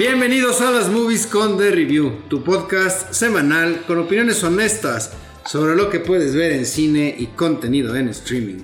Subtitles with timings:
[0.00, 5.12] Bienvenidos a las Movies con The Review, tu podcast semanal con opiniones honestas
[5.44, 8.62] sobre lo que puedes ver en cine y contenido en streaming.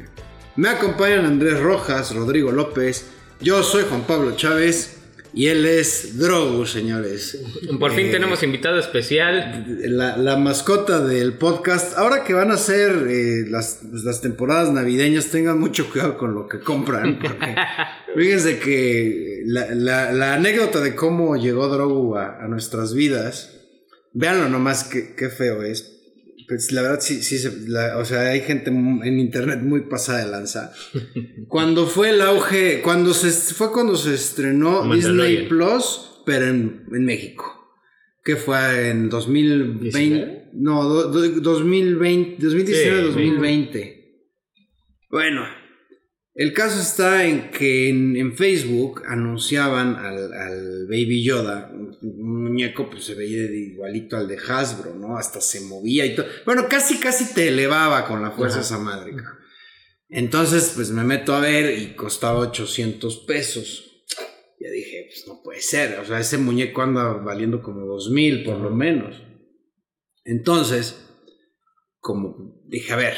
[0.56, 4.95] Me acompañan Andrés Rojas, Rodrigo López, yo soy Juan Pablo Chávez
[5.36, 7.38] y él es Drogu, señores.
[7.78, 9.64] Por fin Eh, tenemos invitado especial.
[9.86, 11.96] la, la mascota del podcast.
[11.98, 16.48] Ahora que van a ser eh, las, las temporadas navideñas, tengan mucho cuidado con lo
[16.48, 17.18] que compran.
[17.20, 17.54] Porque
[18.16, 23.60] fíjense que la, la- la anécdota de cómo llegó Drogu a, a nuestras vidas,
[24.14, 25.95] véanlo nomás qué, qué feo es.
[26.48, 30.24] Pues la verdad sí, sí, se- la- o sea, hay gente en internet muy pasada
[30.24, 30.72] de lanza.
[31.48, 35.28] Cuando fue el auge, cuando se, fue cuando se estrenó Mandalorian.
[35.30, 37.52] Disney Plus, pero en, en México.
[38.24, 39.98] Que fue en 2020.
[39.98, 40.50] ¿19?
[40.54, 43.92] No, do- do- 2020, 2019, Sí, 2020.
[45.10, 45.42] Bueno,
[46.34, 51.72] el caso está en que en, en Facebook anunciaban al, al Baby Yoda,
[52.56, 55.18] muñeco pues se veía igualito al de Hasbro, ¿no?
[55.18, 56.26] Hasta se movía y todo.
[56.46, 58.66] Bueno, casi casi te elevaba con la fuerza Ajá.
[58.66, 59.14] esa madre.
[60.08, 64.04] Entonces, pues me meto a ver y costaba 800 pesos.
[64.58, 65.98] Ya dije, pues no puede ser.
[65.98, 69.22] O sea, ese muñeco anda valiendo como 2000 por lo menos.
[70.24, 70.96] Entonces,
[71.98, 73.16] como dije, a ver,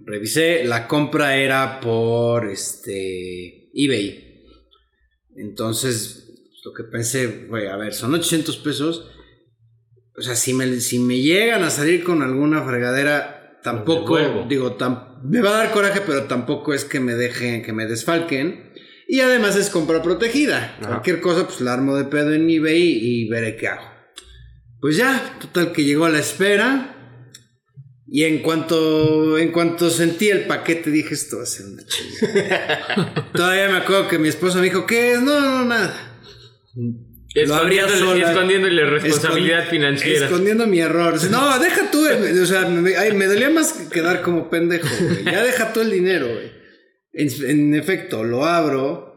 [0.00, 4.44] revisé, la compra era por este eBay.
[5.36, 6.21] Entonces,
[6.64, 9.08] lo que pensé fue, a ver, son 800 pesos.
[10.16, 14.46] O sea, si me, si me llegan a salir con alguna fregadera, tampoco, devuelvo.
[14.48, 17.86] digo, tam- me va a dar coraje, pero tampoco es que me dejen, que me
[17.86, 18.72] desfalquen.
[19.08, 20.76] Y además es compra protegida.
[20.78, 20.88] Ajá.
[20.88, 23.86] Cualquier cosa, pues la armo de pedo en eBay y veré qué hago.
[24.80, 26.88] Pues ya, total que llegó a la espera.
[28.08, 33.30] Y en cuanto, en cuanto sentí el paquete, dije, esto va a ser una chingada.
[33.34, 35.22] Todavía me acuerdo que mi esposa me dijo, ¿qué es?
[35.22, 36.11] No, no, nada.
[37.34, 40.26] Escondiéndole, escondiéndole responsabilidad Escondi- financiera.
[40.26, 41.14] Escondiendo mi error.
[41.30, 42.06] No, deja tú.
[42.06, 45.24] eh, O sea, me, ay, me dolía más quedar como pendejo, güey.
[45.24, 46.52] Ya deja tú el dinero, güey.
[47.14, 49.10] En, en efecto, lo abro.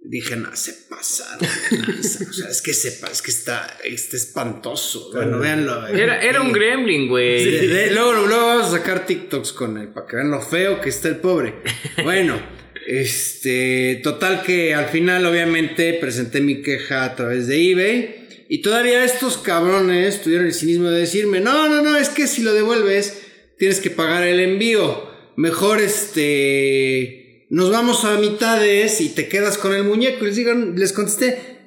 [0.00, 1.40] Dije, no, se pasaron.
[1.70, 2.24] de lanza".
[2.30, 5.10] O sea, es que sepa, es que está, está espantoso.
[5.12, 5.80] Bueno, véanlo.
[5.82, 6.00] güey.
[6.00, 7.44] Era, era un gremlin, güey.
[7.44, 10.80] Sí, de- luego, luego vamos a sacar TikToks con él para que vean lo feo
[10.80, 11.56] que está el pobre.
[12.02, 12.40] Bueno,
[12.88, 19.04] este, total que al final obviamente presenté mi queja a través de eBay y todavía
[19.04, 23.26] estos cabrones tuvieron el cinismo de decirme, no, no, no, es que si lo devuelves
[23.58, 25.06] tienes que pagar el envío.
[25.36, 30.24] Mejor este, nos vamos a mitades y te quedas con el muñeco.
[30.24, 31.58] Y les digo, les contesté,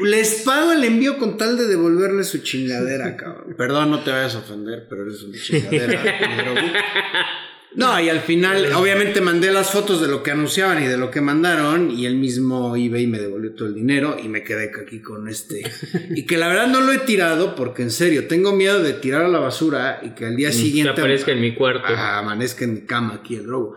[0.00, 3.54] les pago el envío con tal de devolverle su chingadera, cabrón.
[3.56, 6.02] Perdón, no te vayas a ofender, pero eres una chingadera.
[7.76, 11.10] No, y al final, obviamente mandé las fotos de lo que anunciaban y de lo
[11.10, 15.00] que mandaron, y el mismo eBay me devolvió todo el dinero y me quedé aquí
[15.00, 15.62] con este.
[16.14, 19.24] Y que la verdad no lo he tirado porque en serio, tengo miedo de tirar
[19.24, 21.88] a la basura y que al día Que siguiente aparezca en mi cuarto.
[21.88, 23.76] Ah, amanezca en mi cama aquí el robo.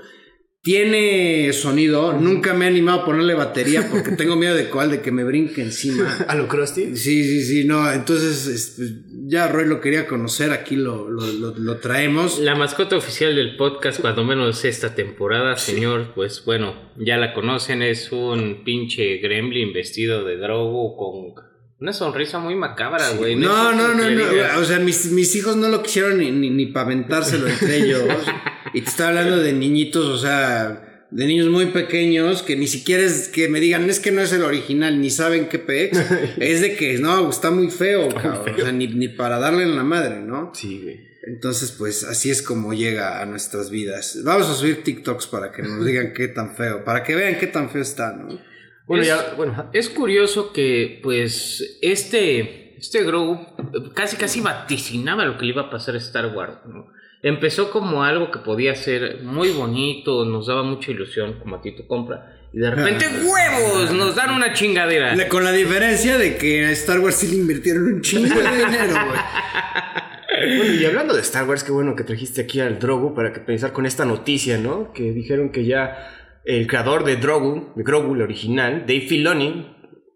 [0.67, 4.99] Tiene sonido, nunca me he animado a ponerle batería porque tengo miedo de cuál, de
[5.01, 6.13] que me brinque encima.
[6.27, 6.97] ¿A lo Krusty?
[6.97, 8.91] Sí, sí, sí, no, entonces es- pues,
[9.29, 12.39] ya Roy lo quería conocer, aquí lo, lo, lo- lo traemos.
[12.39, 17.81] La mascota oficial del podcast, cuando menos esta temporada, señor, pues bueno, ya la conocen,
[17.81, 21.46] es un pinche gremlin vestido de drogo con
[21.79, 23.35] una sonrisa muy macabra, güey.
[23.35, 26.65] No, no, no, no, o sea, mis, mis hijos no lo quisieron ni, ni, ni
[26.67, 28.09] para aventárselo entre ellos.
[28.73, 33.03] Y te estaba hablando de niñitos, o sea, de niños muy pequeños que ni siquiera
[33.03, 35.97] es que me digan, es que no es el original, ni saben qué pex.
[36.37, 38.55] es de que, no, está muy feo, cabrón.
[38.55, 40.51] O sea, ni, ni para darle en la madre, ¿no?
[40.55, 41.07] Sí, güey.
[41.27, 44.17] Entonces, pues así es como llega a nuestras vidas.
[44.23, 47.47] Vamos a subir TikToks para que nos digan qué tan feo, para que vean qué
[47.47, 48.39] tan feo está, ¿no?
[48.87, 49.69] Bueno, es, ya, bueno.
[49.73, 53.45] es curioso que, pues, este, este Grogu
[53.93, 56.87] casi, casi vaticinaba lo que le iba a pasar a Star Wars, ¿no?
[57.23, 61.75] Empezó como algo que podía ser muy bonito, nos daba mucha ilusión, como a ti
[61.75, 63.91] tu compra, y de repente, ¡huevos!
[63.91, 65.15] Nos dan una chingadera.
[65.15, 68.49] La- con la diferencia de que a Star Wars sí le invirtieron un chingo de
[68.57, 69.19] dinero, güey.
[70.39, 73.39] Bueno, y hablando de Star Wars, qué bueno que trajiste aquí al Drogu para que
[73.39, 74.93] pensar con esta noticia, ¿no?
[74.93, 76.16] Que dijeron que ya
[76.47, 79.73] el creador de Drogu, de Grogu, el original, Dave Filoni,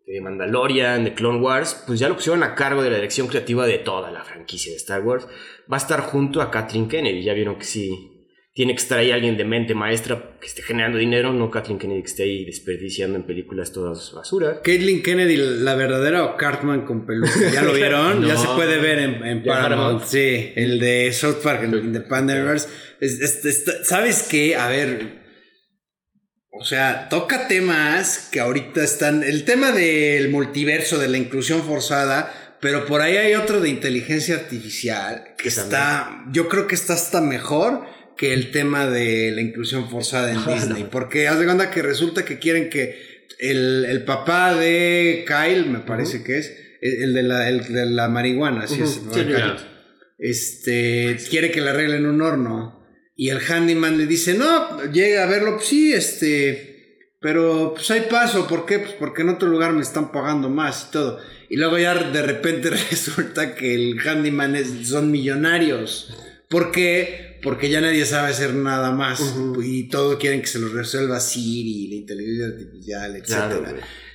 [0.08, 3.66] de Mandalorian, de Clone Wars, pues ya lo pusieron a cargo de la dirección creativa
[3.66, 5.26] de toda la franquicia de Star Wars.
[5.72, 8.08] Va a estar junto a Kathleen Kennedy, ya vieron que sí.
[8.54, 12.02] Tiene que estar ahí alguien de mente maestra que esté generando dinero, no Kathleen Kennedy
[12.02, 14.60] que esté ahí desperdiciando en películas todas basura.
[14.62, 17.32] Caitlyn Kennedy, la verdadera o Cartman con peluca.
[17.54, 18.26] ¿Ya lo vieron?
[18.26, 20.04] ya se puede ver en, en ¿Ya Paramount.
[20.04, 22.68] Sí, el de South Park, en Independence.
[23.00, 24.58] Es- es- está- ¿Sabes qué?
[24.58, 25.21] A ver.
[26.54, 29.24] O sea, toca temas que ahorita están.
[29.24, 34.36] El tema del multiverso, de la inclusión forzada, pero por ahí hay otro de inteligencia
[34.36, 36.26] artificial que está.
[36.32, 37.86] Yo creo que está hasta mejor
[38.18, 40.88] que el tema de la inclusión forzada en Disney.
[40.92, 45.80] Porque haz de cuenta que resulta que quieren que el, el papá de Kyle, me
[45.80, 49.04] parece que es, el de la, el de la marihuana, así es.
[49.04, 49.14] ¿no?
[49.14, 49.56] Sí, claro.
[50.20, 52.81] Este quiere que le arreglen un horno.
[53.22, 58.08] Y el handyman le dice, no, llega a verlo, pues sí, este, pero pues hay
[58.10, 58.80] paso, ¿por qué?
[58.80, 61.20] Pues porque en otro lugar me están pagando más y todo.
[61.48, 66.18] Y luego ya de repente resulta que el handyman es, son millonarios.
[66.50, 67.38] ¿Por qué?
[67.44, 69.22] Porque ya nadie sabe hacer nada más.
[69.64, 73.26] Y todo quieren que se lo resuelva Siri, la inteligencia artificial, etc.
[73.28, 73.64] Claro.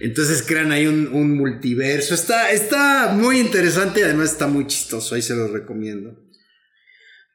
[0.00, 2.12] Entonces crean ahí un, un multiverso.
[2.12, 5.14] Está, está muy interesante y además está muy chistoso.
[5.14, 6.25] Ahí se los recomiendo.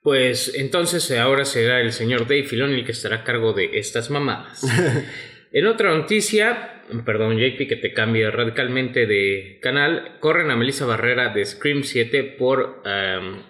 [0.04, 4.10] Pues entonces ahora será el señor Dave Filoni el que estará a cargo de estas
[4.10, 4.64] mamadas.
[5.52, 11.32] en otra noticia, perdón JP que te cambie radicalmente de canal, corren a Melissa Barrera
[11.34, 12.82] de Scream 7 por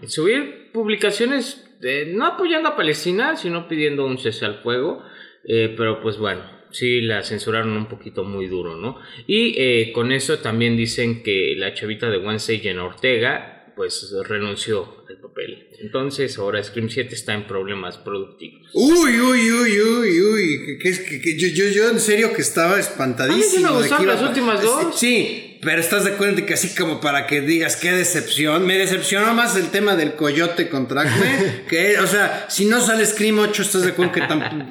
[0.07, 5.03] subir publicaciones de- no apoyando a Palestina, sino pidiendo un cese al fuego.
[5.43, 8.99] Eh, pero pues bueno, sí la censuraron un poquito muy duro, ¿no?
[9.25, 15.03] Y eh, con eso también dicen que la chavita de Wednesday, Jenna Ortega, pues renunció
[15.09, 15.67] al papel.
[15.79, 18.69] Entonces ahora Scream 7 está en problemas productivos.
[18.73, 20.77] Uy, uy, uy, uy, uy.
[20.81, 23.43] Que, que- yo, yo, yo en serio que estaba espantadísimo.
[23.43, 24.99] A mí sí me gustaron las últimas dos.
[24.99, 28.65] Sí, pero estás de acuerdo en que así como para que digas qué decepción.
[28.65, 31.63] Me decepcionó más el tema del coyote contra Acme.
[31.69, 34.65] que, o sea, si no sale Scream 8, estás de acuerdo que tampoco.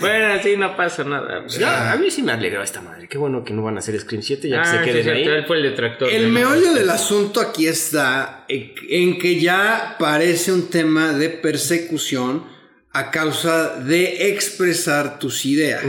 [0.00, 1.44] Bueno, sí, no pasa nada.
[1.48, 3.06] Ya, a mí sí me alegró esta madre.
[3.08, 5.02] Qué bueno que no van a hacer Scream 7, ya que Ah, se sí, queden
[5.04, 5.44] cierto, ahí.
[5.46, 6.08] fue el detractor.
[6.10, 11.28] El de- meollo del asunto aquí está en en que ya parece un tema de
[11.30, 12.44] persecución
[12.92, 15.84] a causa de expresar tus ideas,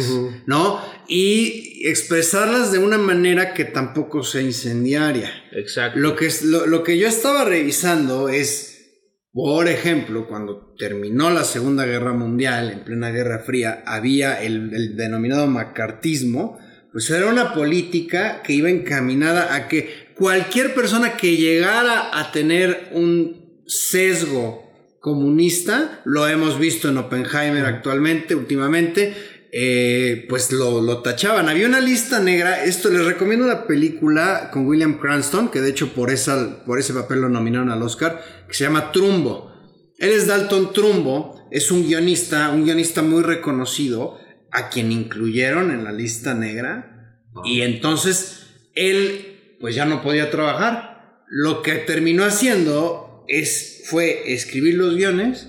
[0.47, 0.81] ¿no?
[1.07, 5.31] Y expresarlas de una manera que tampoco sea incendiaria.
[5.51, 5.99] Exacto.
[5.99, 9.01] Lo que, es, lo, lo que yo estaba revisando es,
[9.31, 14.95] por ejemplo, cuando terminó la Segunda Guerra Mundial, en plena Guerra Fría, había el, el
[14.95, 16.57] denominado macartismo,
[16.91, 22.89] pues era una política que iba encaminada a que cualquier persona que llegara a tener
[22.93, 24.65] un sesgo
[25.05, 29.13] comunista, lo hemos visto en Oppenheimer actualmente, últimamente,
[29.57, 31.47] eh, pues lo, lo tachaban.
[31.47, 35.93] Había una lista negra, esto les recomiendo una película con William Cranston, que de hecho
[35.93, 39.53] por, esa, por ese papel lo nominaron al Oscar, que se llama Trumbo.
[39.97, 44.19] Él es Dalton Trumbo, es un guionista, un guionista muy reconocido,
[44.51, 51.23] a quien incluyeron en la lista negra, y entonces él pues ya no podía trabajar.
[51.29, 55.47] Lo que terminó haciendo es, fue escribir los guiones,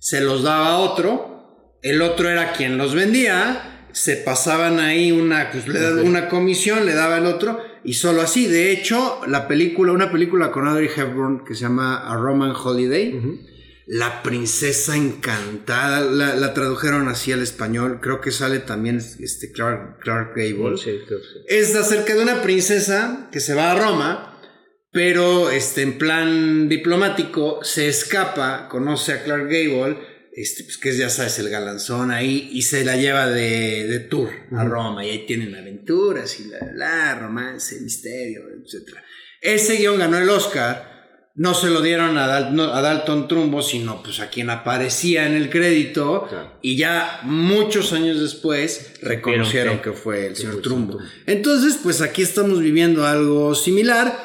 [0.00, 1.33] se los daba a otro,
[1.84, 6.86] el otro era quien los vendía, se pasaban ahí una, pues, le daban una comisión,
[6.86, 8.46] le daba el otro, y solo así.
[8.46, 13.20] De hecho, la película, una película con Audrey Hepburn que se llama A Roman Holiday,
[13.86, 19.98] La princesa encantada, la, la tradujeron así al español, creo que sale también este, Clark,
[20.00, 20.78] Clark Gable.
[20.78, 21.14] Sí, sí.
[21.48, 24.40] Es acerca de una princesa que se va a Roma,
[24.90, 30.98] pero este, en plan diplomático se escapa, conoce a Clark Gable, este, pues que es,
[30.98, 35.10] ya sabes, el galanzón ahí, y se la lleva de, de tour a Roma, y
[35.10, 38.96] ahí tienen aventuras y la, la, romance, misterio, etc.
[39.40, 40.92] Ese guion ganó el Oscar.
[41.36, 45.26] No se lo dieron a, Dal- no, a Dalton Trumbo, sino pues a quien aparecía
[45.26, 46.26] en el crédito.
[46.28, 46.58] Claro.
[46.62, 50.50] Y ya muchos años después reconocieron que- que fue el Trumbo.
[50.50, 50.98] señor Trumbo.
[51.26, 54.16] Entonces, pues aquí estamos viviendo algo similar.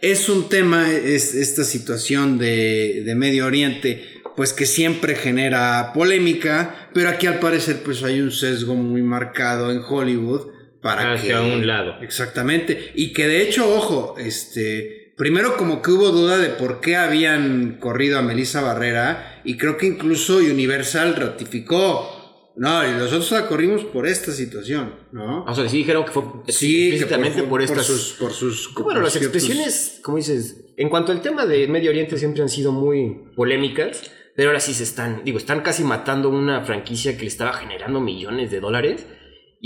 [0.00, 6.88] Es un tema, es esta situación de, de Medio Oriente, pues que siempre genera polémica,
[6.92, 10.52] pero aquí al parecer pues hay un sesgo muy marcado en Hollywood
[10.84, 11.54] para Hacia que...
[11.54, 11.94] un lado.
[12.02, 12.92] Exactamente.
[12.94, 17.78] Y que de hecho, ojo, este, primero como que hubo duda de por qué habían
[17.80, 22.20] corrido a Melissa Barrera y creo que incluso Universal ratificó.
[22.56, 25.44] No, y nosotros la corrimos por esta situación, ¿no?
[25.44, 27.84] O sea, sí dijeron que fue Sí, que explícitamente por, estas...
[27.84, 31.90] sus, por sus, Bueno, las por expresiones, como dices, en cuanto al tema de Medio
[31.90, 34.02] Oriente siempre han sido muy polémicas,
[34.36, 38.00] pero ahora sí se están, digo, están casi matando una franquicia que le estaba generando
[38.00, 39.06] millones de dólares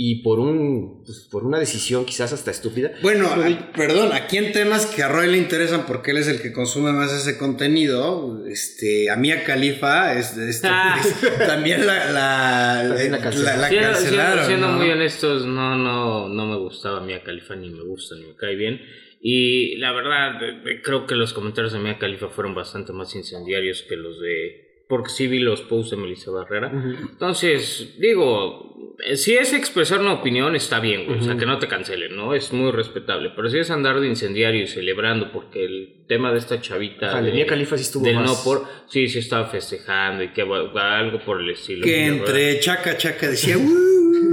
[0.01, 2.91] y por un, pues, por una decisión quizás hasta estúpida.
[3.01, 6.41] Bueno, a- perdón, aquí en temas que a Roy le interesan porque él es el
[6.41, 10.97] que consume más ese contenido, este, a Mia Khalifa es, es- Ah.
[11.03, 13.61] es- también la, la, la la- cancelaron.
[13.61, 14.77] la Siendo, siendo- cancelaron, siendo ¿no?
[14.77, 18.55] muy honestos, no, no, no me gustaba Mia Khalifa, ni me gusta, ni me cae
[18.55, 18.79] bien.
[19.19, 23.83] Y la verdad, eh, creo que los comentarios de Mia Khalifa fueron bastante más incendiarios
[23.87, 24.68] que los de...
[24.89, 26.71] Porque sí vi los posts de Melissa Barrera.
[26.73, 31.19] Entonces, digo, eh, si es expresar una opinión, está bien, güey.
[31.19, 32.33] O sea, que no te cancelen, ¿no?
[32.33, 33.29] Es muy respetable.
[33.35, 37.21] Pero si es andar de incendiario y celebrando, porque el tema de esta chavita.
[37.21, 38.65] Mia Khalifa sí estuvo Del más- no por.
[38.87, 41.83] Sí, sí estaba festejando y que algo por el estilo.
[41.83, 43.89] Que entre chaca chaca decía, "Uh,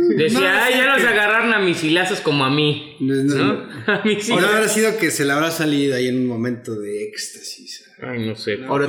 [0.17, 2.97] Decía, no, ya que- agarraron a misilazos como a mí.
[3.01, 3.69] No, no.
[3.87, 4.03] A.
[4.33, 7.93] O no habrá sido que se le habrá salido ahí en un momento de éxtasis.
[8.01, 8.61] Ay, no sé.
[8.67, 8.89] Ahora,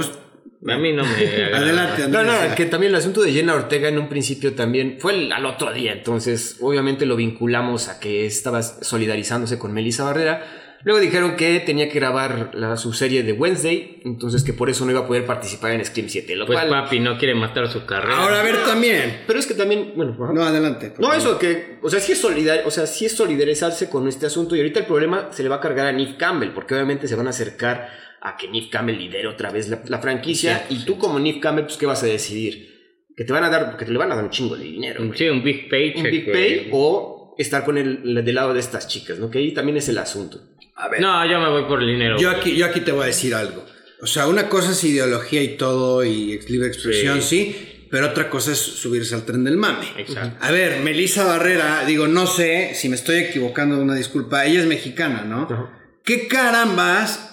[0.68, 1.10] a mí no me.
[1.54, 2.50] Adelante, No, Andrés.
[2.50, 5.46] no, que también el asunto de Jenna Ortega en un principio también fue el- al
[5.46, 10.63] otro día, entonces obviamente lo vinculamos a que estaba solidarizándose con Melissa Barrera.
[10.84, 14.86] Luego dijeron que tenía que grabar la, su serie de Wednesday, entonces que por eso
[14.86, 16.70] no iba a poder participar en Scream 7, lo Pues cual...
[16.70, 18.16] papi no quiere matar su carrera.
[18.20, 19.22] Ahora a ver también.
[19.25, 20.34] Pero es que también, bueno, ajá.
[20.34, 20.94] No, adelante.
[21.00, 21.18] No, favor.
[21.18, 24.56] eso que, o sea, sí es solidar, o sea, sí es solidarizarse con este asunto
[24.56, 27.16] y ahorita el problema se le va a cargar a Neve Campbell, porque obviamente se
[27.16, 27.89] van a acercar
[28.27, 31.65] a que Neve Campbell lidere otra vez la, la franquicia y tú como Neve Campbell,
[31.65, 32.75] pues, ¿qué vas a decidir?
[33.15, 35.03] Que te van a dar, que te le van a dar un chingo de dinero.
[35.05, 35.17] güey.
[35.17, 36.03] Sí, un big paycheck.
[36.05, 36.34] un big güey.
[36.34, 39.29] pay o estar con el, del lado de estas chicas, ¿no?
[39.29, 40.41] Que ahí también es el asunto.
[40.75, 41.01] A ver.
[41.01, 42.17] No, yo me voy por el dinero.
[42.19, 43.65] Yo aquí, yo aquí te voy a decir algo.
[44.01, 47.88] O sea, una cosa es ideología y todo, y libre expresión, sí.
[47.89, 49.88] pero otra cosa es subirse al tren del mame.
[49.98, 50.38] Exacto.
[50.46, 54.67] A ver, Melissa Barrera, digo, no sé si me estoy equivocando, una disculpa, ella es
[54.67, 55.72] mexicana, ¿no?
[56.03, 57.26] ¿Qué carambas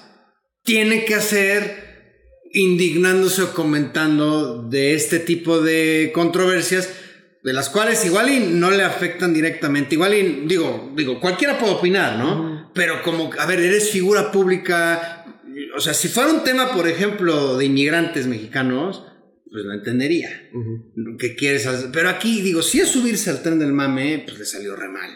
[0.65, 1.85] tiene que hacer
[2.53, 6.89] indignándose o comentando de este tipo de controversias?
[7.43, 11.75] De las cuales igual y no le afectan directamente, igual y digo, digo, cualquiera puede
[11.75, 12.73] opinar, ¿no?
[12.75, 15.27] Pero como, a ver, eres figura pública,
[15.77, 19.05] o sea, si fuera un tema, por ejemplo, de inmigrantes mexicanos,
[19.51, 20.51] pues lo entendería.
[21.19, 21.91] ¿Qué quieres hacer?
[21.93, 25.11] Pero aquí, digo, si es subirse al tren del mame, pues le salió re mal.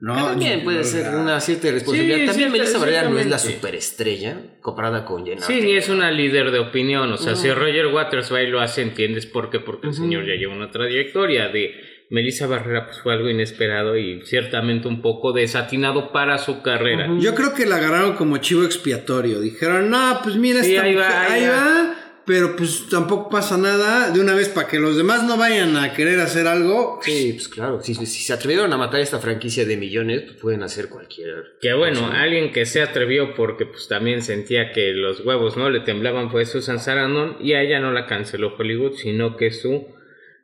[0.00, 0.14] ¿No?
[0.14, 2.18] También puede ser una cierta responsabilidad.
[2.18, 5.42] Sí, también Melissa Barrera no es la superestrella comparada con Jenna.
[5.42, 7.12] Sí, ni es una líder de opinión.
[7.12, 9.60] O sea, si Roger Waters va y lo hace, entiendes por qué.
[9.60, 11.48] Porque el señor ya lleva una trayectoria.
[11.48, 11.74] De
[12.10, 17.08] Melissa Barrera, pues fue algo inesperado y ciertamente un poco desatinado para su carrera.
[17.20, 19.40] Yo creo que la agarraron como chivo expiatorio.
[19.40, 21.56] Dijeron, no, pues mira, Sí, esta ahí va, mujer- ahí ahí va".
[21.56, 21.94] va,
[22.26, 24.10] pero pues tampoco pasa nada.
[24.10, 27.00] De una vez, para que los demás no vayan a querer hacer algo.
[27.02, 27.80] Sí, pues claro.
[27.82, 31.56] Si, si se atrevieron a matar esta franquicia de millones, pues pueden hacer cualquier.
[31.60, 32.20] Que bueno, cosa.
[32.22, 36.46] alguien que se atrevió porque pues también sentía que los huevos no le temblaban fue
[36.46, 39.86] Susan Sarandon y a ella no la canceló Hollywood, sino que su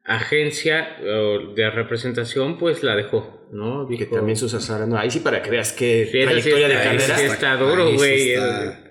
[0.04, 3.88] agencia de representación pues la dejó, ¿no?
[3.88, 4.98] Que también Susan Sarandon.
[4.98, 7.18] Ahí sí, para que veas Sí, sí trayectoria de está- ahí carrera.
[7.18, 8.34] sí está duro, sí güey.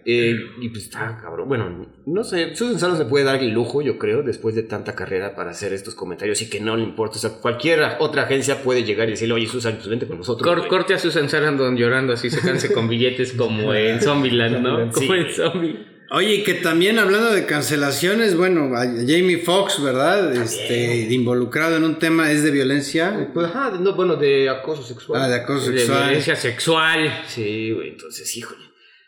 [0.08, 1.48] Eh, y pues está cabrón.
[1.48, 2.56] Bueno, no sé.
[2.56, 5.74] Susan Sarandon se puede dar el lujo, yo creo, después de tanta carrera para hacer
[5.74, 7.18] estos comentarios y que no le importa.
[7.18, 10.48] O sea, cualquier otra agencia puede llegar y decirle, oye, Susan, pues vente con nosotros.
[10.48, 10.70] Cor- güey".
[10.70, 14.94] corte a Susan Sarandon llorando así secándose con billetes como en Zombieland, ¿no?
[14.94, 15.32] Sí, Como en.
[15.32, 15.86] Zombie.
[16.12, 20.36] Oye, y que también hablando de cancelaciones, bueno, a Jamie Foxx, ¿verdad?
[20.36, 23.32] Este, involucrado en un tema, es de violencia.
[23.34, 25.20] Pues, ajá, no, bueno, de acoso sexual.
[25.24, 26.04] Ah, de acoso De sexual.
[26.04, 27.12] violencia sexual.
[27.26, 28.65] Sí, güey, entonces, híjole.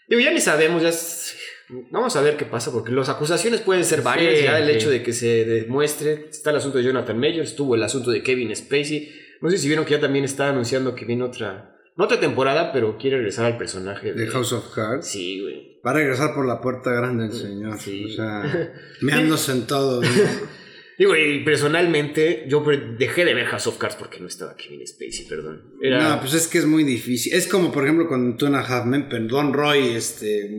[0.08, 1.36] Digo, ya ni sabemos, ya es-
[1.92, 4.38] Vamos a ver qué pasa, porque las acusaciones pueden ser varias.
[4.38, 4.72] Sí, ya el sí.
[4.72, 6.28] hecho de que se demuestre.
[6.30, 9.12] Está el asunto de Jonathan Majors, estuvo el asunto de Kevin Spacey.
[9.42, 11.76] No sé si vieron que ya también está anunciando que viene otra.
[11.98, 15.08] No otra temporada, pero quiere regresar al personaje De House of Cards.
[15.08, 15.82] Sí, güey.
[15.86, 17.78] Va a regresar por la puerta grande el señor.
[17.80, 18.06] Sí.
[18.06, 18.72] O sea,
[19.02, 20.02] meándose en todo.
[20.02, 20.08] ¿no?
[20.98, 22.64] Digo, y personalmente, yo
[22.98, 25.62] dejé de ver House of Cards porque no estaba Kevin Spacey, perdón.
[25.82, 26.02] Era.
[26.16, 27.34] No, pues es que es muy difícil.
[27.34, 30.50] Es como, por ejemplo, con Two and a Half Men, pero Don Roy, este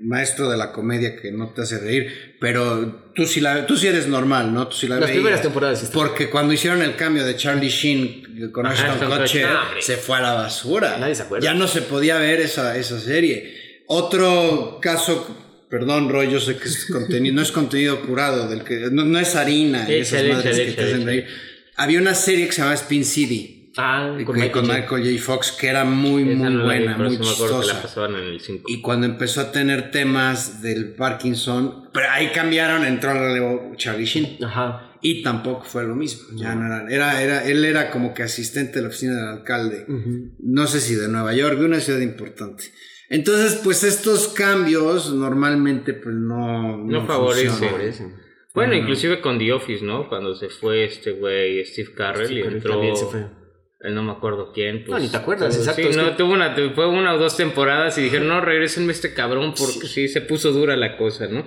[0.00, 3.88] maestro de la comedia que no te hace reír, pero tú sí, la, tú sí
[3.88, 4.68] eres normal, ¿no?
[4.68, 5.16] Tú sí la Las veías.
[5.16, 5.90] primeras temporadas.
[5.92, 9.48] Porque cuando hicieron el cambio de Charlie Sheen con Ajá, Ashton Kutcher,
[9.80, 10.96] se fue a la basura.
[10.98, 11.44] Nadie se acuerda.
[11.44, 13.82] Ya no se podía ver esa, esa serie.
[13.88, 18.88] Otro caso, perdón, Roy, yo sé que es contenido, no es contenido curado, del que
[18.90, 21.26] no, no es harina y esas madres échale, que te échale, hacen reír.
[21.76, 23.54] Había una serie que se llama Spin City.
[23.76, 24.80] Ah, Con, con con Michael J.
[24.80, 25.24] Michael J.
[25.24, 28.06] Fox, que era muy, Esa muy no vi, buena, pero muy que chistosa.
[28.08, 28.64] en el 5.
[28.66, 34.04] Y cuando empezó a tener temas del Parkinson, pero ahí cambiaron, entró el relevo Charlie
[34.06, 34.42] Sheen.
[34.44, 34.84] Ajá.
[35.00, 36.22] Y tampoco fue lo mismo.
[36.34, 39.86] Ya no era, era, era, él era como que asistente de la oficina del alcalde.
[40.40, 42.64] No sé si de Nueva York, de una ciudad importante.
[43.10, 47.06] Entonces, pues estos cambios normalmente pues no, No.
[47.06, 48.14] Favorecen.
[48.54, 50.08] Bueno, inclusive con The Office, ¿no?
[50.08, 52.72] Cuando se fue este güey Steve Carell Steve y entró...
[52.72, 53.20] también se fue.
[53.20, 54.84] eh, No me acuerdo quién.
[54.84, 57.36] Pues, No, ni te acuerdas, exacto, Sí, no, que- tuvo una, fue una o dos
[57.36, 60.08] temporadas y dijeron, no, regresenme este cabrón porque sí.
[60.08, 61.46] se puso dura la cosa, ¿no?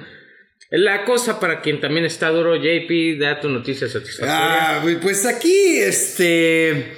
[0.69, 4.79] La cosa para quien también está duro, JP, da tu noticia satisfactoria.
[4.79, 6.93] Ah, pues aquí, este...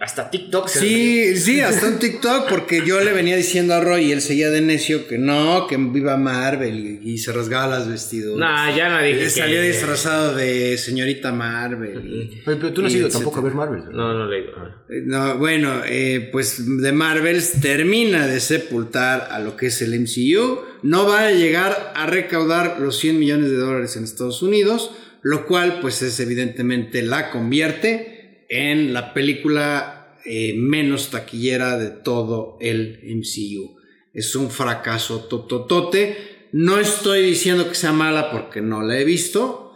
[0.00, 0.68] Hasta TikTok.
[0.68, 4.20] se- Sí, sí, hasta un TikTok, porque yo le venía diciendo a Roy y él
[4.20, 8.38] seguía de necio que no, que viva Marvel y, y se rasgaba las vestiduras.
[8.38, 9.20] Nah, ya no dije.
[9.20, 12.42] Eh, que- Salía disfrazado de señorita Marvel.
[12.44, 13.84] pero tú no has ido tampoco a ver Marvel.
[13.84, 13.92] ¿no?
[13.92, 14.52] No, no le digo.
[14.88, 19.94] Eh, No, bueno, eh, pues de Marvel termina de sepultar a lo que es el
[19.94, 20.60] MCU.
[20.82, 24.90] No va a llegar a recaudar los 100 millones de dólares en Estados Unidos,
[25.22, 28.13] lo cual pues es evidentemente la convierte
[28.54, 33.76] en la película eh, menos taquillera de todo el MCU.
[34.12, 36.48] Es un fracaso tototote.
[36.52, 39.72] No estoy diciendo que sea mala porque no la he visto,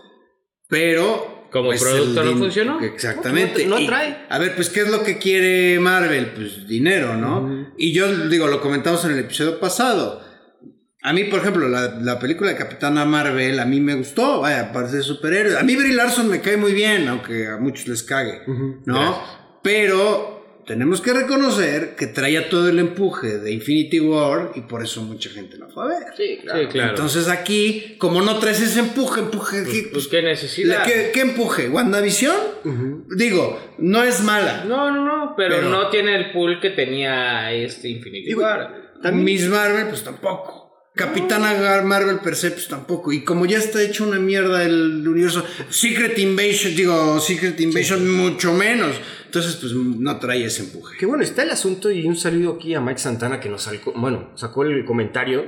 [0.68, 1.36] pero...
[1.50, 2.80] Como pues, producto no funcionó.
[2.82, 3.64] Exactamente.
[3.64, 4.26] No- no Y- atrae.
[4.28, 6.32] a ver, pues, ¿qué es lo que quiere Marvel?
[6.34, 7.72] Pues dinero, ¿no?
[7.78, 10.22] Y yo digo, lo comentamos en el episodio pasado.
[11.08, 14.72] A mí, por ejemplo, la, la película de Capitana Marvel, a mí me gustó, vaya,
[14.72, 15.58] parece superhéroe.
[15.58, 18.42] A mí Brie Larson me cae muy bien, aunque a muchos les cague,
[18.84, 19.22] ¿no?
[19.62, 25.02] Pero tenemos que reconocer que traía todo el empuje de Infinity War y por eso
[25.02, 25.98] mucha gente la fue a ver.
[26.16, 26.90] Sí, Sí, claro.
[26.90, 30.84] Entonces aquí, como no traes ese empuje, empuje, pues, ¿qué- pues, qué necesidad.
[30.84, 31.68] ¿qué, qué empuje?
[31.70, 32.36] ¿WandaVision?
[33.16, 34.64] Digo, no es mala.
[34.66, 38.92] No, no, no, pero, Pero- no tiene el pool que tenía este Infinity War.
[39.02, 40.67] También- Miss Marvel, pues tampoco.
[40.98, 43.12] Capitana Marvel per se, pues tampoco.
[43.12, 48.52] Y como ya está hecho una mierda el universo, Secret Invasion, digo, Secret Invasion mucho
[48.52, 48.96] menos.
[49.24, 50.96] Entonces, pues no trae ese empuje.
[50.98, 53.92] Que bueno, está el asunto y un saludo aquí a Mike Santana que nos sacó,
[53.92, 55.46] bueno, sacó el comentario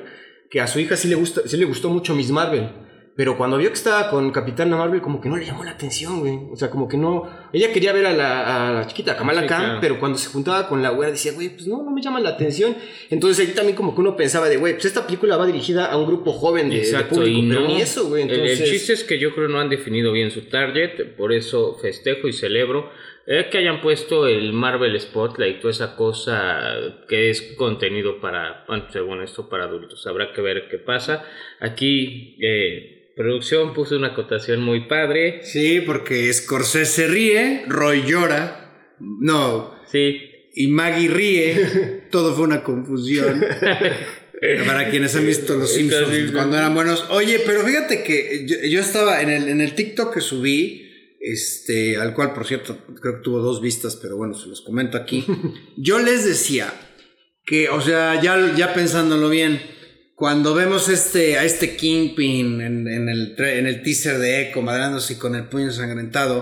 [0.49, 2.71] que a su hija sí le, gusta, sí le gustó mucho Miss Marvel.
[3.17, 6.21] Pero cuando vio que estaba con Capitana Marvel, como que no le llamó la atención,
[6.21, 6.39] güey.
[6.51, 7.29] O sea, como que no.
[7.53, 9.79] Ella quería ver a la, a la chiquita, a Kamala Sí, Khan, claro.
[9.83, 12.31] pero cuando se juntaba con la güera decía, güey, pues no, no me llama la
[12.31, 12.75] atención.
[13.11, 15.99] Entonces ahí también como que uno pensaba de, güey, pues esta película va dirigida a
[15.99, 17.67] un grupo joven de, de Exacto, público, y pero no.
[17.69, 18.23] ni eso, güey.
[18.23, 21.33] El- el, Entonces, chiste es que yo creo no han definido bien su target, por
[21.35, 22.91] eso festejo y celebro
[23.27, 26.73] eh, que hayan puesto el Marvel Spotlight, toda esa cosa
[27.07, 30.07] que es contenido para, bueno, según esto, para adultos.
[30.07, 31.25] Habrá que ver qué pasa.
[31.61, 35.41] Aquí, eh, producción puso una acotación muy padre.
[35.45, 38.97] Sí, porque Scorsese ríe, Roy llora.
[38.99, 40.21] No, Sí,
[40.55, 42.03] y Maggie ríe.
[42.11, 43.45] Todo fue una confusión.
[44.67, 47.07] Para quienes han visto Los Simpsons cuando eran buenos.
[47.11, 51.99] Oye, pero fíjate que yo, yo estaba en el, en el TikTok que subí, este,
[51.99, 55.27] al cual, por cierto, creo que tuvo dos vistas, pero bueno, se los comento aquí.
[55.77, 56.73] Yo les decía
[57.45, 59.61] que, o sea, ya, ya pensándolo bien,
[60.21, 65.19] cuando vemos este, a este Kingpin en, en el, en el teaser de Echo madrándose
[65.19, 66.41] con el puño ensangrentado,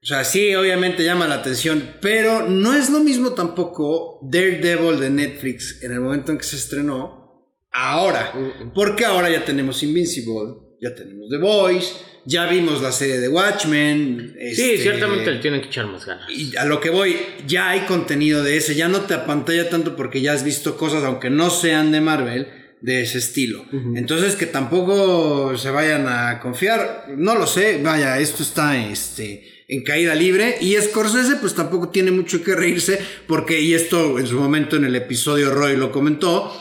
[0.00, 5.10] o sea, sí, obviamente llama la atención, pero no es lo mismo tampoco Daredevil de
[5.10, 8.32] Netflix en el momento en que se estrenó, ahora.
[8.72, 14.36] Porque ahora ya tenemos Invincible, ya tenemos The Voice, ya vimos la serie de Watchmen.
[14.38, 16.30] sí, este, ciertamente le tienen que echar más ganas.
[16.30, 17.16] y a lo que voy,
[17.48, 21.02] ya hay contenido de ese, ya no te apantalla tanto porque ya has visto cosas,
[21.02, 23.64] aunque no sean de Marvel, de ese estilo.
[23.94, 29.84] Entonces que tampoco se vayan a confiar, no lo sé, vaya, esto está este, en
[29.84, 34.38] caída libre y Scorsese pues tampoco tiene mucho que reírse porque, y esto en su
[34.38, 36.52] momento en el episodio Roy lo comentó,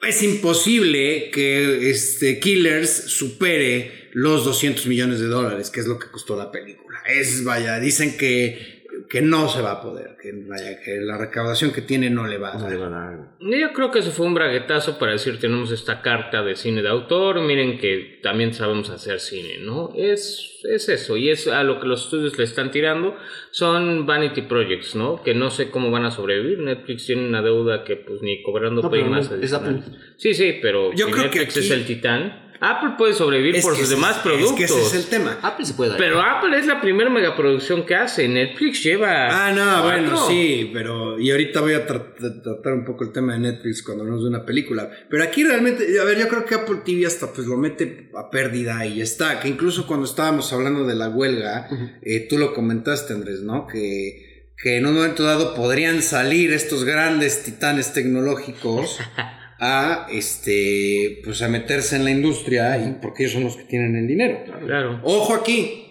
[0.00, 6.10] es imposible que este Killers supere los 200 millones de dólares, que es lo que
[6.10, 6.98] costó la película.
[7.06, 8.77] Es, vaya, dicen que,
[9.08, 12.36] que no se va a poder, que, vaya, que la recaudación que tiene no le
[12.36, 12.90] va a no dar.
[12.90, 13.18] dar.
[13.40, 16.88] Yo creo que eso fue un braguetazo para decir tenemos esta carta de cine de
[16.88, 19.92] autor, miren que también sabemos hacer cine, ¿no?
[19.96, 23.16] Es, es eso, y es a lo que los estudios le están tirando,
[23.50, 25.22] son vanity projects, ¿no?
[25.22, 28.82] Que no sé cómo van a sobrevivir, Netflix tiene una deuda que pues ni cobrando
[28.82, 29.82] No, más no.
[30.16, 33.56] Sí, sí, pero Yo si creo que Netflix aquí- es el titán, Apple puede sobrevivir
[33.56, 34.54] Es por sus demás es productos.
[34.56, 35.38] que ese es el tema.
[35.42, 35.98] Apple se puede dar.
[35.98, 38.28] Pero Apple es la primera megaproducción que hace.
[38.28, 39.46] Netflix lleva.
[39.46, 41.18] Ah, no, bueno, sí, pero.
[41.20, 44.24] Y ahorita voy a tra- tra- tratar un poco el tema de Netflix cuando hablamos
[44.24, 44.90] de una película.
[45.08, 48.30] Pero aquí realmente, a ver, yo creo que Apple TV hasta pues lo mete a
[48.30, 49.38] pérdida y ya está.
[49.40, 51.68] Que incluso cuando estábamos hablando de la huelga,
[52.02, 53.66] eh, tú lo comentaste, Andrés, ¿no?
[53.66, 58.98] Que, que en un momento dado podrían salir estos grandes titanes tecnológicos
[59.60, 63.96] a este pues a meterse en la industria y porque ellos son los que tienen
[63.96, 64.38] el dinero.
[64.66, 65.00] Claro.
[65.02, 65.84] Ojo aquí.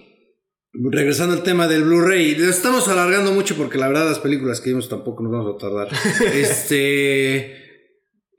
[0.73, 4.88] Regresando al tema del Blu-ray, estamos alargando mucho porque la verdad las películas que vimos
[4.88, 5.88] tampoco nos vamos a tardar.
[6.34, 7.45] este,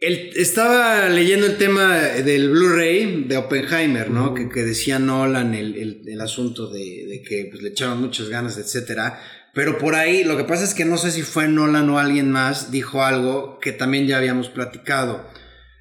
[0.00, 4.34] el- estaba leyendo el tema del Blu-ray de Oppenheimer, ¿no?
[4.34, 8.28] que, que decía Nolan el, el- el asunto de, de que pues, le echaron muchas
[8.28, 9.18] ganas, etcétera.
[9.54, 12.30] Pero por ahí, lo que pasa es que no sé si fue Nolan o alguien
[12.30, 15.26] más, dijo algo que también ya habíamos platicado.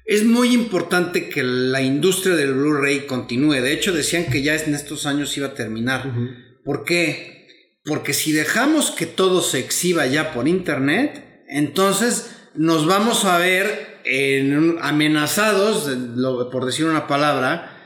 [0.04, 3.60] Es muy importante que la industria del Blu-ray continúe.
[3.60, 6.10] De hecho, decían que ya en estos años iba a terminar.
[6.64, 7.46] ¿Por qué?
[7.84, 13.98] Porque si dejamos que todo se exhiba ya por internet, entonces nos vamos a ver
[14.04, 15.90] en- amenazados,
[16.50, 17.77] por decir una palabra,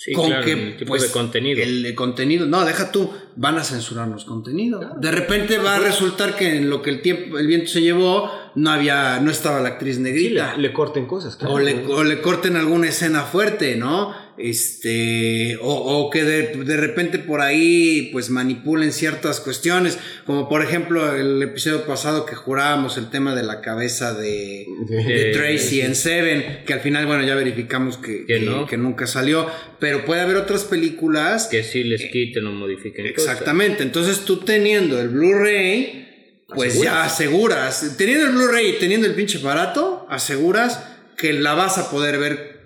[0.00, 1.60] Sí, con claro, que el tipo pues, de contenido.
[1.60, 4.94] El, contenido, no, deja tú, van a censurarnos contenido.
[4.96, 8.30] De repente va a resultar que en lo que el tiempo, el viento se llevó,
[8.54, 10.54] no había, no estaba la actriz Sí, negrita.
[10.54, 11.54] le, le corten cosas, claro.
[11.54, 14.14] O le, o le corten alguna escena fuerte, ¿no?
[14.38, 20.62] Este, o, o que de, de repente por ahí pues manipulen ciertas cuestiones, como por
[20.62, 25.94] ejemplo el episodio pasado que jurábamos el tema de la cabeza de, de Tracy en
[25.94, 28.66] Seven, que al final, bueno, ya verificamos que, Que que- no.
[28.66, 29.46] que nunca salió,
[29.78, 33.30] pero puede haber otras películas Que sí les quiten o modifiquen cosas.
[33.32, 36.06] Exactamente, entonces tú teniendo el Blu-ray,
[36.54, 40.82] pues ya aseguras, teniendo el Blu-ray y teniendo el pinche aparato, aseguras
[41.16, 42.57] que la vas a poder ver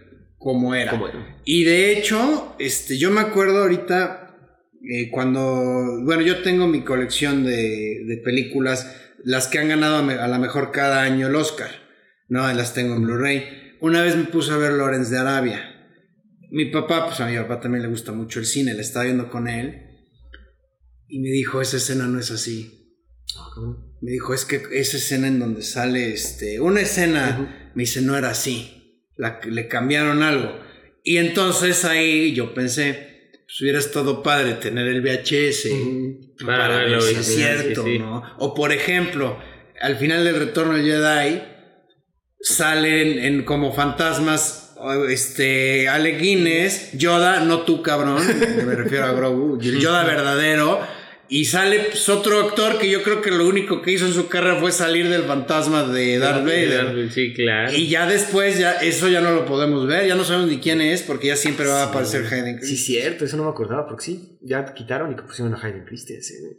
[0.42, 0.90] como era.
[0.90, 1.38] Como era.
[1.44, 4.22] Y de hecho, este, yo me acuerdo ahorita
[4.90, 10.28] eh, cuando, bueno, yo tengo mi colección de, de películas, las que han ganado a,
[10.28, 11.70] la mejor cada año el Oscar,
[12.28, 12.52] ¿no?
[12.52, 13.76] Las tengo en Blu-ray.
[13.81, 15.68] Una vez me puse a ver Lawrence de Arabia.
[16.50, 19.31] Mi papá, pues a mi papá también le gusta mucho el cine, le estaba viendo
[19.31, 19.87] con él.
[21.07, 22.96] Y me dijo, esa escena no es así.
[24.00, 28.16] Me dijo, es que esa escena en donde sale, este, una escena, me dice, no
[28.16, 28.81] era así.
[29.22, 30.58] La, le cambiaron algo.
[31.04, 36.35] Y entonces ahí yo pensé, pues hubiera estado padre tener el VHS Ujú.
[36.44, 37.98] para, Para ver si es cierto, sí, sí.
[38.00, 38.22] ¿no?
[38.38, 39.38] O por ejemplo,
[39.80, 41.42] al final del Retorno del Jedi
[42.40, 44.74] salen en como fantasmas
[45.08, 48.20] este Alec Guinness, Yoda, no tú cabrón,
[48.66, 50.80] me refiero a Grogu, Yoda verdadero
[51.32, 54.28] y sale pues, otro actor que yo creo que lo único que hizo en su
[54.28, 57.10] carrera fue salir del fantasma de Darth Vader.
[57.10, 57.72] Sí, claro.
[57.72, 60.82] Y ya después, ya eso ya no lo podemos ver, ya no sabemos ni quién
[60.82, 64.04] es, porque ya siempre va a aparecer Hayden Sí, cierto, eso no me acordaba, porque
[64.04, 66.58] sí, ya quitaron y que pusieron a Hayden Christensen.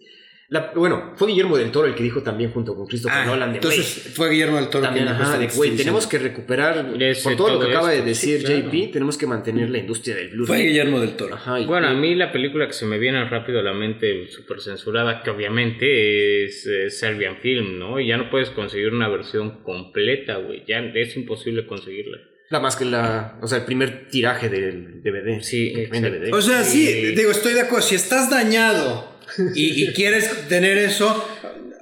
[0.50, 3.52] La- bueno, fue Guillermo del Toro el que dijo también junto con Christopher Ah, Nolan
[3.52, 6.20] de entonces "Güey, fue Guillermo del Toro También, quien ajá, dijo de, güey, tenemos que
[6.20, 8.62] recuperar, Ese, por todo, lo que acaba de decir sí, claro.
[8.70, 10.46] JP, tenemos que mantener la industria del Blu-ray.
[10.62, 11.36] Fue Guillermo del Toro.
[11.36, 14.28] Ajá, y- Bueno, a mí la película que se me viene rápido a la mente,
[14.30, 18.00] súper censurada, que obviamente es eh, Serbian Film, ¿no?
[18.00, 20.64] Y ya no puedes conseguir una versión completa, güey.
[20.68, 22.20] Ya es imposible conseguirla.
[22.50, 25.42] La más que la, o sea, el primer tiraje del DVD.
[25.42, 25.72] Sí.
[25.74, 26.32] DVD.
[26.34, 27.16] O sea, sí, Sí.
[27.16, 27.82] digo, estoy de acuerdo.
[27.88, 29.13] Si estás dañado
[29.56, 31.28] y, y quieres tener eso,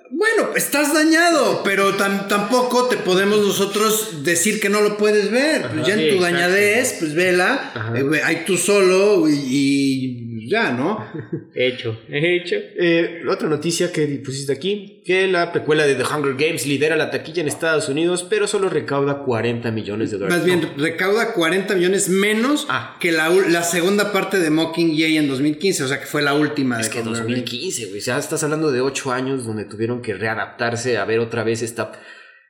[0.10, 5.68] bueno, estás dañado, pero tam- tampoco te podemos nosotros decir que no lo puedes ver.
[5.74, 6.24] Pues ya en tu exacto.
[6.24, 11.04] dañadez, pues vela, eh, ahí tú solo y, y ya, ¿no?
[11.56, 12.56] Hecho, hecho.
[12.78, 17.10] Eh, otra noticia que pusiste aquí, que la precuela de The Hunger Games lidera la
[17.10, 20.38] taquilla en Estados Unidos, pero solo recauda 40 millones de dólares.
[20.38, 22.98] Más bien, No, recauda 40 millones menos Ah.
[23.00, 26.88] que la, segunda parte de Mockingjay en 2015, o sea que fue la última es
[26.88, 27.28] de que Hunger Games.
[27.28, 28.00] 2015, güey.
[28.00, 31.62] O sea, estás hablando de 8 años donde tuvieron que readaptarse a ver otra vez
[31.62, 31.94] esta,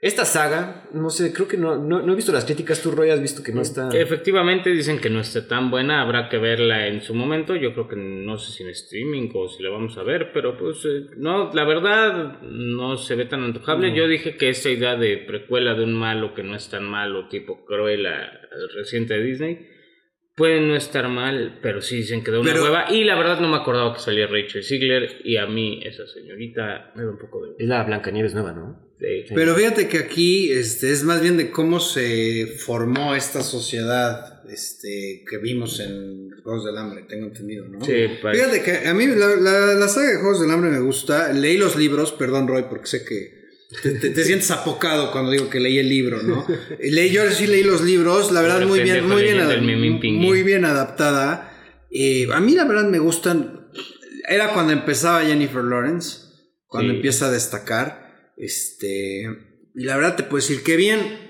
[0.02, 0.90] esta saga.
[0.94, 2.82] No sé, creo que no, no, no he visto las críticas.
[2.82, 3.90] Tú, Roy, has visto que no está.
[3.94, 7.56] Efectivamente dicen que no está tan buena, habrá que verla en su momento.
[7.56, 10.58] Yo creo que no sé si en streaming o si la vamos a ver, pero
[10.58, 13.96] pues eh, no, la verdad no se ve tan antojable.
[13.96, 17.28] Yo dije que esta idea de precuela de un malo que no es tan malo,
[17.28, 18.32] tipo Cruella
[18.76, 19.68] reciente de Disney,
[20.36, 22.86] puede no estar mal, pero sí dicen que da una Pero- hueva.
[22.92, 26.92] Y la verdad no me acordaba que salía Rachel Ziegler y a mí esa señorita
[26.96, 27.52] me da un poco de...
[27.60, 28.91] Es la Blancanieves nueva, ¿no?
[29.34, 35.24] Pero fíjate que aquí este, es más bien de cómo se formó esta sociedad este,
[35.30, 37.84] que vimos en Juegos del Hambre, tengo entendido, ¿no?
[37.86, 40.80] Sí, parece- Fíjate que a mí la, la- la saga de Juegos del Hambre me
[40.80, 41.32] gusta.
[41.34, 43.42] Leí los libros, perdón Roy, porque sé que
[43.82, 46.46] te, te- te sientes apocado cuando digo que leí el libro, ¿no?
[46.80, 51.48] Leí, yo sí leí los libros, la verdad muy bien, muy bien, muy bien adaptada.
[51.90, 53.68] Eh, a mí la verdad me gustan.
[54.28, 56.20] Era cuando empezaba Jennifer Lawrence,
[56.68, 56.98] cuando Sí.
[56.98, 58.11] empieza a destacar.
[58.38, 59.22] Este,
[59.76, 61.30] y la verdad te puedo decir que bien.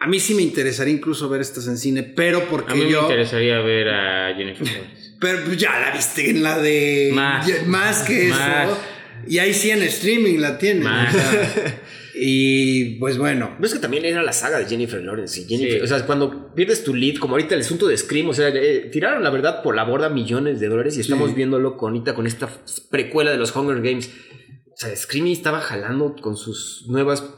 [0.00, 3.00] A mí sí me interesaría incluso ver estas en cine, pero porque A mí yo.
[3.02, 5.10] me interesaría ver a Jennifer Lawrence.
[5.20, 7.10] Pero pues, ya la viste en la de.
[7.12, 7.46] Más.
[7.46, 8.68] ya- más que Más.
[8.68, 8.78] eso.
[9.26, 10.84] Y ahí sí en streaming la tienes.
[10.84, 11.12] Más.
[12.14, 13.54] y pues bueno.
[13.56, 15.40] Pero es que también era la saga de Jennifer Lawrence.
[15.40, 15.84] Y Jennifer, Sí.
[15.84, 18.88] O sea, cuando pierdes tu lead, como ahorita el asunto de Scream, o sea, eh,
[18.92, 21.34] tiraron la verdad por la borda millones de dólares y estamos Sí.
[21.36, 22.48] viéndolo con, ahorita con esta
[22.90, 24.10] precuela de los Hunger Games.
[24.78, 27.28] O sea, Scream estaba jalando con sus nuevas,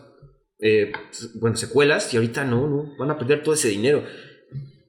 [0.59, 0.93] eh,
[1.37, 4.05] bueno, secuelas y ahorita no, no, van a perder todo ese dinero.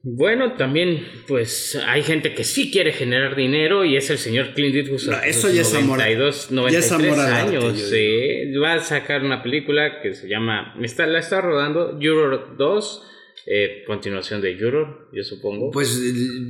[0.02, 4.74] Bueno, también, pues hay gente que sí quiere generar dinero y es el señor Clint
[4.74, 5.14] Eastwood.
[5.14, 7.78] No, eso ya es amor- 92, ya 93 es amor al arte, años.
[7.78, 8.54] yo sí.
[8.62, 13.02] Va a sacar una película que se llama, está, la está rodando, Euro 2,
[13.44, 15.72] Eh, continuación de Juror, yo supongo.
[15.72, 16.00] Pues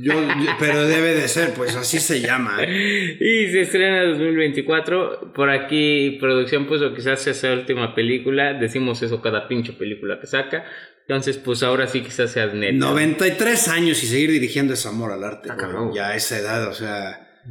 [0.01, 0.13] yo,
[0.59, 2.59] pero debe de ser, pues así se llama.
[2.61, 3.17] ¿eh?
[3.19, 5.33] Y se estrena en 2024.
[5.33, 8.53] Por aquí, producción puso quizás sea esa última película.
[8.53, 10.65] Decimos eso cada pinche película que saca.
[11.07, 12.73] Entonces, pues ahora sí quizás sea neta.
[12.73, 15.49] 93 años y seguir dirigiendo es amor al arte.
[15.51, 17.41] Ah, ya a esa edad, o sea.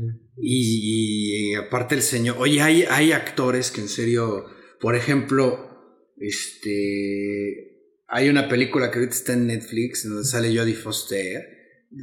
[0.40, 2.36] Y, y aparte el señor.
[2.38, 4.46] Oye, hay, hay actores que en serio.
[4.80, 7.71] Por ejemplo, este.
[8.14, 11.60] Hay una película que ahorita está en Netflix donde sale Jodie Foster.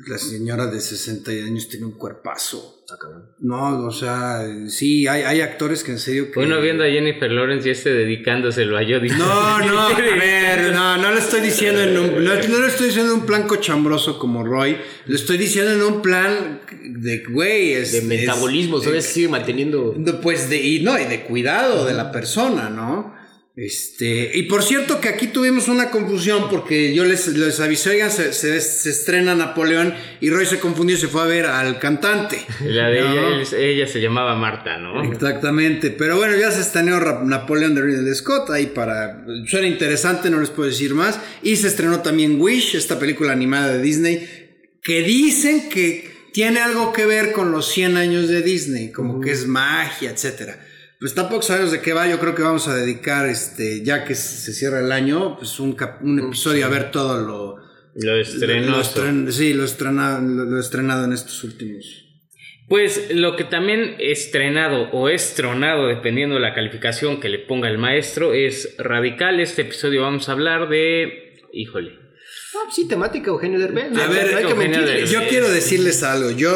[0.08, 2.84] La señora de 60 años tiene un cuerpazo.
[2.92, 3.26] Ah, cabrón.
[3.40, 6.32] No, o sea, sí, hay, hay actores que en serio.
[6.32, 6.40] Que...
[6.42, 9.10] Uno viendo a Jennifer Lawrence y este dedicándoselo a Jodie.
[9.18, 12.88] No, no, a ver, no, no lo estoy diciendo en un, no, no lo estoy
[12.88, 17.74] diciendo en un plan cochambroso como Roy, lo estoy diciendo en un plan de, güey,
[17.74, 19.06] es, De metabolismo, es- ¿sabes?
[19.06, 19.96] Sigue manteniendo.
[20.22, 23.18] pues de, y no, y de cuidado de la persona, ¿no?
[23.62, 28.10] Este, y por cierto que aquí tuvimos una confusión porque yo les, les avisé, oigan,
[28.10, 31.78] se, se, se estrena Napoleón y Roy se confundió y se fue a ver al
[31.78, 32.40] cantante.
[32.66, 33.12] La de ¿no?
[33.12, 35.04] ella, ella se llamaba Marta, ¿no?
[35.04, 39.26] Exactamente, pero bueno, ya se estrenó Napoleón de Ridley Scott, ahí para...
[39.46, 41.20] Suena interesante, no les puedo decir más.
[41.44, 44.26] Y se estrenó también Wish, esta película animada de Disney,
[44.82, 49.32] que dicen que tiene algo que ver con los 100 años de Disney, como que
[49.32, 50.66] es magia, etcétera.
[51.00, 54.16] Pues tampoco sabemos de qué va, yo creo que vamos a dedicar, este, ya que
[54.16, 57.70] se cierra el año, pues un, cap- un episodio a ver todo lo...
[57.96, 58.72] Lo estrenó.
[58.78, 62.06] lo estren- sí, lo estrenado, lo, lo estrenado en estos últimos.
[62.68, 67.80] Pues lo que también estrenado o estronado, dependiendo de la calificación que le ponga el
[67.80, 69.40] maestro, es radical.
[69.40, 71.42] Este episodio vamos a hablar de.
[71.52, 71.94] Híjole.
[72.56, 73.98] Ah, sí, temática Eugenio Derbez.
[73.98, 74.68] A ver, no hay que.
[74.86, 75.10] Derbez.
[75.10, 76.30] Yo quiero decirles algo.
[76.30, 76.54] Yo,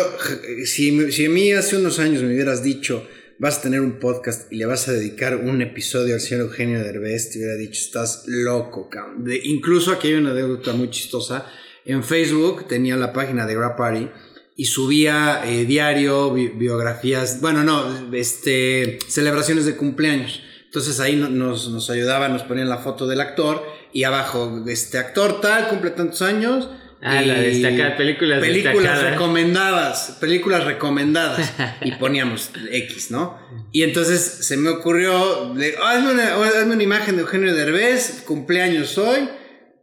[0.66, 3.08] si, si a mí hace unos años me hubieras dicho,
[3.40, 6.80] vas a tener un podcast y le vas a dedicar un episodio al señor Eugenio
[6.84, 9.24] Derbez, te hubiera dicho, estás loco, cabrón.
[9.26, 11.46] De- incluso aquí hay una anécdota muy chistosa.
[11.86, 14.08] En Facebook tenía la página de Rap Party
[14.56, 20.42] y subía eh, diario, bi- biografías, bueno, no, este, celebraciones de cumpleaños.
[20.66, 24.98] Entonces ahí no- nos, nos ayudaban, nos ponían la foto del actor y abajo, este
[24.98, 26.70] actor tal, cumple tantos años.
[27.06, 29.12] Ah, la destacada, películas películas destacadas.
[29.12, 33.38] recomendadas, películas recomendadas y poníamos X, ¿no?
[33.74, 38.98] Y entonces se me ocurrió, le- hazme, una, hazme una imagen de Eugenio Derbez, cumpleaños
[38.98, 39.28] hoy,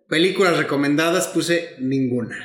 [0.08, 2.36] películas recomendadas, puse ninguna.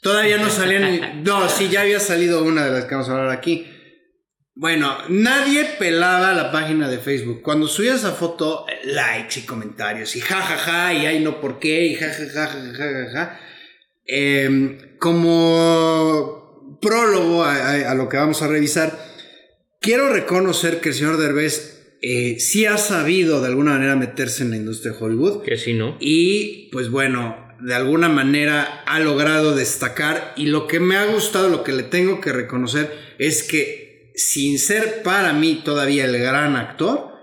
[0.00, 3.30] Todavía no salían, no, sí, ya había salido una de las que vamos a hablar
[3.30, 3.66] aquí.
[4.56, 7.42] Bueno, nadie pelaba la página de Facebook.
[7.42, 11.94] Cuando subía esa foto, likes y comentarios y jajaja y ay no por qué y
[11.96, 13.40] jajaja jajaja.
[14.06, 18.98] Eh, como prólogo a, a- a lo que vamos a revisar,
[19.80, 24.50] quiero reconocer que el señor Derbez eh, sí ha sabido de alguna manera meterse en
[24.50, 25.96] la industria de Hollywood Que si no.
[26.00, 31.48] y pues bueno, de alguna manera ha logrado destacar y lo que me ha gustado,
[31.48, 36.56] lo que le tengo que reconocer es que sin ser para mí todavía el gran
[36.56, 37.13] actor,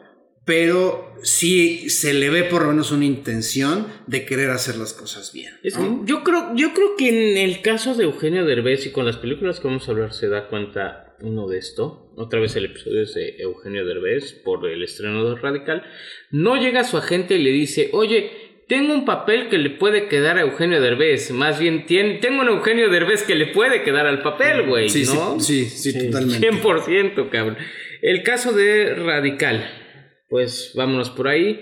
[0.45, 5.31] pero sí se le ve por lo menos una intención de querer hacer las cosas
[5.33, 5.53] bien.
[5.63, 6.03] Es que ¿no?
[6.05, 9.59] yo creo, yo creo que en el caso de Eugenio Derbez y con las películas
[9.59, 12.11] que vamos a hablar se da cuenta uno de esto.
[12.15, 15.83] Otra vez el episodio es de Eugenio Derbez por el estreno de Radical.
[16.31, 18.31] No llega su agente y le dice, oye,
[18.67, 21.29] tengo un papel que le puede quedar a Eugenio Derbez.
[21.31, 24.89] Más bien, tien- tengo un Eugenio Derbez que le puede quedar al papel, güey.
[24.89, 25.39] Sí, ¿no?
[25.39, 26.49] sí, sí, sí, totalmente.
[26.51, 27.57] 100%, cabrón.
[28.01, 29.80] El caso de Radical.
[30.31, 31.59] Pues vámonos por ahí.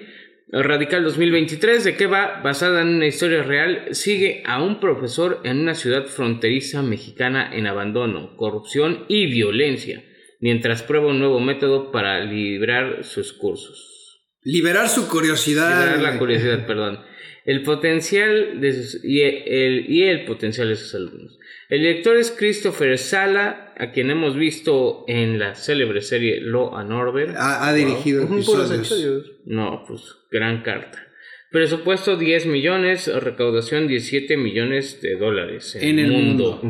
[0.51, 2.39] Radical 2023, ¿de qué va?
[2.43, 7.65] Basada en una historia real, sigue a un profesor en una ciudad fronteriza mexicana en
[7.65, 10.03] abandono, corrupción y violencia,
[10.39, 14.21] mientras prueba un nuevo método para librar sus cursos.
[14.43, 15.87] Liberar su curiosidad.
[15.87, 16.99] Liberar la curiosidad, perdón.
[17.45, 21.39] El potencial de sus, y, el, y el potencial de sus alumnos.
[21.69, 26.91] El director es Christopher Sala, a quien hemos visto en la célebre serie Law and
[26.91, 27.35] Order.
[27.37, 29.31] Ha, ha dirigido episodios.
[29.45, 31.07] No, pues gran carta.
[31.49, 36.61] Presupuesto 10 millones, recaudación 17 millones de dólares En el mundo.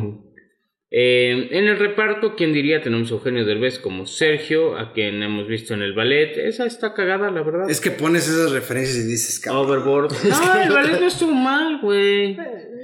[0.91, 2.82] Eh, en el reparto, ¿quién diría?
[2.82, 6.36] Tenemos a Eugenio Derbez como Sergio, a quien hemos visto en el ballet.
[6.38, 7.69] Esa está cagada, la verdad.
[7.69, 9.65] Es que pones esas referencias y dices, cabrón.
[9.65, 10.12] Overboard.
[10.28, 12.36] No, el ballet no estuvo mal, güey.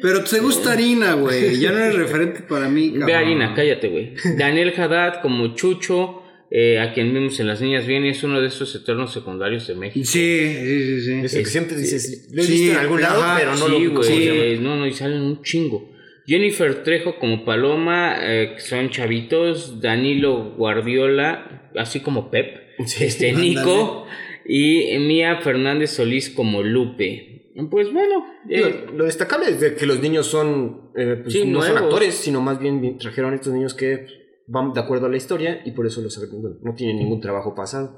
[0.02, 1.60] Pero te gusta harina, güey.
[1.60, 3.08] Ya no eres referente para mí, cabrón.
[3.08, 4.14] Ve Harina, cállate, güey.
[4.38, 8.50] Daniel Haddad como Chucho, eh, a quien vimos en Las Niñas Bien, es uno de
[8.50, 10.06] esos eternos secundarios de México.
[10.06, 11.22] Sí, sí, sí, sí.
[11.24, 13.66] Es el que siempre dices, lo he Sí, visto en algún lado, ajá, pero no
[13.66, 14.60] sí, lo güey.
[14.60, 15.95] No, no, y salen un chingo.
[16.28, 19.82] Jennifer Trejo como Paloma, eh, son chavitos.
[19.82, 22.58] Danilo Guardiola, así como Pep.
[22.86, 23.06] Sí.
[23.06, 23.50] Este, Ándale.
[23.50, 24.06] Nico.
[24.48, 27.36] Y Mía Fernández Solís como Lupe.
[27.70, 31.78] Pues bueno, eh, lo, destacable es de que los niños son, eh, pues, no son
[31.78, 34.08] actores, sino más bien trajeron a estos niños que
[34.46, 36.20] van de acuerdo a la historia y por eso los,
[36.62, 37.98] no tienen ningún trabajo pasado.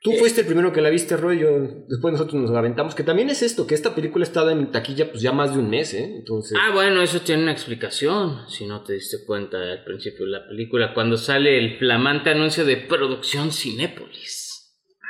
[0.00, 1.44] Tú fuiste el primero que la viste, Roy,
[1.88, 5.20] después nosotros nos aventamos, que también es esto, que esta película estaba en taquilla pues
[5.20, 6.14] ya más de un mes, ¿eh?
[6.18, 6.56] Entonces...
[6.60, 10.46] Ah, bueno, eso tiene una explicación, si no te diste cuenta al principio de la
[10.46, 14.37] película, cuando sale el flamante anuncio de Producción Cinépolis.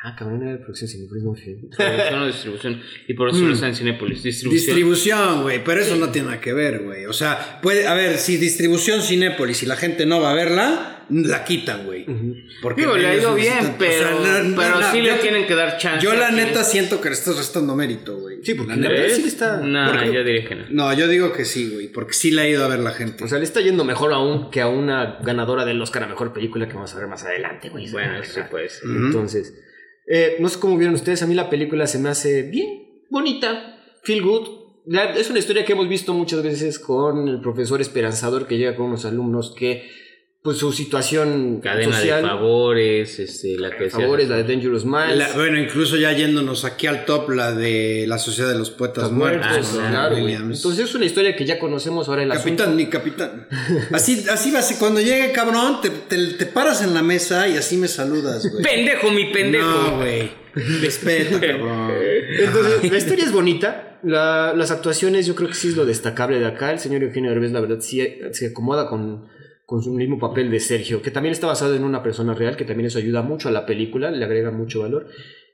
[0.09, 2.83] Ah, cabrón, era de producción Cinépolis, no Producción o distribución.
[3.09, 3.53] Y por eso no mm.
[3.53, 4.23] está en Cinépolis.
[4.23, 4.67] Distribución.
[4.67, 5.63] Distribución, güey.
[5.63, 7.05] Pero eso no tiene nada que ver, güey.
[7.05, 11.05] O sea, puede, a ver, si distribución Cinépolis y la gente no va a verla,
[11.11, 12.07] la quitan, güey.
[12.63, 14.09] Porque Digo, le ha ido bien, pero,
[14.57, 16.03] pero sí le tienen que dar chance.
[16.03, 18.39] Yo la neta siento que le estás restando mérito, güey.
[18.43, 19.59] Sí, porque la neta sí está.
[19.59, 20.65] No, yo diría que no.
[20.71, 21.89] No, yo digo que sí, güey.
[21.89, 23.25] Porque sí le ha ido a ver la gente.
[23.25, 26.33] O sea, le está yendo mejor aún que a una ganadora del Oscar a mejor
[26.33, 27.91] película que vamos a ver más adelante, güey.
[27.91, 28.81] Bueno, sí, pues.
[28.83, 29.53] Entonces.
[30.11, 33.79] Eh, no sé cómo vieron ustedes, a mí la película se me hace bien, bonita,
[34.03, 34.49] feel good.
[35.17, 38.87] es una historia que hemos visto muchas veces con el profesor esperanzador que llega con
[38.87, 39.87] unos alumnos que
[40.41, 45.35] pues su situación cadena social, de favores este, la que favores la de Dangerous Minds.
[45.35, 49.77] Bueno incluso ya yéndonos aquí al top la de la sociedad de los poetas muertos,
[49.77, 53.49] claro, entonces es una historia que ya conocemos ahora el capitán mi capitán.
[53.93, 57.89] Así así va cuando llegue cabrón te, te, paras en la mesa y así me
[57.89, 58.63] saludas güey.
[58.63, 59.67] Pendejo mi pendejo.
[59.67, 60.31] No güey.
[60.55, 61.93] Respeto cabrón.
[62.39, 63.99] Entonces la historia es bonita.
[64.05, 66.71] Las actuaciones yo creo que sí es lo destacable de acá.
[66.71, 69.37] El señor Eugenio Derbez la verdad sí se acomoda con
[69.69, 72.65] con su mismo papel de Sergio, que también está basado en una persona real, que
[72.65, 75.09] también eso ayuda mucho a la película, le agrega mucho valor.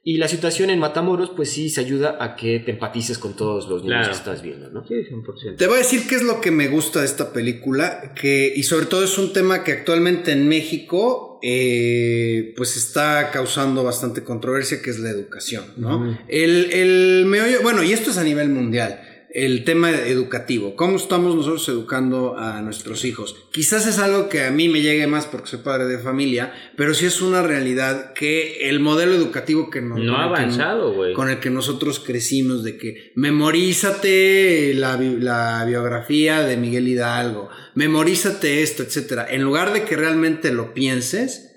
[0.04, 3.68] Y la situación en Matamoros, pues sí, se ayuda a que te empatices con todos
[3.68, 4.86] los niños que estás viendo, ¿no?
[4.86, 5.56] Sí, 100%.
[5.56, 8.62] Te voy a decir qué es lo que me gusta de esta película, que, y
[8.62, 14.80] sobre todo es un tema que actualmente en México, eh, pues está causando bastante controversia,
[14.80, 16.16] que es la educación, ¿no?
[16.28, 19.00] el, el meollo, bueno, y esto es a nivel mundial
[19.34, 23.34] el tema educativo, cómo estamos nosotros educando a nuestros hijos.
[23.50, 26.94] Quizás es algo que a mí me llegue más porque soy padre de familia, pero
[26.94, 31.14] sí es una realidad que el modelo educativo que nos, no ha avanzado, güey.
[31.14, 38.62] Con el que nosotros crecimos de que memorízate la, la biografía de Miguel Hidalgo, memorízate
[38.62, 39.26] esto, etcétera.
[39.28, 41.50] En lugar de que realmente lo pienses,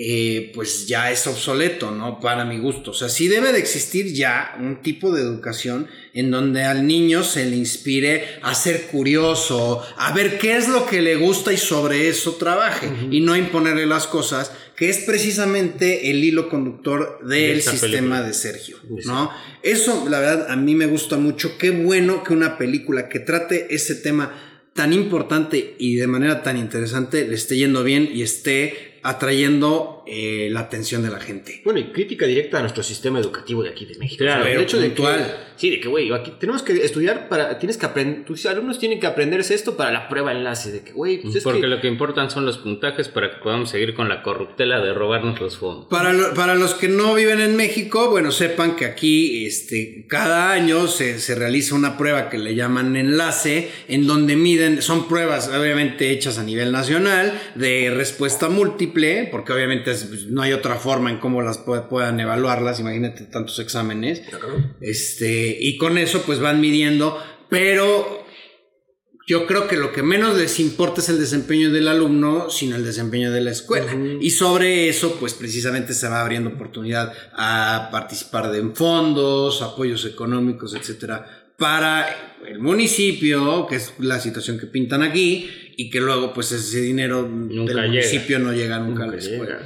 [0.00, 2.20] eh, pues ya es obsoleto, ¿no?
[2.20, 2.92] Para mi gusto.
[2.92, 7.22] O sea, sí debe de existir ya un tipo de educación en donde al niño
[7.22, 11.56] se le inspire a ser curioso, a ver qué es lo que le gusta y
[11.56, 17.62] sobre eso trabaje y no imponerle las cosas, que es precisamente el hilo conductor del
[17.62, 19.30] sistema de Sergio, ¿no?
[19.62, 21.56] Eso, la verdad, a mí me gusta mucho.
[21.56, 24.34] Qué bueno que una película que trate ese tema
[24.74, 30.48] tan importante y de manera tan interesante le esté yendo bien y esté atrayendo eh,
[30.50, 31.60] la atención de la gente.
[31.64, 34.24] Bueno, y crítica directa a nuestro sistema educativo de aquí de México.
[34.24, 35.04] Claro, el hecho de que,
[35.56, 39.00] sí, de que, güey, aquí tenemos que estudiar para, tienes que aprender, tus alumnos tienen
[39.00, 42.30] que aprenderse esto para la prueba enlace, de que, güey, pues Porque lo que importan
[42.30, 45.86] son los puntajes para que podamos seguir con la corruptela de robarnos los fondos.
[45.90, 50.88] Para, para los que no viven en México, bueno, sepan que aquí, este, cada año
[50.88, 56.10] se, se realiza una prueba que le llaman enlace, en donde miden, son pruebas obviamente
[56.10, 58.87] hechas a nivel nacional, de respuesta múltiple,
[59.30, 63.58] porque obviamente es pues, no hay otra forma en cómo las puedan evaluarlas, imagínate tantos
[63.58, 64.22] exámenes.
[64.80, 68.26] Este, y con eso pues van midiendo, pero
[69.28, 72.84] yo creo que lo que menos les importa es el desempeño del alumno, sino el
[72.84, 73.94] desempeño de la escuela.
[74.20, 80.06] Y sobre eso, pues precisamente se va abriendo oportunidad a participar de en fondos, apoyos
[80.06, 86.34] económicos, etcétera, para el municipio, que es la situación que pintan aquí, y que luego,
[86.34, 89.60] pues ese dinero del municipio no llega nunca, a la escuela.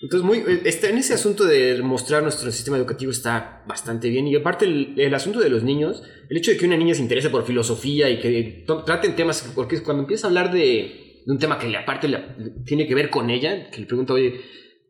[0.00, 4.28] Entonces, muy, este, en ese asunto de mostrar nuestro sistema educativo está bastante bien.
[4.28, 7.28] Y aparte, el, asunto de los niños, el hecho de que una niña se interese
[7.28, 11.76] por filosofía y que traten temas, porque cuando empieza a hablar de, un tema que
[11.76, 12.08] aparte
[12.64, 14.42] tiene que ver con ella, que le pregunta, oye,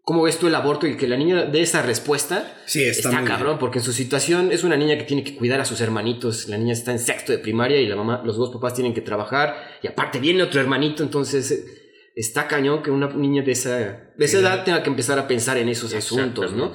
[0.06, 0.86] ¿cómo ves tú el aborto?
[0.86, 4.52] Y que la niña dé esa respuesta, sí, está, está cabrón, porque en su situación
[4.52, 6.48] es una niña que tiene que cuidar a sus hermanitos.
[6.48, 9.00] La niña está en sexto de primaria y la mamá, los dos papás tienen que
[9.00, 9.78] trabajar.
[9.82, 11.82] Y aparte viene otro hermanito, entonces
[12.14, 13.78] está cañón que una niña de esa,
[14.16, 16.72] de esa edad tenga que empezar a pensar en esos asuntos, ¿no?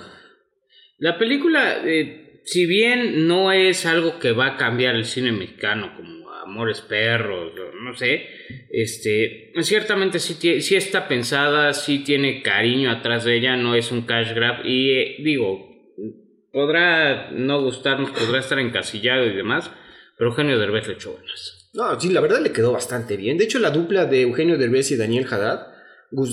[0.97, 5.93] La película, eh, si bien no es algo que va a cambiar el cine mexicano,
[5.95, 6.20] como
[6.51, 8.25] Amores Perros, no sé,
[8.69, 14.01] este, ciertamente sí, sí está pensada, sí tiene cariño atrás de ella, no es un
[14.01, 15.65] cash grab y eh, digo,
[16.51, 19.71] podrá no gustarnos, podrá estar encasillado y demás,
[20.17, 21.69] pero Eugenio Derbez le echó buenas.
[21.73, 23.37] No, sí, la verdad le quedó bastante bien.
[23.37, 25.67] De hecho, la dupla de Eugenio Derbez y Daniel Haddad,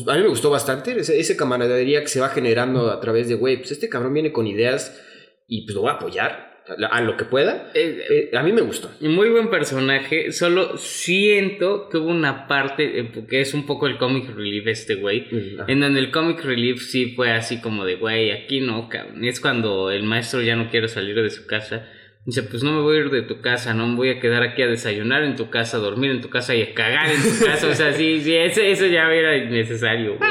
[0.08, 0.98] a mí me gustó bastante.
[0.98, 4.48] Ese, camaradería que se va generando a través de, güey, pues este cabrón viene con
[4.48, 5.00] ideas
[5.46, 6.47] y pues lo voy a apoyar.
[6.90, 7.70] A lo que pueda.
[7.74, 8.90] Eh, Eh, a mí me gustó.
[9.00, 13.96] Muy buen personaje, solo siento que hubo una parte eh, que es un poco el
[13.98, 15.72] comic relief este güey, Mm, ajá.
[15.72, 19.24] en donde el comic relief sí fue así como de, güey, aquí no, cabrón.
[19.24, 21.86] Es cuando el maestro ya no quiere salir de su casa.
[22.28, 24.42] Dice, pues no me voy a ir de tu casa, no me voy a quedar
[24.42, 27.22] aquí a desayunar en tu casa, a dormir en tu casa y a cagar en
[27.22, 27.66] tu casa.
[27.68, 30.30] O sea, sí, sí, eso, eso ya era innecesario, güey.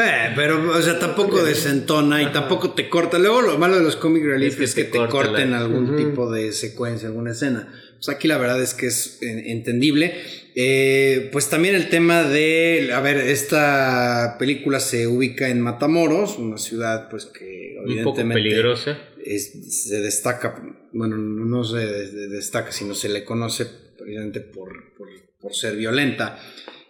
[0.00, 3.18] Eh, pero, o sea, tampoco desentona y tampoco te corta.
[3.18, 5.94] Luego lo malo de los comic relief Es que es que, te corten la- algún
[5.94, 7.68] tipo de secuencia, alguna escena.
[7.96, 10.14] Pues aquí la verdad es que es eh, entendible.
[10.54, 16.56] Eh, pues también el tema de, a ver, esta película se ubica en Matamoros, una
[16.56, 18.98] ciudad pues que Un poco peligrosa.
[19.34, 20.62] Es- se destaca,
[20.92, 23.66] bueno, no se de- de- destaca, sino se le conoce
[23.98, 25.08] precisamente por, por,
[25.40, 26.38] por ser violenta.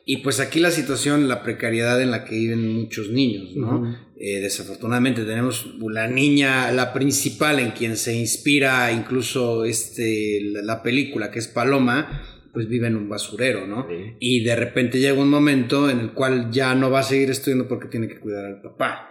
[0.09, 3.97] Y pues aquí la situación, la precariedad en la que viven muchos niños, ¿no?
[4.19, 10.83] Eh, desafortunadamente tenemos la niña, la principal en quien se inspira incluso este, la, la
[10.83, 12.23] película, que es Paloma,
[12.53, 13.87] pues vive en un basurero, ¿no?
[13.91, 14.15] Sí.
[14.21, 17.67] Y de repente llega un momento en el cual ya no va a seguir estudiando
[17.69, 19.11] porque tiene que cuidar al papá.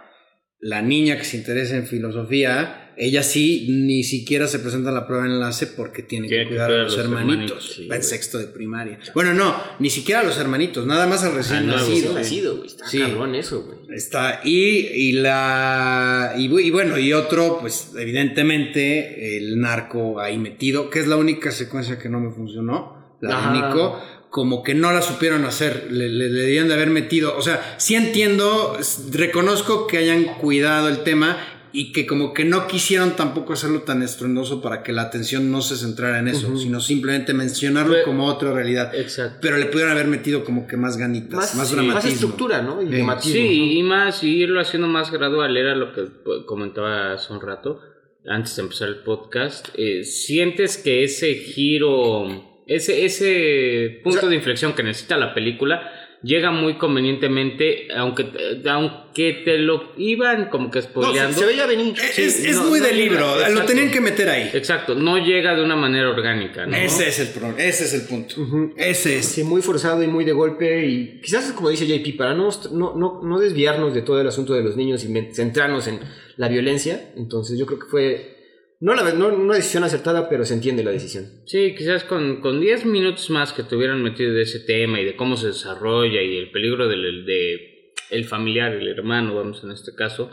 [0.58, 5.06] La niña que se interesa en filosofía, ella sí ni siquiera se presenta a la
[5.06, 7.28] prueba de enlace porque tiene, Tiene que que cuidar a los, hermanitos.
[7.36, 8.98] hermanitos, sí, va en sexto de primaria.
[9.14, 12.14] Bueno, no, ni siquiera a los hermanitos, nada más al recién nuevo, nacido.
[12.14, 12.68] Nacido, güey.
[12.68, 12.98] Está Sí.
[13.00, 13.78] cabrón eso, güey.
[13.94, 14.58] Está, y,
[14.94, 16.34] y la.
[16.38, 21.16] Y, bu- y bueno, y otro, pues evidentemente, el narco ahí metido, que es la
[21.16, 23.52] única secuencia que no me funcionó, la Ajá.
[23.52, 27.36] de Nico, como que no la supieron hacer, le, le, le debían de haber metido.
[27.36, 28.76] O sea, sí entiendo,
[29.12, 31.36] reconozco que hayan cuidado el tema
[31.72, 35.60] y que como que no quisieron tampoco hacerlo tan estruendoso para que la atención no
[35.60, 38.94] se centrara en eso, sino simplemente mencionarlo Pero- como otra realidad.
[38.94, 39.38] Exacto.
[39.42, 41.94] Pero le pudieron haber metido como que más ganitas, más, Más, dramatismo.
[41.94, 42.80] más estructura, ¿no?
[42.82, 42.92] Y Sí.
[42.92, 43.32] dramatismo.
[43.34, 47.42] Sí, y más, y irlo haciendo más gradual, era lo que pues, comentaba hace un
[47.42, 47.80] rato,
[48.26, 49.68] antes de empezar el podcast.
[49.74, 55.32] Eh, sientes que ese giro, ese, ese punto O sea- de inflexión que necesita la
[55.34, 55.92] película,
[56.22, 61.38] llega muy convenientemente, aunque, te- aunque te lo iban como que No, se, spoileando.
[61.38, 61.94] se veía venir.
[61.96, 64.50] Es, Sí, es- es no, muy no de llega, libro, lo tenían que meter ahí.
[64.52, 66.76] Exacto, no llega de una manera orgánica, ¿no?
[66.76, 68.34] Ese es el problema, ese es el punto.
[68.76, 69.26] Ese es.
[69.26, 72.94] Sí, muy forzado y muy de golpe y quizás como dice JP, para no, no,
[72.96, 76.00] no, no desviarnos de todo el asunto de los niños y centrarnos en
[76.36, 78.35] la violencia, entonces yo creo que fue,
[78.80, 81.26] no, la, no una decisión acertada, pero se entiende la decisión.
[81.46, 85.04] Sí, quizás con, con 10 minutos más que te hubieran metido de ese tema y
[85.04, 87.76] de cómo se desarrolla y el peligro del de
[88.10, 90.30] el familiar, el hermano, vamos en este caso,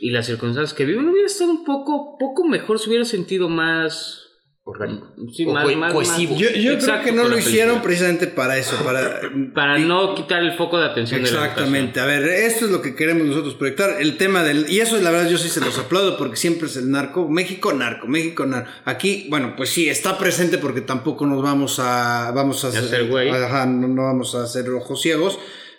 [0.00, 4.29] y las circunstancias que viven, hubiera estado un poco, poco mejor, se hubiera sentido más...
[4.62, 5.14] Orgánico.
[5.34, 6.36] Sí, O más, co- más- cohesivo.
[6.36, 6.48] Yo,
[6.78, 9.20] creo que no lo hicieron precisamente para eso, para...
[9.54, 12.82] Para no quitar el foco de atención de la Exactamente, a ver, esto es lo
[12.82, 14.70] que queremos nosotros proyectar, el tema del...
[14.70, 17.72] Y eso la verdad yo sí se los aplaudo porque siempre es el narco, México
[17.72, 18.70] narco, México narco.
[18.84, 22.30] Aquí, bueno, pues sí, está presente porque tampoco nos vamos a...
[22.32, 23.30] Vamos a A hacer güey.
[23.30, 25.38] Ajá, no, no vamos a hacer ojos ciegos,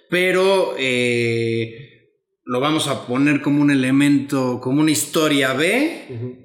[0.09, 0.73] pero...
[0.77, 1.87] eh,
[2.43, 6.41] lo vamos a poner como un elemento, como una historia B,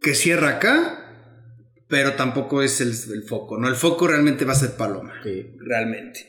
[0.00, 1.07] que cierra acá,
[1.88, 3.68] pero tampoco es el, el foco, ¿no?
[3.68, 5.46] El foco realmente va a ser Paloma, Sí.
[5.58, 6.26] realmente.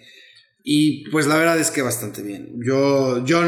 [0.64, 2.56] Y pues la verdad es que bastante bien.
[2.64, 3.42] Yo, yo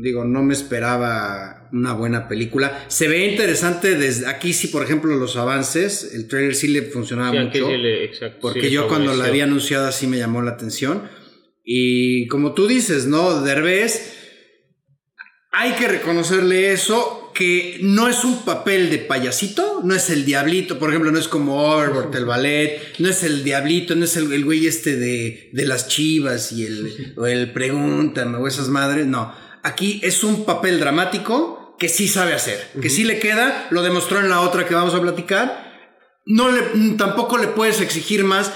[0.00, 2.84] digo, no me esperaba una buena película.
[2.88, 7.32] Se ve interesante desde aquí, sí, por ejemplo, los avances, el trailer sí le funcionaba
[7.32, 7.66] Sí, mucho.
[7.68, 11.08] sí le- exacto, Porque sí yo cuando la había anunciado así me llamó la atención.
[11.64, 13.42] Y como tú dices, ¿no?
[13.42, 14.14] Derbez,
[15.52, 20.76] hay que reconocerle eso, que no es un papel de payasito, no es el diablito,
[20.80, 24.32] por ejemplo, no es como Overbord, el ballet, no es el diablito, no es el,
[24.32, 29.06] el güey este de, de las chivas y el, o el pregúntame o esas madres,
[29.06, 29.32] no.
[29.62, 34.18] Aquí es un papel dramático que sí sabe hacer, que sí le queda, lo demostró
[34.18, 35.78] en la otra que vamos a platicar,
[36.26, 38.52] no le, tampoco le puedes exigir más.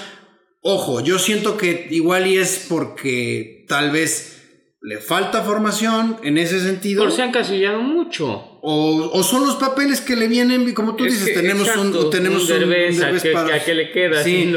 [0.61, 4.43] Ojo, yo siento que igual y es porque tal vez
[4.81, 7.05] le falta formación en ese sentido.
[7.05, 8.49] Por se han casillado mucho.
[8.65, 12.05] O, o son los papeles que le vienen, como tú Es dices, que, tenemos exacto,
[12.07, 14.23] un, tenemos un un, Derbez, ¿a Derbez qué- para- a qué le queda?
[14.23, 14.55] Sí.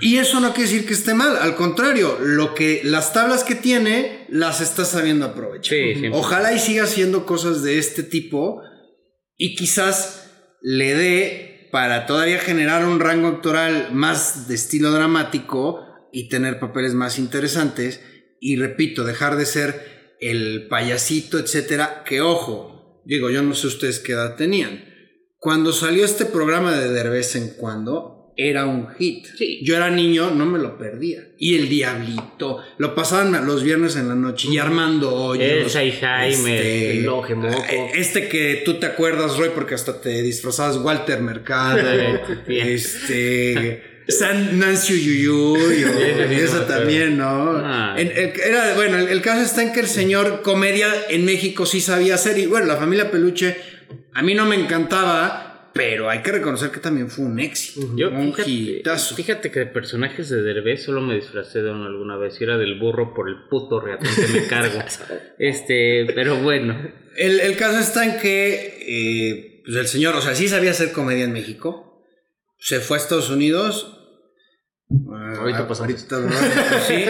[0.00, 3.54] Y eso no quiere decir que esté mal, al contrario, lo que las tablas que
[3.54, 5.78] tiene las está sabiendo aprovechar.
[5.78, 6.06] Sí.
[6.12, 8.60] Ojalá y siga haciendo cosas de este tipo
[9.36, 15.80] y quizás le dé para todavía generar un rango actoral más de estilo dramático
[16.12, 18.00] y tener papeles más interesantes
[18.40, 22.73] y repito, dejar de ser el payasito, etcétera, que ojo,
[23.04, 24.84] digo, yo no sé ustedes qué edad tenían.
[25.38, 29.26] Cuando salió este programa de de vez en cuando, era un hit.
[29.38, 29.60] Sí.
[29.62, 31.20] Yo era niño, no me lo perdía.
[31.38, 35.44] Y el Diablito, lo pasaban los viernes en la noche y Armando Hoyos.
[35.46, 37.64] Elsa y Jaime, este, el Longe Moco.
[37.70, 41.82] eh, Este que tú te acuerdas, Roy, porque hasta te disfrazabas Walter Mercado.
[42.48, 43.93] Este.
[44.08, 46.66] San Nancy Uyuyuy, o- acuerdo.
[46.66, 47.52] también, ¿no?
[47.56, 47.94] Ah.
[47.98, 51.64] En- el- era, bueno, el, el caso está en que el señor comedia en México
[51.66, 52.38] sí sabía hacer.
[52.38, 53.56] Y bueno, la familia Peluche
[54.12, 57.94] a mí no me encantaba, pero hay que reconocer que también fue un éxito.
[57.96, 59.14] Yo, un fíjate, hitazo.
[59.16, 62.40] fíjate que de personajes de Derbez solo me disfracé de uno alguna vez.
[62.40, 64.78] Y era del burro por el puto reatón que me cargo.
[65.38, 66.76] este, pero bueno.
[67.16, 70.92] El, el caso está en que eh, pues el señor, o sea, sí sabía hacer
[70.92, 71.93] comedia en México.
[72.64, 73.94] Se fue a Estados Unidos.
[75.36, 75.92] Ah, Ahorita pasamos.
[75.92, 76.82] ahorita, ¿verdad?
[76.88, 77.04] sí,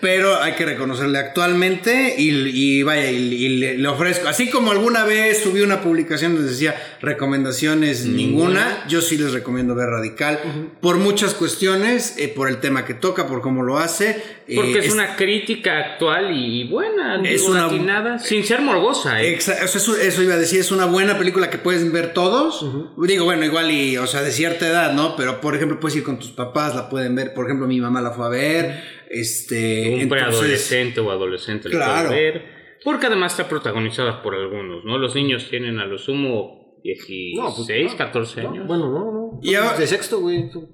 [0.00, 4.28] pero hay que reconocerle actualmente y, y vaya, y, y le, le ofrezco.
[4.28, 9.74] Así como alguna vez subí una publicación donde decía recomendaciones ninguna, yo sí les recomiendo
[9.74, 10.38] ver Radical
[10.80, 14.22] por muchas cuestiones, eh, por el tema que toca, por cómo lo hace.
[14.46, 19.20] eh, Porque es, es- una crítica actual y buena, Es digo, una- sin ser morbosa.
[19.22, 19.36] ¿eh?
[19.38, 22.64] Exa- eso, eso iba a decir, es una buena película que pueden ver todos.
[22.96, 25.16] Digo, bueno, igual y, o sea, de cierta edad, ¿no?
[25.16, 27.34] Pero, por ejemplo, puedes ir con tus papás, la pueden ver.
[27.34, 28.82] Por ejemplo, mi mamá la fue a ver.
[29.10, 29.88] Este.
[29.94, 32.08] un entonces- preadolescente o adolescente lo Claro.
[32.08, 32.58] puede ver.
[32.84, 34.98] Porque además está protagonizada por algunos, ¿no?
[34.98, 38.66] Los niños tienen a lo sumo 16, No, pues, no, 14 No, años.
[38.68, 39.40] bueno, no, no.
[39.42, 40.48] Y ahora- de sexto, güey.
[40.50, 40.68] 12.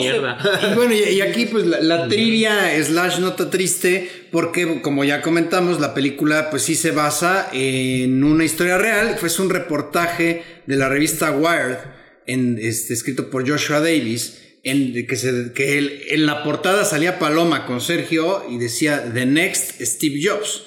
[0.00, 0.38] mierda.
[0.72, 5.20] Y bueno, y, y aquí pues la, la trivia slash nota triste, porque como ya
[5.20, 10.76] comentamos, la película pues sí se basa en una historia real, fue un reportaje de
[10.76, 11.76] la revista Wired,
[12.26, 17.18] en, este, escrito por Joshua Davis, en que, se, que él- en la portada salía
[17.18, 20.62] Paloma con Sergio y decía The Next Steve Jobs.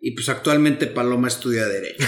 [0.00, 2.04] Y pues actualmente Paloma estudia Derecho.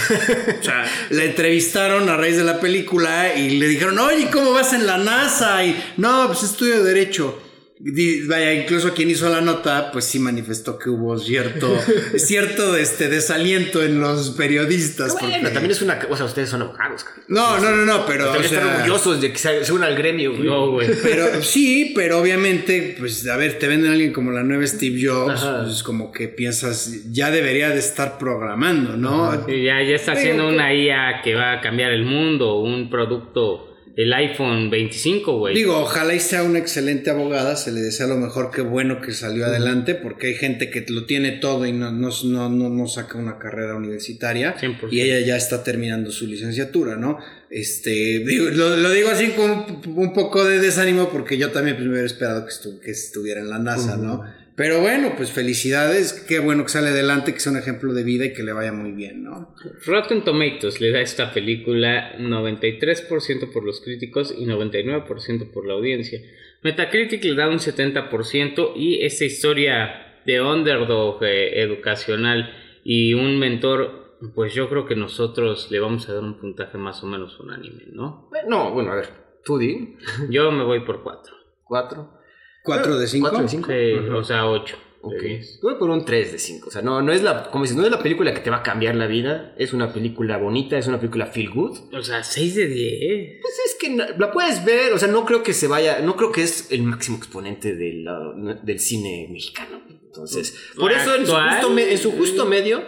[0.59, 4.73] O sea, la entrevistaron a raíz de la película y le dijeron, oye, ¿cómo vas
[4.73, 5.65] en la NASA?
[5.65, 7.41] Y no, pues estudio Derecho.
[7.81, 11.79] Vaya, incluso quien hizo la nota, pues sí manifestó que hubo cierto,
[12.17, 15.13] cierto este, desaliento en los periodistas.
[15.13, 15.97] Bueno, porque- también es una.
[16.09, 17.05] O sea, ustedes son abogados.
[17.29, 18.25] No, no, no, no, pero.
[18.25, 20.43] También o están sea, orgullosos de que se unan al gremio, güey.
[20.43, 20.89] No, güey.
[21.01, 24.99] Pero sí, pero obviamente, pues a ver, te venden a alguien como la nueva Steve
[25.01, 25.63] Jobs, Ajá.
[25.63, 29.31] pues como que piensas, ya debería de estar programando, ¿no?
[29.47, 33.68] Sí, ya, ya está haciendo una IA que va a cambiar el mundo, un producto,
[33.95, 35.55] el iPhone 25, güey.
[35.55, 39.11] Digo, ojalá y sea una excelente abogada, se le desea lo mejor, qué bueno que
[39.13, 43.17] salió adelante, porque hay gente que lo tiene todo y no, no, no, no, saca
[43.17, 44.87] una carrera universitaria 100%.
[44.91, 47.17] y ella ya está terminando su licenciatura, ¿no?
[47.49, 51.75] Este, digo, lo, lo digo así con un, un poco de desánimo porque yo también
[51.75, 54.23] pues, me hubiera esperado que, estu- que estuviera en la NASA, ¿no?
[54.59, 58.25] Pero bueno, pues felicidades, qué bueno que sale adelante, que sea un ejemplo de vida
[58.25, 59.55] y que le vaya muy bien, ¿no?
[59.85, 65.75] Rotten Tomatoes le da a esta película 93% por los críticos y 99% por la
[65.75, 66.19] audiencia.
[66.61, 72.53] Metacritic le da un 70% y esta historia de underdog eh, educacional
[72.83, 77.01] y un mentor, pues yo creo que nosotros le vamos a dar un puntaje más
[77.01, 78.29] o menos unánime, ¿no?
[78.45, 79.07] No, bueno, a ver.
[79.45, 79.95] Tú di.
[80.29, 81.33] Yo me voy por 4.
[81.63, 82.18] Cuatro.
[82.63, 83.29] ¿Cuatro de cinco?
[83.29, 84.17] ¿Cuatro de cinco?
[84.17, 84.77] o sea, 8.
[85.01, 85.23] Ok.
[85.61, 86.67] Voy por un 3 de 5.
[86.67, 88.57] O sea, no, no es la, como dices, no es la película que te va
[88.57, 89.55] a cambiar la vida.
[89.57, 91.93] Es una película bonita, es una película feel good.
[91.93, 93.37] O sea, 6 de 10.
[93.41, 96.33] Pues es que la puedes ver, o sea, no creo que se vaya, no creo
[96.33, 99.81] que es el máximo exponente de la- del cine mexicano.
[99.89, 102.83] Entonces, por eso en su justo, me- en su justo medio,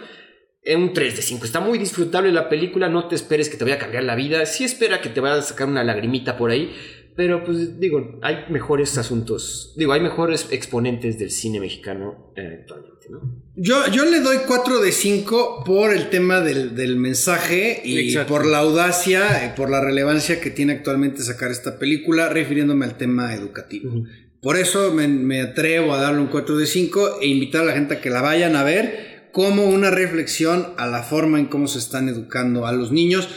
[0.64, 1.46] en un 3 de 5.
[1.46, 4.44] Está muy disfrutable la película, no te esperes que te vaya a cambiar la vida.
[4.44, 6.72] Sí espera que te vaya a sacar una lagrimita por ahí,
[7.14, 13.08] pero pues digo, hay mejores asuntos, digo, hay mejores exponentes del cine mexicano eh, actualmente,
[13.10, 13.20] ¿no?
[13.54, 18.32] Yo, yo le doy 4 de 5 por el tema del, del mensaje y Exacto.
[18.32, 22.96] por la audacia, y por la relevancia que tiene actualmente sacar esta película, refiriéndome al
[22.96, 24.04] tema educativo.
[24.40, 27.72] Por eso me, me atrevo a darle un 4 de 5 e invitar a la
[27.74, 31.68] gente a que la vayan a ver como una reflexión a la forma en cómo
[31.68, 33.28] se están educando a los niños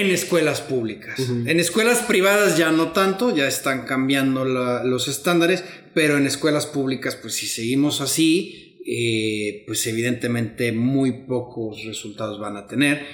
[0.00, 1.18] en escuelas públicas.
[1.46, 6.66] En escuelas privadas ya no tanto, ya están cambiando la- los estándares, pero en escuelas
[6.66, 13.04] públicas, pues si seguimos así, eh, pues evidentemente muy pocos resultados van a tener.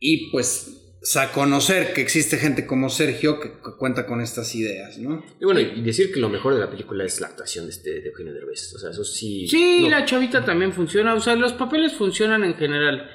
[0.00, 0.80] Y pues
[1.16, 5.22] a conocer que existe gente como Sergio que, que cuenta con estas ideas, ¿no?
[5.40, 8.00] Y bueno, y decir que lo mejor de la película es la actuación de, este,
[8.00, 8.72] de Eugenio Derbez.
[8.74, 9.46] O sea, eso sí.
[9.46, 9.90] Sí, no.
[9.90, 11.14] la chavita también funciona.
[11.14, 13.08] O sea, los papeles funcionan en general.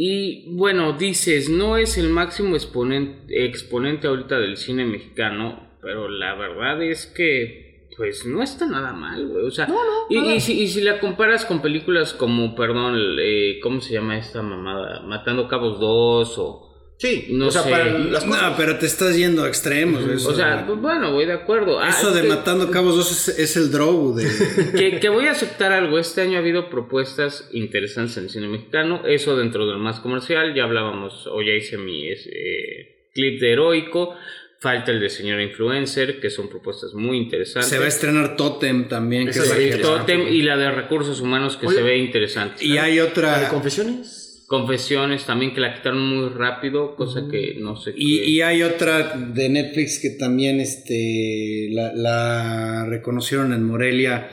[0.00, 6.36] Y bueno, dices, no es el máximo exponente, exponente ahorita del cine mexicano, pero la
[6.36, 9.44] verdad es que, pues no está nada mal, güey.
[9.44, 9.66] O sea,
[10.08, 14.16] y, y si, y si la comparas con películas como, perdón, eh, ¿cómo se llama
[14.16, 15.00] esta mamada?
[15.00, 16.67] Matando Cabos 2 o
[17.00, 17.70] Sí, No o sea, sé.
[17.70, 18.42] para las cosas.
[18.42, 20.04] No, pero te estás yendo a extremos.
[20.08, 21.78] Eso, O sea, pues, bueno, voy de acuerdo.
[21.78, 24.26] Ah, eso de Matando Cabos 2 es, es el Drogu de...
[24.76, 25.98] que, que voy a aceptar algo.
[26.00, 29.02] Este año ha habido propuestas interesantes en el cine mexicano.
[29.06, 30.54] Eso dentro del más comercial.
[30.56, 34.16] Ya hablábamos, o ya hice mi es- eh, clip de Heroico.
[34.60, 37.70] Falta el de Señora Influencer, que son propuestas muy interesantes.
[37.70, 39.26] Se va a estrenar Totem también.
[39.26, 39.78] Que es interesante.
[39.78, 42.64] Totem y la de recursos humanos que Oye, se ve interesante.
[42.64, 43.48] Y hay ¿La de otra...
[43.50, 44.17] confesiones?
[44.48, 48.62] Confesiones también que la quitaron muy rápido, cosa que no sé Y, qué- y hay
[48.62, 54.30] otra de Netflix que también este, la, la reconocieron en Morelia.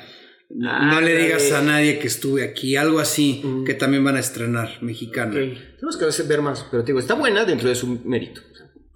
[0.65, 2.77] Ah, no le digas a nadie que estuve aquí.
[2.77, 5.33] Algo así que también van a estrenar, mexicana.
[5.33, 8.39] Tenemos que ver más, pero te digo, está buena dentro de su mérito.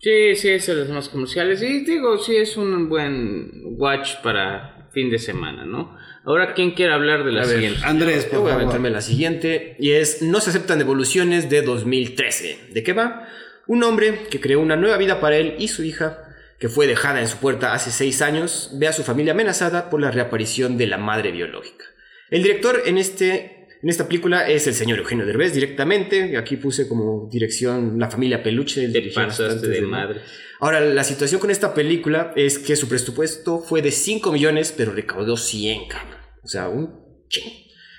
[0.01, 1.61] Sí, sí, es de los más comerciales.
[1.61, 5.97] Y digo, sí, es un buen watch para fin de semana, ¿no?
[6.25, 7.79] Ahora, ¿quién quiere hablar de la A ver, siguiente?
[7.83, 12.59] Andrés, Yo por voy a la siguiente y es No se aceptan devoluciones de 2013.
[12.71, 13.27] ¿De qué va?
[13.67, 16.23] Un hombre que creó una nueva vida para él y su hija,
[16.59, 20.01] que fue dejada en su puerta hace seis años, ve a su familia amenazada por
[20.01, 21.85] la reaparición de la madre biológica.
[22.29, 26.37] El director en, este, en esta película es el señor Eugenio Derbez directamente.
[26.37, 28.87] Aquí puse como dirección La familia Peluche.
[28.87, 30.21] pasaste bastantes de de- madre.
[30.61, 34.91] Ahora, la situación con esta película es que su presupuesto fue de 5 millones, pero
[34.91, 36.19] recaudó 100, cabrón.
[36.43, 36.93] O sea, un
[37.29, 37.49] chingo.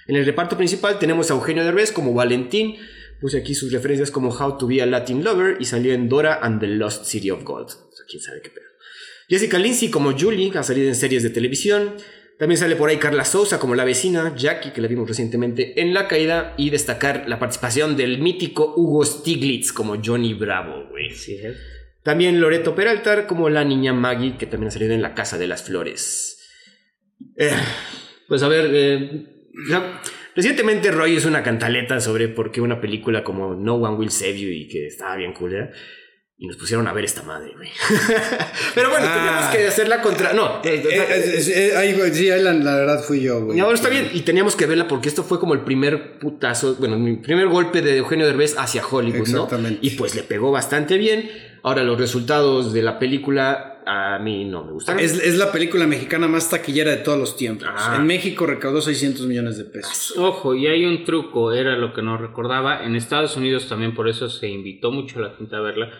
[0.06, 2.76] En el reparto principal tenemos a Eugenio Derbez como Valentín.
[3.20, 6.38] Puse aquí sus referencias como How to be a Latin Lover y salió en Dora
[6.42, 7.66] and the Lost City of Gold.
[7.68, 8.64] O sea, quién sabe qué pedo.
[9.28, 11.94] Jessica Lindsay como Julie, ha salido en series de televisión.
[12.40, 15.92] También sale por ahí Carla Souza como la vecina, Jackie, que la vimos recientemente en
[15.92, 16.54] La Caída.
[16.56, 21.10] Y destacar la participación del mítico Hugo Stiglitz como Johnny Bravo, güey.
[21.10, 21.52] Sí, ¿eh?
[22.02, 25.48] También Loreto Peralta como la niña Maggie, que también ha salido en La Casa de
[25.48, 26.38] las Flores.
[27.36, 27.50] Eh,
[28.26, 29.50] pues a ver, eh,
[30.34, 34.40] recientemente Roy hizo una cantaleta sobre por qué una película como No One Will Save
[34.40, 35.72] You y que estaba bien culera.
[36.42, 37.68] Y nos pusieron a ver esta madre, güey.
[38.74, 39.14] Pero bueno, Ah.
[39.14, 40.32] teníamos que hacerla contra...
[40.32, 43.58] No, Eh, eh, es- ahí, güey, sí, ahí la, la verdad fui yo, güey.
[43.58, 46.76] y ahora está bien, y teníamos que verla porque esto fue como el primer putazo,
[46.76, 49.44] bueno, mi primer golpe de Eugenio Derbez hacia Hollywood, ¿no?
[49.44, 49.78] Exactamente.
[49.82, 51.30] Y pues le pegó bastante bien.
[51.62, 54.98] Ahora los resultados de la película a mí no me gustaron.
[55.02, 57.68] Es, es la película mexicana más taquillera de todos los tiempos.
[57.70, 57.96] Ah.
[57.98, 60.14] En México recaudó 600 millones de pesos.
[60.16, 62.82] Ojo, y hay un truco, era lo que no recordaba.
[62.82, 65.90] En Estados Unidos también por eso se invitó mucho a la gente a verla.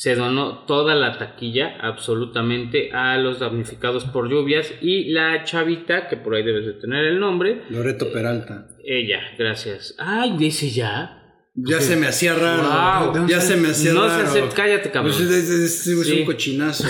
[0.00, 6.16] Se donó toda la taquilla absolutamente a los damnificados por lluvias y la chavita, que
[6.16, 8.66] por ahí debes de tener el nombre, Loreto Peralta.
[8.82, 9.94] ella, gracias.
[9.98, 11.19] Ay, dice ya.
[11.54, 13.12] Ya se me hacía raro.
[13.12, 13.26] Wow.
[13.26, 14.22] Ya se me hacía No raro.
[14.22, 15.12] se acepta, cállate, cabrón.
[15.16, 16.20] Pues es, es- es Sí.
[16.20, 16.84] un cochinazo.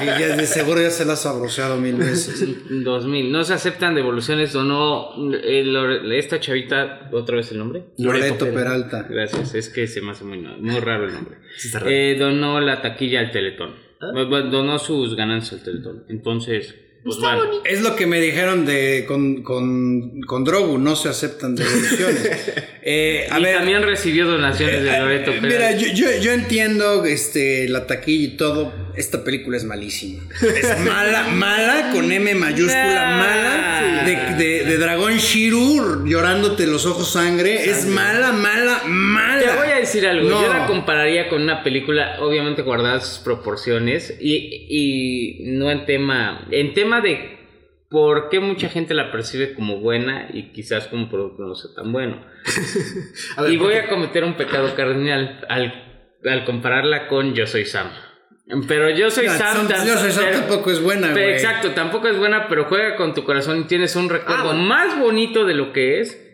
[0.00, 2.42] ya de seguro ya se la has abroceado mil veces.
[2.84, 3.30] 2000.
[3.30, 5.10] No se aceptan devoluciones, donó
[5.44, 7.84] eh, Lore- esta chavita, otra vez el nombre.
[7.98, 9.06] Loreto Loreto Peralta.
[9.08, 11.36] Gracias, es que se me hace muy, muy raro el nombre.
[11.58, 11.90] Sí está raro.
[11.90, 13.74] Eh, donó la taquilla al Teletón.
[14.14, 16.04] Bueno, Donó sus ganancias al Teletón.
[16.08, 16.74] Entonces,
[17.04, 17.42] pues bueno.
[17.64, 22.30] Es lo que me dijeron de con, con, con Drogu, no se aceptan devoluciones.
[22.84, 25.56] Eh, a y ver, también recibió donaciones de Loreto eh, Pérez.
[25.56, 28.72] mira, yo, yo, yo entiendo este, la taquilla y todo.
[28.96, 30.24] Esta película es malísima.
[30.42, 34.02] Es mala, mala, con M mayúscula, mala.
[34.04, 37.70] De, de, de Dragón Shiru llorándote los ojos sangre.
[37.70, 39.42] Es mala, mala, mala.
[39.42, 40.42] Te voy a decir algo, No.
[40.42, 46.46] yo la compararía con una película obviamente guardada sus proporciones y, y no en tema,
[46.50, 47.38] en tema de
[47.90, 51.92] por qué mucha gente la percibe como buena y quizás como producto no sea tan
[51.92, 52.24] bueno.
[53.40, 57.64] Ver, y voy porque- a cometer un pecado cardinal al, al compararla con Yo Soy
[57.66, 57.88] Sam.
[58.66, 59.68] Pero Yo Soy No, Sam...
[59.68, 61.32] tan- Yo Soy Sam pero- tampoco es buena, pero.
[61.32, 64.98] Exacto, tampoco es buena, pero juega con tu corazón y tienes un recuerdo Ah, más
[64.98, 66.31] bonito de lo que es,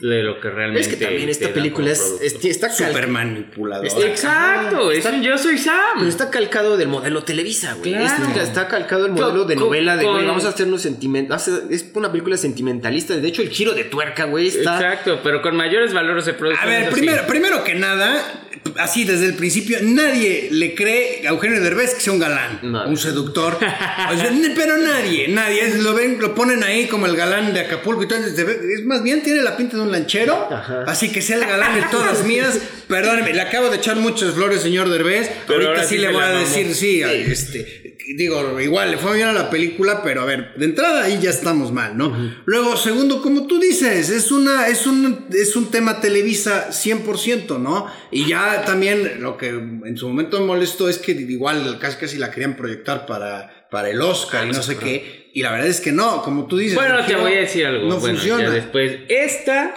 [0.00, 3.84] de lo que realmente Es que también esta película es, es- está, cal- Súper manipulador.
[3.86, 5.74] Está- Exacto, es Está- un Yo Soy Sam.
[5.96, 7.92] pero está calcado del modelo Televisa, güey.
[7.94, 8.24] Claro.
[8.28, 11.40] Está, está calcado el modelo de novela de, güey, vamos a hacernos sentimental.
[11.70, 13.16] Es una película sentimentalista.
[13.16, 14.76] De hecho, el giro de tuerca, güey, está...
[14.76, 16.68] Exacto, pero con mayores valores de producción.
[16.68, 16.92] A ver, sí.
[17.00, 18.44] primero, primero que nada,
[18.76, 22.86] así desde el principio, nadie le cree a Eugenio Derbez que sea un galán, No.
[22.88, 23.54] un seductor.
[23.54, 25.76] O sea, n- pero nadie, nadie.
[25.78, 28.18] Lo ven, lo ponen ahí como el galán de Acapulco y todo.
[28.18, 30.48] Es es más bien tiene la pinta de un lanchero.
[30.50, 30.84] Ajá.
[30.86, 32.58] Así que sea el galán de todas mías.
[32.88, 35.30] Perdóneme, le acabo de echar muchas flores, señor Derbez.
[35.46, 37.96] Pero Ahorita sí, sí le voy a decir, sí, este.
[38.16, 41.28] Digo, igual, le fue bien a la película, pero a ver, de entrada ahí ya
[41.28, 42.16] estamos mal, ¿no?
[42.46, 47.86] Luego, segundo, como tú dices, es una, es un, es un tema Televisa 100%, ¿no?
[48.10, 52.16] Y ya también lo que en su momento me molestó es que igual casi casi
[52.16, 55.27] la querían proyectar para, para el Oscar y no sé qué.
[55.38, 56.74] Y la verdad es que no, como tú dices.
[56.74, 57.86] Bueno, te voy a decir algo.
[57.88, 58.42] No bueno, funciona.
[58.42, 58.98] ya después.
[59.08, 59.72] Esta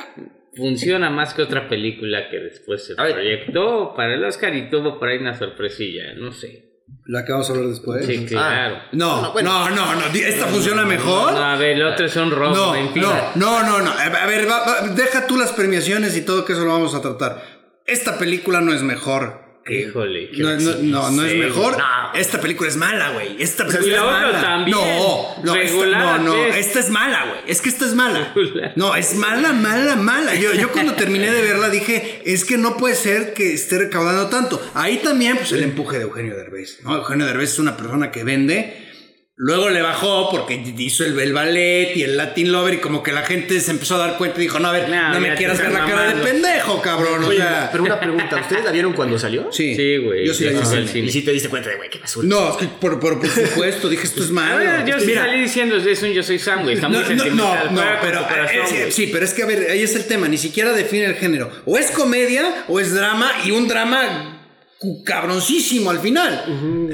[0.56, 5.10] funciona más que otra película que después se proyectó para el Oscar y tuvo por
[5.10, 6.70] ahí una sorpresilla, no sé.
[7.06, 8.06] La que vamos a hablar después.
[8.08, 8.78] Sí, claro.
[8.94, 9.70] No, No, bueno.
[9.70, 10.02] no, no, no.
[10.14, 11.32] ¿Esta funciona mejor?
[11.34, 13.04] No, a ver, el otro es un robo, No, en fin.
[13.04, 13.92] no, no, no, no.
[13.92, 17.02] A ver, va- va- deja tú las premiaciones y todo que eso lo vamos a
[17.04, 17.42] tratar.
[17.86, 19.51] Esta película no es mejor.
[19.64, 21.78] Que- Híjole, qué No, no, no, no es mejor.
[22.14, 23.42] Esta película es mala, güey.
[23.42, 24.42] Esta película la es mala.
[24.42, 24.78] también.
[24.78, 26.46] No, no, esta, no, no.
[26.46, 27.40] Esta es mala, güey.
[27.48, 28.34] Es que esta es mala.
[28.76, 30.36] No, es mala, mala, mala.
[30.36, 34.28] Yo, yo cuando terminé de verla dije, es que no puede ser que esté recaudando
[34.28, 34.62] tanto.
[34.74, 36.80] Ahí también, pues el empuje de Eugenio Derbez.
[36.84, 36.96] ¿no?
[36.96, 38.91] Eugenio Derbez es una persona que vende.
[39.44, 43.12] Luego le bajó porque hizo el, el ballet y el Latin Lover y como que
[43.12, 45.34] la gente se empezó a dar cuenta y dijo, no, a ver, No, no, me
[45.34, 47.24] quieras ver la cara de pendejo, cabrón.
[47.24, 49.52] o Oye, sea, pero una pregunta, ¿ustedes la vieron cuando salió?
[49.52, 50.28] sí, Sí, güey.
[50.28, 51.00] Yo sí la vi.
[51.00, 52.28] Y si te diste cuenta de, güey, qué basura.
[52.28, 54.86] No, es que por, por, por supuesto, dije esto es malo.
[54.86, 56.76] Yo sí Mira, salí diciendo, es un yo soy Sam, güey.
[56.76, 57.74] Está muy no, no, sentimental.
[57.74, 60.38] no, pero corazón, eh, sí, pero es que a ver, ahí es el tema, ni
[60.38, 61.50] siquiera define el género.
[61.66, 64.41] O es comedia o es drama y un drama
[65.04, 66.44] cabroncísimo al final.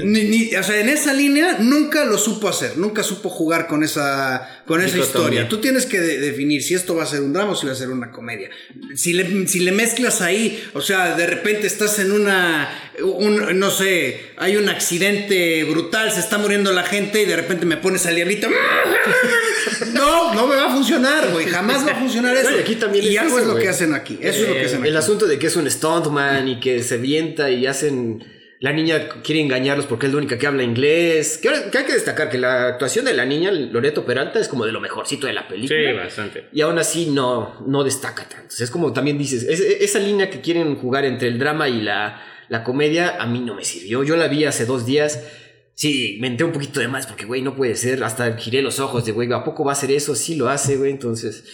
[0.04, 3.82] Ni- ni- o sea, en esa línea nunca lo supo hacer, nunca supo jugar con
[3.82, 5.48] esa, con esa historia.
[5.48, 7.72] Tú tienes que de- definir si esto va a ser un drama o si va
[7.72, 8.50] a ser una comedia.
[8.94, 12.68] Si le, si le mezclas ahí, o sea, de repente estás en una,
[13.02, 17.66] un- no sé, hay un accidente brutal, se está muriendo la gente y de repente
[17.66, 18.48] me pones al diablito.
[19.92, 21.46] No, no me va a funcionar, güey.
[21.46, 22.50] Jamás va a funcionar eso.
[22.60, 24.18] Aquí también y es algo eso, es lo que hacen aquí.
[24.20, 24.88] Eso es lo que hacen aquí.
[24.88, 28.24] El asunto de que es un stuntman y que se vienta y hacen.
[28.60, 31.38] La niña quiere engañarlos porque es la única que habla inglés.
[31.38, 34.72] Que, hay que destacar que la actuación de la niña, Loreto Peralta, es como de
[34.72, 35.78] lo mejorcito de la película.
[35.92, 36.48] Sí, bastante.
[36.52, 38.54] Y aún así no, no destaca tanto.
[38.58, 42.20] Es como también dices, es- esa línea que quieren jugar entre el drama y la,
[42.48, 44.02] la comedia, a mí no me sirvió.
[44.02, 45.22] Yo la vi hace dos días.
[45.74, 48.02] Sí, me entré un poquito de más porque, güey, no puede ser.
[48.02, 50.16] Hasta giré los ojos de, güey, ¿a poco va a hacer eso?
[50.16, 50.90] Sí lo hace, güey.
[50.90, 51.44] Entonces,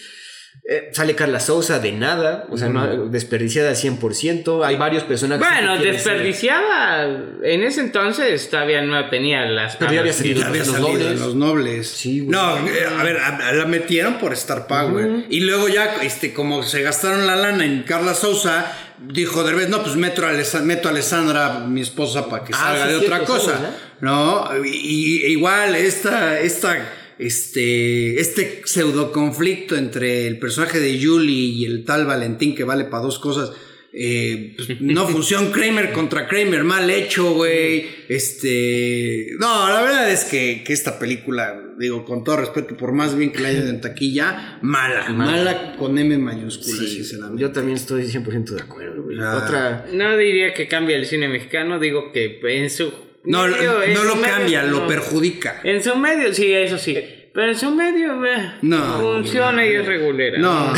[0.67, 2.47] eh, sale Carla Sousa de nada.
[2.51, 4.65] O sea, no, desperdiciada al 100%.
[4.65, 5.47] Hay varios personajes.
[5.47, 7.05] Bueno, que ser- desperdiciada.
[7.43, 9.77] En ese entonces todavía no tenía las.
[9.77, 10.41] Pero ya había salido.
[10.41, 11.07] Ya había Los salido nobles.
[11.13, 11.89] en los nobles.
[11.89, 12.31] Sí, güey.
[12.31, 15.25] No, eh, a ver, a- a- la metieron por Star Power.
[15.29, 18.73] Y luego ya, este, como se gastaron la lana en Carla Sousa,
[19.07, 22.59] dijo Derbez, no, pues meto a, Alesa- meto a Alessandra, mi esposa, para que Ah,
[22.59, 23.53] salga sí, de cierto, otra cosa.
[23.59, 26.77] ¿sabes, No, y, y- igual esta, esta,
[27.19, 32.85] este, este pseudo conflicto entre el personaje de Julie y el tal Valentín que vale
[32.85, 33.53] para dos cosas.
[33.93, 37.87] eh, pues, no funciona Kramer contra Kramer, mal hecho, güey.
[38.09, 39.29] Este.
[39.39, 43.31] No, la verdad es que, que esta película, digo, con todo respeto, por más bien
[43.33, 47.41] que la hayan en taquilla, mala, mala con M mayúscula, Sí, sinceramente.
[47.43, 49.17] yo también estoy 100% de acuerdo, güey.
[49.21, 49.41] Ah.
[49.45, 49.87] Otra.
[49.93, 52.93] No diría que cambia el cine mexicano, digo que en su.
[53.25, 55.61] No, medio- no lo medio, cambia, lo perjudica.
[55.65, 56.99] En su medio, sí, eso sí.
[57.33, 59.01] Pero en su medio, eh, No.
[59.01, 60.39] funciona y es regulera.
[60.39, 60.73] No.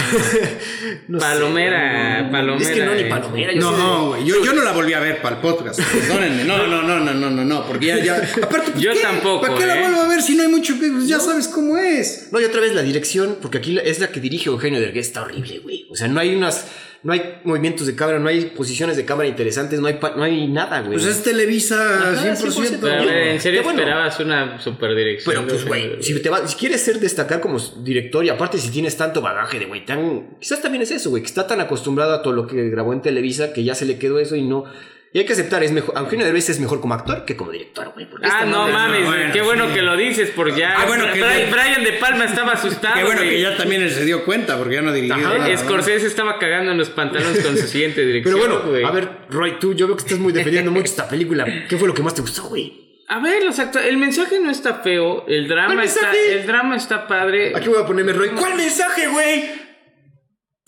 [1.18, 2.70] Palomera, palomera.
[2.70, 3.07] Es que no, ni eh.
[3.07, 3.53] palomera.
[3.53, 6.44] yo No, güey, yo, yo no la volví a ver para el podcast, perdónenme.
[6.44, 8.16] No, no, no, no, no, no, no, porque ya, ya.
[8.42, 9.01] Aparte, Yo ¿qué?
[9.01, 9.80] tampoco, ¿Para qué la ¿eh?
[9.82, 10.88] vuelvo a ver si no hay mucho que.
[10.88, 12.28] Pues ya sabes cómo es.
[12.32, 15.22] No, y otra vez la dirección, porque aquí es la que dirige Eugenio Derbez, está
[15.22, 15.86] horrible, güey.
[15.90, 16.66] O sea, no hay unas,
[17.07, 20.24] no hay movimientos de cámara, no hay posiciones de cámara interesantes, no hay, pa- no
[20.24, 20.94] hay nada, güey.
[20.94, 21.76] Pues es Televisa
[22.12, 22.36] Ajá, 100%.
[22.36, 22.78] 100%.
[22.80, 23.78] Pero, a ver, ¿en serio bueno.
[23.78, 25.34] esperabas una super dirección?
[25.36, 28.70] Pero pues, güey, si, te va- si quieres ser destacar como director y aparte si
[28.70, 30.36] tienes tanto bagaje de, güey, tan...
[30.40, 33.02] Quizás también es eso, güey, que está tan acostumbrado a todo lo que grabó en
[33.02, 34.64] Televisa que ya se le quedó eso y no...
[35.12, 37.90] Y hay que aceptar, es mejor, Eugenio Derbez es mejor como actor que como director,
[37.94, 38.07] güey.
[38.22, 39.74] Ah, esta no mames, bueno, qué bueno sí.
[39.74, 40.74] que lo dices, porque ya.
[40.78, 42.96] Ah, bueno, que Brian, ya- Brian De Palma estaba asustado.
[42.96, 43.30] Qué bueno güey.
[43.30, 45.16] que ya también él se dio cuenta, porque ya no dirigió.
[45.57, 48.34] Scorsese estaba cagando en los pantalones con su siguiente dirección.
[48.38, 48.84] Pero bueno, güey.
[48.84, 51.46] a ver, Roy, tú, yo veo que estás muy defendiendo mucho esta película.
[51.68, 52.86] ¿Qué fue lo que más te gustó, güey?
[53.09, 57.07] A ver, los el mensaje no está feo, el drama ¿Cuál está, el drama está
[57.07, 57.52] padre.
[57.54, 58.30] Aquí voy a ponerme Roy.
[58.30, 59.66] ¿Cuál mensaje, güey?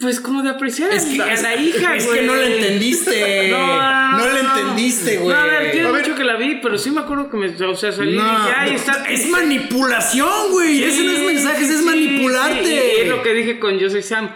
[0.01, 2.21] Pues como de apreciar Es que, a la hija, es güey.
[2.21, 3.49] que no lo entendiste.
[3.51, 4.59] No, no, no, No lo no.
[4.59, 5.35] entendiste, güey.
[5.35, 7.75] No, a ver, tiene mucho que la vi, pero sí me acuerdo que me, o
[7.77, 9.05] sea, salí y No, dije, ay, no, está...
[9.11, 10.85] es manipulación, güey.
[10.85, 12.65] Ese no es mensaje, ese es sí, manipularte.
[12.65, 14.31] sí, y es lo que dije con Yo soy Sam.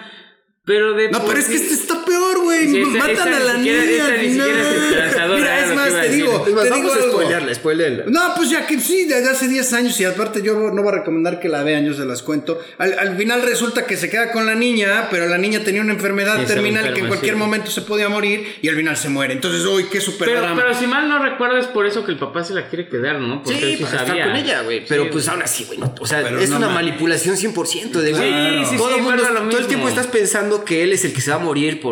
[0.64, 2.68] Pero de No, pero es que sí- este está peor, güey.
[2.68, 3.72] Sí, esta- Matan esta a la niña.
[3.84, 4.84] esta al ni siquiera es final.
[4.84, 7.12] esperanzadora, Mira, era es más, te digo, Es más, te vamos digo a algo.
[7.12, 8.04] spoilearla, spoilearla.
[8.08, 10.98] No, pues ya que sí, desde hace 10 años y aparte yo no voy a
[10.98, 12.60] recomendar que la vean, yo se las cuento.
[12.78, 15.92] Al, al final resulta que se queda con la niña, pero la niña tenía una
[15.92, 17.38] enfermedad terminal que en cualquier sí.
[17.38, 19.32] momento se podía morir y al final se muere.
[19.34, 20.60] Entonces, uy, qué super Pero, drama.
[20.62, 23.18] pero si mal no recuerdo es por eso que el papá se la quiere quedar,
[23.20, 23.42] ¿no?
[23.42, 24.24] Porque él Sí, para estar sabía.
[24.26, 24.84] con ella, güey.
[24.86, 25.78] Pero Sí, pues aún así, güey.
[25.78, 28.30] no, o sea, Pero es no una manipulación 100% de, güey.
[28.64, 31.36] Sí, sí, todo sí, el tiempo estás pensando que él es el que se va
[31.36, 31.91] a morir por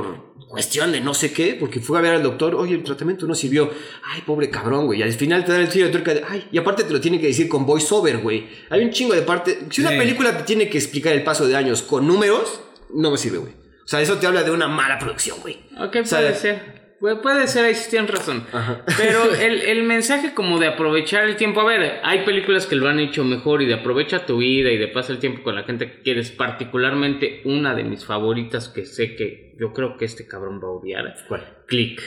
[0.50, 3.34] cuestión de no sé qué, porque fue a ver al doctor, oye, el tratamiento no
[3.34, 3.70] sirvió.
[4.12, 4.98] Ay, pobre cabrón, güey.
[4.98, 7.00] Y al final te dan el tiro de tuerca de, ay, y aparte te lo
[7.00, 8.48] tiene que decir con voiceover, güey.
[8.68, 9.60] Hay un chingo de parte.
[9.70, 9.96] Si una Sí.
[9.98, 12.60] película te tiene que explicar el paso de años con números,
[12.92, 13.52] no me sirve, güey.
[13.84, 15.60] O sea, eso te habla de una mala producción, güey.
[15.80, 16.79] Ok, O sea, puede ser.
[17.00, 18.44] Pu- Puede ser, ahí sí tienen razón.
[18.52, 18.82] Ajá.
[18.98, 22.88] Pero el, el mensaje como de aprovechar el tiempo, a ver, hay películas que lo
[22.88, 25.62] han hecho mejor y de aprovecha tu vida y de pasa el tiempo con la
[25.64, 30.26] gente que quieres, particularmente una de mis favoritas que sé que yo creo que este
[30.26, 31.14] cabrón va a odiar.
[31.28, 31.44] ¿Cuál?
[31.66, 32.00] Click.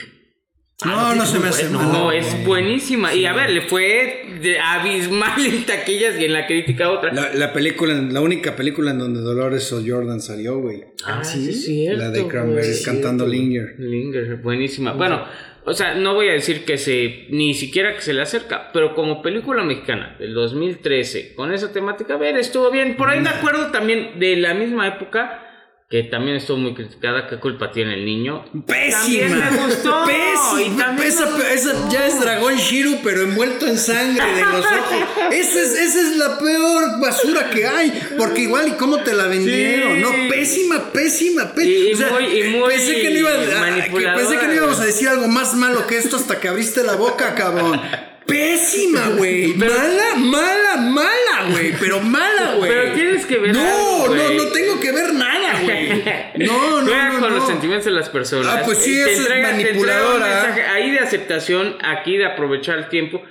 [0.84, 1.92] No, no se me hace mal.
[1.92, 3.14] No, es buenísima.
[3.14, 7.12] Y a ver, le fue de abismal en taquillas y en la crítica otra.
[7.12, 10.84] La, la película, la única película en donde Dolores O'Jordan salió, güey.
[11.06, 11.48] Ah, ¿sí?
[11.48, 12.26] es cierto, La de.
[12.26, 13.42] Cranberries sí, cantando cierto.
[13.42, 13.74] Linger.
[13.78, 14.92] Linger, buenísima.
[14.92, 15.24] Bueno,
[15.66, 18.94] o sea, no voy a decir que se, ni siquiera que se le acerca, pero
[18.94, 22.96] como película mexicana del 2013, con esa temática, a ver, estuvo bien.
[22.96, 25.43] Por ahí me acuerdo también de la misma época,
[25.90, 28.44] que también estuvo muy criticada, ¿qué culpa tiene el niño?
[28.66, 28.98] Pésima.
[29.00, 30.04] También me gustó.
[30.06, 30.62] Pésima.
[30.62, 34.94] Y también esa, esa ya es dragón Shiru, pero envuelto en sangre de los ojos.
[35.32, 37.92] Esa es, esa es la peor basura que hay.
[38.18, 39.94] Porque igual, ¿y cómo te la vendieron?
[39.96, 40.00] Sí.
[40.00, 41.70] No, pésima, pésima, pésima.
[41.72, 44.80] Y- y muy- y muy pensé que no iba- ah, que pensé que no íbamos
[44.80, 47.80] a decir algo más malo que esto hasta que abriste la boca, cabrón.
[48.26, 49.54] Pésima, güey.
[49.54, 51.72] Mala, mala, mala, güey.
[51.78, 52.70] Pero mala, güey.
[52.70, 53.60] Pero tienes que ver No,
[54.04, 55.33] algo, no, no tengo que ver nada,
[55.64, 56.46] güey.
[56.46, 57.36] No, no, Juega no, con no.
[57.36, 58.46] los sentimientos de las personas.
[58.48, 60.26] Ah, pues sí, te eso es te un manipuladora.
[60.26, 63.22] mensaje ahí de aceptación, aquí de aprovechar el tiempo.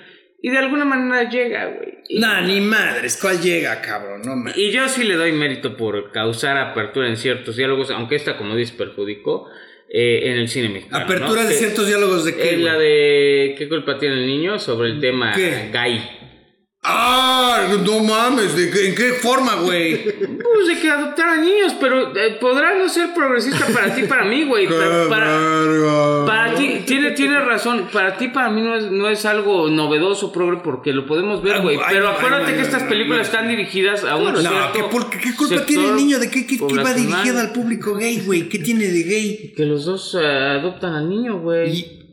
[0.42, 2.00] Y de alguna manera llega, güey.
[2.20, 4.22] Nah, ni madres, ¿cuál llega, cabrón?
[4.26, 4.52] No.
[4.56, 8.54] Y yo sí le doy mérito por causar apertura en ciertos diálogos, aunque esta, como
[8.56, 9.48] dices, perjudicó
[9.90, 11.06] eh, en el cine mexicano.
[11.06, 11.48] Apertura ¿no?
[11.48, 12.56] de Que ciertos diálogos de qué.
[12.56, 14.60] Es la de ¿Qué culpa tiene el niño?
[14.60, 15.70] sobre el tema ¿Qué?
[15.72, 16.23] gay.
[16.86, 20.04] Ah, no mames, ¿de qué- ¿en qué forma, güey?
[20.04, 24.44] Pues de que adoptaran niños, pero eh, podrá no ser progresista para ti, para mí,
[24.44, 24.68] güey.
[25.10, 26.26] Para, verga.
[26.26, 27.88] para ti, tiene, tiene razón.
[27.92, 31.62] Para ti, para mí no es, no es algo novedoso, progre, porque lo podemos ver,
[31.62, 31.80] güey.
[31.90, 34.84] Pero ay, acuérdate ay, que ay, estas películas están dirigidas a un No, cierto ¿qué,
[34.84, 38.24] por- qué culpa tiene el niño de qué, qué, qué va dirigida al público gay,
[38.26, 38.50] güey?
[38.50, 39.54] ¿Qué tiene de gay?
[39.56, 42.04] Que los dos eh, adoptan al niño, güey.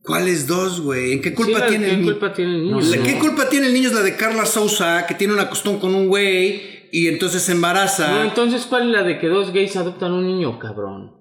[0.00, 1.12] ¿Y cuáles dos, güey?
[1.12, 2.12] ¿En qué culpa tiene ¿Qué el niño?
[2.12, 2.80] culpa tiene el niño?
[2.80, 3.02] No?
[3.02, 3.88] ¿Qué culpa tiene el niño?
[3.88, 7.52] Es la de Carla Sousa, que tiene una costón con un güey y entonces se
[7.52, 8.10] embaraza.
[8.10, 11.19] No, entonces, ¿cuál es la de que dos gays adoptan un niño, cabrón?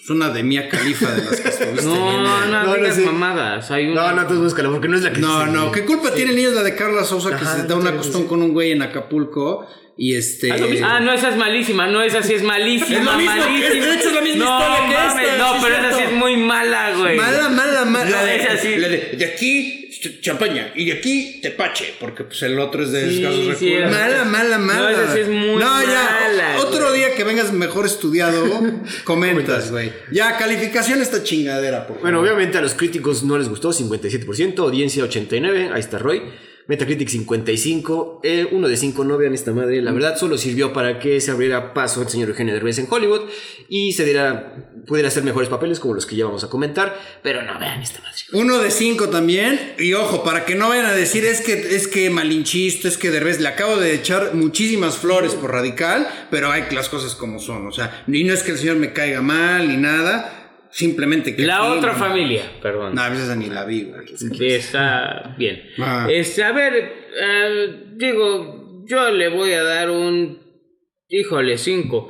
[0.00, 3.70] Es una de Mia Califa de las que estuviste No, no, No, no digas mamadas.
[3.70, 4.12] Hay No, una...
[4.12, 5.72] no, tú búscalo, porque no es la que No, no.
[5.72, 6.50] ¿qué culpa tiene el niño?
[6.50, 9.66] La de Carla Sousa que se da una costón con un güey en Acapulco
[10.00, 10.52] y este...
[10.84, 11.88] Ah, no, esa es malísima.
[11.88, 12.98] No, esa sí es malísima.
[13.00, 13.86] Es lo mismo que- malísima.
[13.86, 16.12] de hecho es la misma no, historia que mames, esta, No, pero esa sí es
[16.12, 17.16] muy mala, güey.
[17.16, 18.10] Mala, mala, mala.
[18.10, 18.76] La de esa sí.
[18.76, 19.87] la de, de aquí
[20.20, 23.92] champaña y de aquí tepache, porque pues el otro es de Sí, escasos sí, recursos.
[23.92, 24.80] es- Mala, mala, mala.
[24.80, 27.00] No, esa sí es muy No, ya, mala, otro güey.
[27.00, 28.44] día que vengas mejor estudiado,
[29.04, 29.92] comentas, güey.
[30.12, 32.02] Ya, calificación esta chingadera, por favor.
[32.02, 36.22] Bueno, obviamente a los críticos no les gustó, 57%, audiencia 89, ahí está Roy.
[36.68, 40.98] Metacritic 55, eh, uno de cinco no vean esta madre, la verdad solo sirvió para
[40.98, 43.22] que se abriera paso el señor Eugenio Derbez en Hollywood
[43.70, 44.54] y se diera,
[44.86, 48.02] pudiera hacer mejores papeles como los que ya vamos a comentar, pero no vean esta
[48.02, 48.18] madre.
[48.34, 49.74] Uno de cinco también.
[49.78, 53.10] Y ojo, para que no vayan a decir es que es que malinchista, es que
[53.10, 57.66] Derbez le acabo de echar muchísimas flores por radical, pero hay las cosas como son.
[57.66, 60.37] O sea, y no es que el señor me caiga mal ni nada.
[60.78, 61.42] Simplemente que.
[61.44, 62.94] La otra no- familia, perdón.
[62.94, 63.92] No, a veces ni la vi,
[64.40, 65.60] está bien.
[65.80, 66.06] Ah.
[66.08, 66.72] Este, a ver,
[67.20, 70.38] eh, digo, yo le voy a dar un.
[71.08, 72.08] Híjole, 5.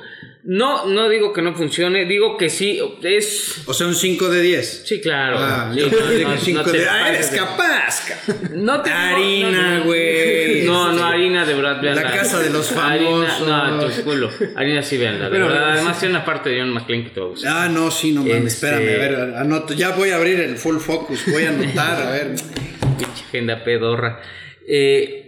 [0.50, 3.64] No, no digo que no funcione, digo que sí, es.
[3.66, 4.82] O sea, un 5 de 10.
[4.86, 5.36] Sí, claro.
[5.38, 6.88] Ah, Sí, no, no, cinco no te de.
[6.88, 8.24] Ah, eres capaz.
[8.54, 10.62] No te digo- Harina, no, güey.
[10.62, 12.00] No, no, harina de verdad, veanla.
[12.02, 13.46] La casa de los Harina, famosos.
[13.46, 14.30] no, tu culo.
[14.56, 15.26] Harina sí, veanla.
[15.26, 15.72] de Pero- verdad.
[15.72, 17.52] Además, tiene una parte de John McClane que te va a gustar.
[17.54, 18.54] Ah, no, sí, no mames.
[18.54, 19.74] Este- Espérame, a ver, anoto.
[19.74, 21.20] Ya voy a abrir el full focus.
[21.30, 22.28] Voy a anotar, a ver.
[22.96, 24.22] Pinche agenda pedorra.
[24.66, 25.27] Eh,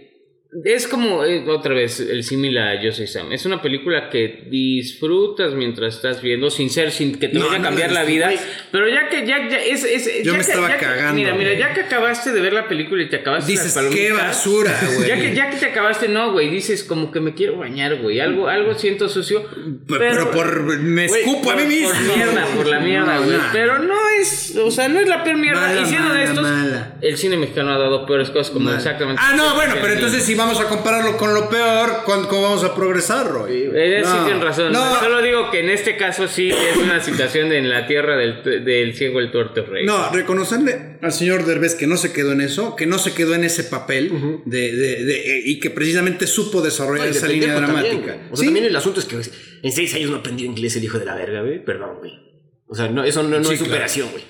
[0.65, 3.31] es como, eh, otra vez, el símil a Yo Soy Sam.
[3.31, 7.59] Es una película que disfrutas mientras estás viendo, sin ser, sin que te No, vaya
[7.59, 8.31] a cambiar la la vida.
[8.71, 11.13] Pero ya que, ya, ya, es, es- Yo ya me que- estaba ya que- cagando,
[11.13, 14.11] Mira, mira, ya que acabaste de ver la película y te acabaste Dices, las qué
[14.11, 15.07] basura, güey.
[15.07, 18.19] Ya que, ya que te acabaste, no, güey, dices como que me quiero bañar, güey.
[18.19, 19.45] Algo, algo siento sucio.
[19.87, 20.79] Pero, pero por.
[20.79, 21.89] Me escupo a mí por- mismo.
[22.07, 23.37] Por mierda, por la mierda, güey.
[23.37, 23.43] no.
[23.53, 25.61] Pero no es, o sea, no es la peor mierda.
[25.67, 26.95] Mala, y siendo mala, honestos, mala.
[27.01, 29.21] el cine mexicano ha dado peores cosas como exactamente.
[29.23, 32.63] Ah, no, bueno, pero entonces si vamos a compararlo con lo peor, ¿cuándo- ¿cómo vamos
[32.63, 33.69] a progresar, Roy?
[33.73, 34.71] Eh, sí No, tienen razón.
[34.71, 38.15] No, Solo digo que en este caso sí es una situación de en la tierra
[38.17, 39.85] del, del ciego el tuerto rey.
[39.85, 43.33] no, reconocerle al señor Derbez que no se quedó en eso, que no se quedó
[43.35, 44.11] en ese papel
[44.45, 48.17] de, de- de- y que precisamente supo desarrollar esa línea también, dramática.
[48.31, 49.17] O sea, Sí, también el asunto es que
[49.63, 51.63] en seis años no aprendió inglés el hijo de la verga, güey.
[51.63, 52.30] Perdón, güey.
[52.71, 54.23] O sea, no, eso no, no Sí, es superación, güey.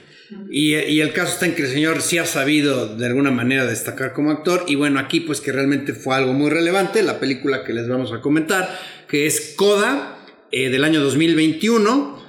[0.50, 3.68] Y, y el caso está en que el señor sí ha sabido de alguna manera
[3.68, 4.66] destacar como actor.
[4.68, 8.12] Y bueno, aquí pues que realmente fue algo muy relevante, la película que les vamos
[8.14, 10.18] a comentar, que es Coda,
[10.52, 12.20] eh, del año 2021.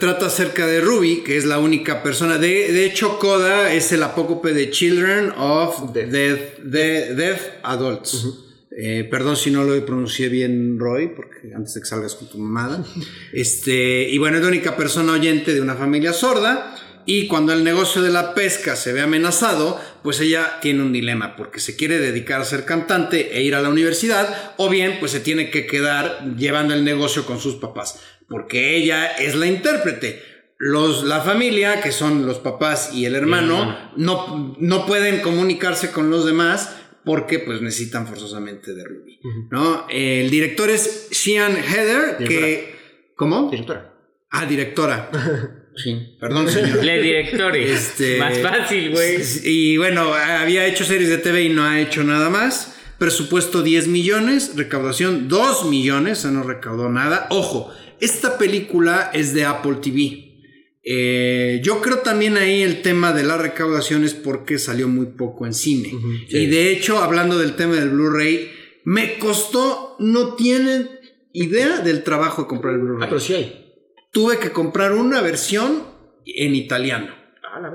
[0.00, 2.38] Trata acerca de Ruby, que es la única persona.
[2.38, 6.08] De, de hecho, Coda es el apócope de Children of Death.
[6.08, 8.43] Deaf, de, Deaf Adults.
[8.76, 12.38] Eh, perdón si no lo pronuncié bien, Roy, porque antes de que salgas con tu
[12.38, 12.84] mamada.
[13.32, 16.76] Este, y bueno, es la única persona oyente de una familia sorda.
[17.06, 21.36] Y cuando el negocio de la pesca se ve amenazado, pues ella tiene un dilema,
[21.36, 25.12] porque se quiere dedicar a ser cantante e ir a la universidad, o bien pues
[25.12, 30.22] se tiene que quedar llevando el negocio con sus papás, porque ella es la intérprete.
[30.56, 36.10] Los, la familia, que son los papás y el hermano, no, no pueden comunicarse con
[36.10, 36.70] los demás
[37.04, 39.86] porque pues necesitan forzosamente de Ruby, ¿no?
[39.88, 42.74] El director es Sean Heather, que...
[43.16, 43.50] ¿Cómo?
[43.50, 43.94] Directora.
[44.30, 45.10] Ah, directora.
[45.76, 46.84] Sí, perdón, señor.
[46.84, 47.68] Le directores.
[47.68, 49.16] Este, Más fácil, güey.
[49.42, 52.76] Y bueno, había hecho series de TV y no ha hecho nada más.
[52.98, 57.26] Presupuesto 10 millones, recaudación 2 millones, o sea, no recaudó nada.
[57.30, 60.23] Ojo, esta película es de Apple TV.
[60.86, 65.46] Eh, yo creo también ahí el tema de la recaudación es porque salió muy poco
[65.46, 65.92] en cine.
[66.28, 68.50] Y de hecho, hablando del tema del Blu-ray,
[68.84, 70.90] me costó, no tienen
[71.32, 73.08] idea del trabajo de comprar el Ah, Blu-ray.
[73.08, 73.60] pero sí hay.
[74.12, 75.84] Tuve que comprar una versión
[76.26, 77.14] en italiano.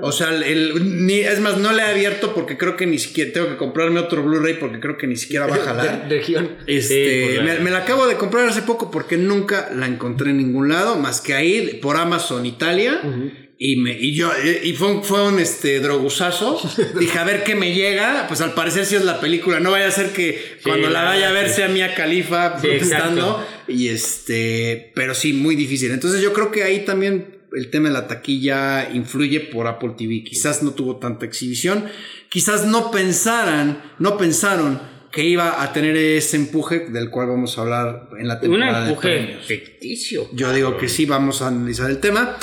[0.02, 3.32] O sea, el, ni, es más, no la he abierto porque creo que ni siquiera
[3.32, 6.06] tengo que comprarme otro Blu-ray porque creo que ni siquiera va a jalar.
[6.08, 6.50] Región.
[6.66, 9.86] Este, Sí, pues, me, la- me la acabo de comprar hace poco porque nunca la
[9.86, 13.00] encontré en ningún lado más que ahí por Amazon Italia.
[13.62, 14.30] Y, me, y yo,
[14.62, 16.58] y fue un, fue un este, drogusazo.
[16.98, 18.24] Dije, a ver qué me llega.
[18.26, 19.60] Pues al parecer sí es la película.
[19.60, 22.68] No vaya a ser que cuando la la vaya a ver sea Mia Khalifa Sí,
[22.68, 23.20] protestando.
[23.42, 23.72] exacto.
[23.72, 25.90] Y este, pero sí, muy difícil.
[25.90, 30.24] Entonces yo creo que ahí también el tema de la taquilla influye por Apple TV.
[30.24, 31.84] Quizás no tuvo tanta exhibición.
[32.28, 34.80] Quizás no pensaran, no pensaron
[35.10, 38.84] que iba a tener ese empuje del cual vamos a hablar en la Un temporada
[38.84, 40.28] de empuje ficticio.
[40.32, 42.36] Yo digo que sí, vamos a analizar el tema.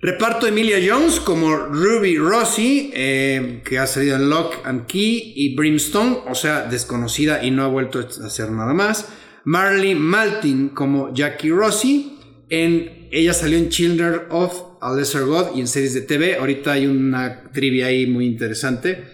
[0.00, 5.56] Reparto Emilia Jones como Ruby Rossi, eh, que ha salido en Lock and Key y
[5.56, 9.08] Brimstone, o sea, desconocida y no ha vuelto a hacer nada más.
[9.44, 12.18] Marley Maltin como Jackie Rossi,
[12.50, 16.36] en, ella salió en Children of a Lesser God y en series de TV.
[16.36, 19.04] Ahorita hay una trivia ahí muy interesante.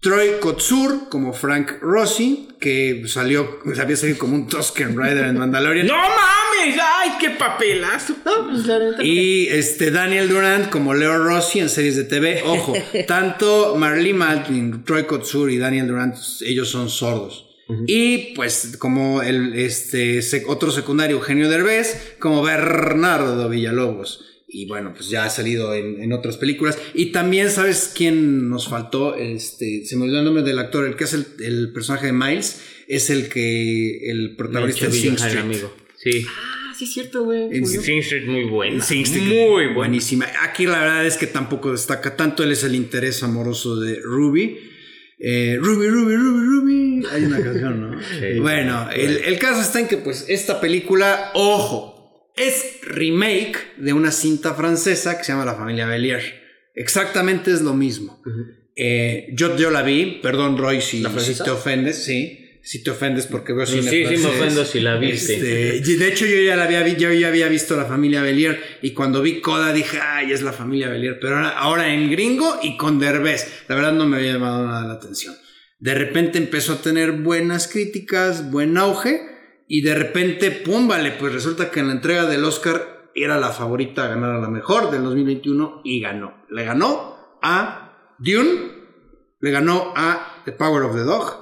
[0.00, 5.86] Troy Kotsur como Frank Rossi, que salió, había salido como un Tusken Rider en Mandalorian.
[5.86, 6.78] ¡No mames!
[6.80, 8.14] ¡Ay, qué papelazo!
[9.02, 12.42] Y este Daniel Durant como Leo Rossi en series de TV.
[12.44, 12.74] Ojo,
[13.06, 17.49] tanto Marley Maltin, Troy Kotsur y Daniel Durant, ellos son sordos.
[17.86, 24.26] Y pues como el este sec- otro secundario Eugenio Derbez, como Bernardo Villalobos.
[24.52, 26.76] Y bueno, pues ya ha salido en, en otras películas.
[26.92, 29.14] Y también, ¿sabes quién nos faltó?
[29.14, 32.12] Este, se me olvidó el nombre del actor, el que es el, el personaje de
[32.12, 35.38] Miles, es el que, el protagonista de Sing Street.
[35.38, 35.72] amigo.
[35.96, 36.26] Sí.
[36.28, 37.64] Ah, sí, es cierto, güey.
[37.64, 38.82] Sing Street muy buena.
[38.82, 40.26] Sing Street, Muy buenísima.
[40.42, 42.42] Aquí la verdad es que tampoco destaca tanto.
[42.42, 44.69] Él es el interés amoroso de Ruby.
[45.20, 47.06] Eh, Ruby, Ruby, Ruby, Ruby.
[47.12, 48.00] Hay una canción, ¿no?
[48.20, 48.38] Sí.
[48.40, 54.10] Bueno, el, el caso está en que, pues, esta película, ojo, es remake de una
[54.12, 56.22] cinta francesa que se llama La familia Belier.
[56.74, 58.22] Exactamente es lo mismo.
[58.76, 61.44] Eh, yo, yo la vi, perdón, Roy, si, ¿La si francesa?
[61.44, 62.39] te ofendes, sí.
[62.62, 64.40] Si te ofendes porque veo Sí, cine sí, sí me francés.
[64.40, 65.34] ofendo si la viste.
[65.78, 68.60] Este, de hecho, yo ya, la había, vi- yo ya había visto la familia Belier
[68.82, 71.18] y cuando vi Coda dije, ay, es la familia Belier.
[71.20, 73.64] Pero ahora, ahora en gringo y con Derbez.
[73.68, 75.34] La verdad no me había llamado nada la atención.
[75.78, 79.22] De repente empezó a tener buenas críticas, buen auge
[79.66, 83.50] y de repente, pum, vale, pues resulta que en la entrega del Oscar era la
[83.50, 86.44] favorita a ganar a la mejor del 2021 y ganó.
[86.50, 88.50] Le ganó a Dune,
[89.40, 91.39] le ganó a The Power of the Dog,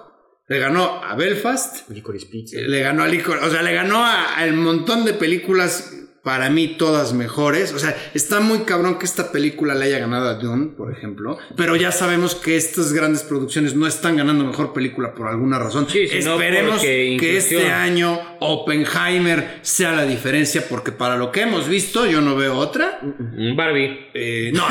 [0.49, 2.57] le ganó a Belfast Licorice Pizza.
[2.59, 6.74] le ganó a Licor, o sea, le ganó a- al montón de películas, para mí
[6.76, 7.72] todas mejores.
[7.72, 11.38] O sea, está muy cabrón que esta película le haya ganado a Dune, por ejemplo.
[11.57, 15.86] Pero ya sabemos que estas grandes producciones no están ganando mejor película por alguna razón.
[15.88, 22.05] Sí, Esperemos que este año Oppenheimer sea la diferencia, porque para lo que hemos visto,
[22.05, 22.99] yo no veo otra.
[23.03, 24.09] Un Barbie.
[24.12, 24.66] Eh, no,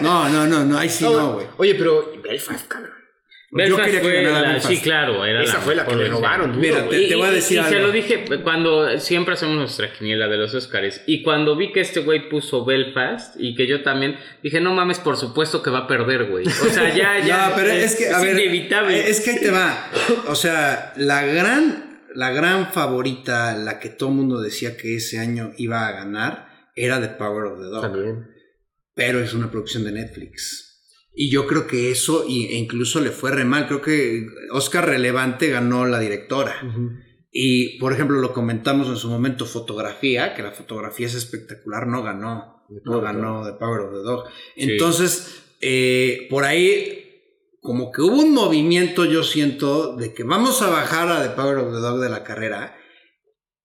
[0.00, 1.46] no, no, no, no, ahí sí no, güey.
[1.56, 2.93] Oye, pero Belfast, cabrón.
[3.56, 4.74] Belfast quería que fue ganara la- Belfast.
[4.74, 5.24] Sí, claro.
[5.24, 6.48] Era Esa fue la que robaron.
[6.52, 7.86] duro, Mira, te- te voy a decir y se algo.
[7.86, 11.02] lo dije cuando siempre hacemos nuestra quiniela de los Oscars.
[11.06, 14.98] Y cuando vi que este güey puso Belfast y que yo también dije, no mames,
[14.98, 16.46] por supuesto que va a perder, güey.
[16.46, 17.48] O sea, ya, ya.
[17.50, 19.08] No, pero es, que, a ver, inevitable.
[19.08, 19.88] Es que ahí te va.
[20.26, 25.18] O sea, la gran, la gran favorita, la que todo el mundo decía que ese
[25.20, 27.82] año iba a ganar, era The Power of the Dog.
[27.82, 28.26] También.
[28.96, 30.63] Pero es una producción de Netflix.
[31.14, 33.66] Y yo creo que eso, y- e incluso le fue re mal.
[33.68, 36.56] Creo que Oscar Relevante ganó la directora.
[37.30, 42.02] Y, por ejemplo, lo comentamos en su momento, fotografía, que la fotografía es espectacular, no
[42.02, 42.64] ganó.
[42.84, 44.24] No ganó The Power of the Dog.
[44.56, 47.00] Entonces, eh, por ahí,
[47.60, 51.58] como que hubo un movimiento, yo siento, de que vamos a bajar a The Power
[51.58, 52.76] of the Dog de la carrera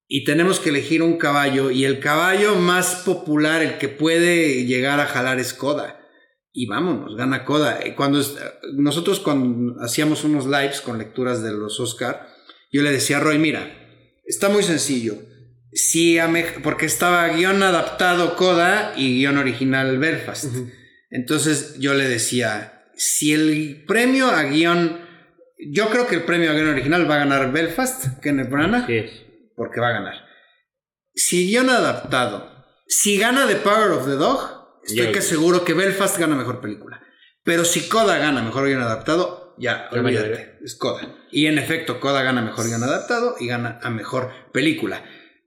[0.08, 5.00] y tenemos que elegir un caballo y el caballo más popular, el que puede llegar
[5.00, 5.99] a jalar es Koda.
[6.52, 7.80] Y vámonos, gana Koda.
[7.96, 8.22] Cuando
[8.74, 12.28] nosotros cuando hacíamos unos lives con lecturas de los Oscar,
[12.72, 13.72] yo le decía a Roy, mira,
[14.26, 15.16] está muy sencillo.
[15.72, 16.18] Si
[16.64, 20.54] porque estaba guion adaptado Coda y guion original Belfast.
[21.12, 25.00] Entonces yo le decía, si el premio a guion,
[25.72, 28.88] yo creo que el premio a guion original va a ganar Belfast, Kenneth Branagh,
[29.56, 30.16] porque va a ganar.
[31.14, 32.50] Si guion adaptado,
[32.88, 37.02] si gana The Power of the Dog, estoy que seguro que Belfast gana mejor película.
[37.44, 41.16] Pero si Coda gana mejor guion adaptado, ya, olvídate, es Coda.
[41.32, 45.04] Y en efecto, Coda gana mejor guion adaptado y gana a mejor película.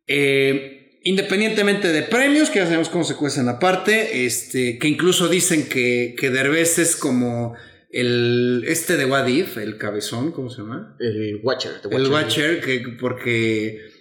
[0.07, 5.69] Eh, independientemente de premios, que ya sabemos cómo se cuecen aparte, este, que incluso dicen
[5.69, 7.55] que, que Derbez es como
[7.93, 10.97] el este de Wadif, el cabezón, ¿cómo se llama?
[10.99, 11.73] El Watcher.
[11.91, 13.92] El Watcher, que porque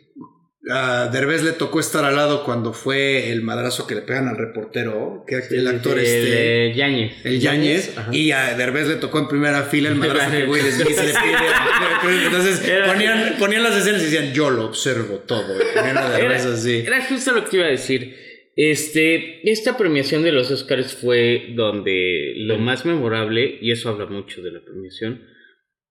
[0.70, 4.38] a Derbez le tocó estar al lado cuando fue el madrazo que le pegan al
[4.38, 6.68] reportero, que el actor el, este.
[6.68, 7.26] El Yáñez.
[7.26, 7.95] El Yáñez.
[8.12, 12.26] Y a Derbez le tocó en primera fila el madrazo que Will Smith le pide.
[12.26, 15.59] Entonces ponían, ponían, las escenas y decían, yo lo observo todo.
[15.76, 16.84] era, así.
[16.86, 18.16] Era justo lo que iba a decir.
[18.55, 24.41] Este, esta premiación de los Oscars fue donde lo más memorable, y eso habla mucho
[24.43, 25.24] de la premiación,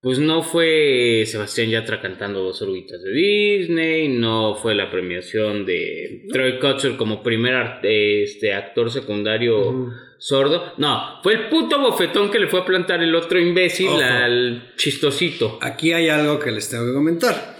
[0.03, 6.27] pues no fue Sebastián Yatra cantando dos oruguitas de Disney, no fue la premiación de
[6.33, 12.49] Troy Kutcher como primer este, actor secundario sordo, no, fue el puto bofetón que le
[12.49, 15.59] fue a plantar el otro imbécil al chistosito.
[15.61, 17.57] Aquí hay algo que les tengo que comentar.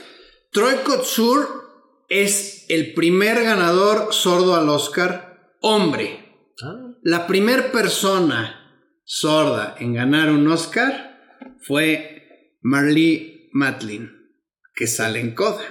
[0.51, 1.47] Troy Kotsur
[2.09, 6.25] es el primer ganador sordo al Oscar hombre.
[6.63, 6.95] Ah.
[7.03, 11.19] La primera persona sorda en ganar un Oscar
[11.61, 12.20] fue
[12.61, 14.11] Marlee Matlin,
[14.75, 15.63] que sale en Coda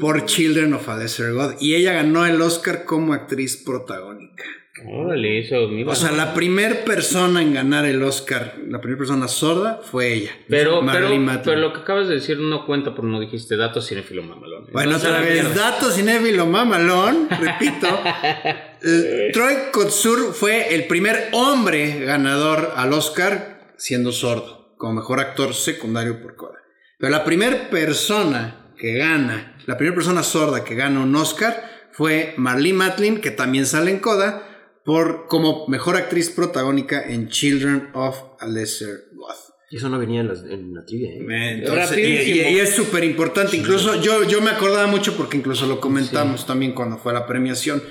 [0.00, 0.24] por ah.
[0.26, 1.54] Children of a Lesser God.
[1.60, 4.44] Y ella ganó el Oscar como actriz protagónica.
[4.86, 9.80] Órale, eso, O sea, la primera persona en ganar el Oscar, la primera persona sorda,
[9.82, 10.30] fue ella.
[10.48, 11.08] Pero, pero,
[11.42, 14.68] pero, lo que acabas de decir no cuenta porque no dijiste datos cinéfilo mamalón.
[14.72, 17.88] Bueno, otra vez, datos cinéfilo mamalón, repito.
[19.32, 26.22] Troy Kotsur fue el primer hombre ganador al Oscar siendo sordo como mejor actor secundario
[26.22, 26.58] por Coda.
[26.98, 32.34] Pero la primera persona que gana, la primera persona sorda que gana un Oscar fue
[32.36, 34.44] Marlene Matlin, que también sale en Coda,
[34.84, 39.34] por, como mejor actriz protagónica en Children of a Lesser God.
[39.70, 40.28] Y eso no venía en
[40.74, 41.10] la, trivia.
[41.10, 42.52] ¿eh?
[42.52, 43.54] y, es súper importante.
[43.54, 47.82] Incluso yo, yo me acordaba mucho porque incluso lo comentamos también cuando fue la premiación.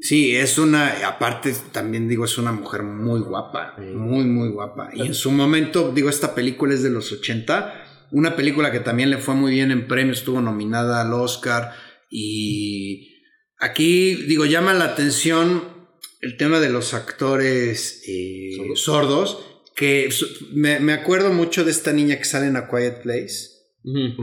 [0.00, 4.90] Sí, es una, aparte también digo, es una mujer muy guapa, muy, muy guapa.
[4.94, 9.10] Y en su momento, digo, esta película es de los 80, una película que también
[9.10, 11.72] le fue muy bien en premios, estuvo nominada al Oscar.
[12.10, 13.22] Y
[13.58, 15.76] aquí, digo, llama la atención
[16.20, 20.08] el tema de los actores eh, sordos, que
[20.52, 23.50] me, acuerdo mucho de esta niña que sale en A Quiet Place,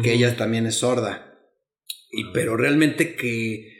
[0.01, 1.35] que ella también es sorda.
[2.11, 3.72] Y, pero realmente que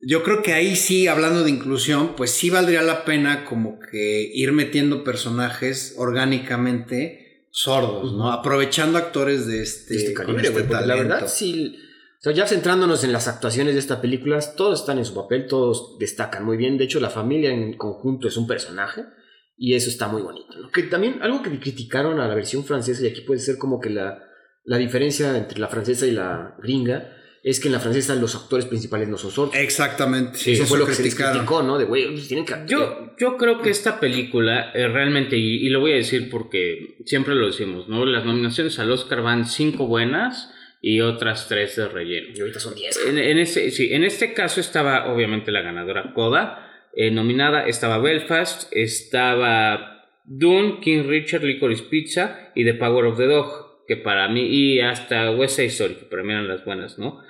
[0.00, 4.30] yo creo que ahí sí, hablando de inclusión, pues sí valdría la pena como que
[4.34, 8.32] ir metiendo personajes orgánicamente sordos, ¿no?
[8.32, 11.76] Aprovechando actores de este, este calibre, este La verdad, sí.
[12.18, 15.46] O sea, ya centrándonos en las actuaciones de estas películas, todos están en su papel,
[15.46, 16.78] todos destacan muy bien.
[16.78, 19.04] De hecho, la familia en conjunto es un personaje
[19.56, 20.58] y eso está muy bonito.
[20.58, 20.70] ¿no?
[20.70, 23.90] Que también algo que criticaron a la versión francesa y aquí puede ser como que
[23.90, 24.22] la,
[24.64, 28.66] la diferencia entre la francesa y la gringa es que en la francesa los actores
[28.66, 29.54] principales no son sordos.
[29.56, 30.38] Exactamente.
[30.52, 31.78] Eso, fue lo que se criticó, ¿no?
[31.78, 32.54] De güey, tienen que.
[32.66, 37.34] Yo, yo creo que esta película eh, realmente, y, lo voy a decir porque siempre
[37.34, 38.04] lo decimos, ¿no?
[38.04, 40.52] Las nominaciones al Oscar van cinco buenas
[40.82, 42.28] y otras tres de relleno.
[42.34, 42.98] Y ahorita son diez.
[43.06, 46.66] En, este, sí, en este caso estaba obviamente la ganadora Coda.
[46.94, 53.26] Eh, nominada estaba Belfast, estaba Dune, King Richard, Licorice Pizza y The Power of the
[53.26, 56.96] Dog que para mí, y hasta West Side Story, que para mí eran las buenas,
[56.96, 57.24] ¿no?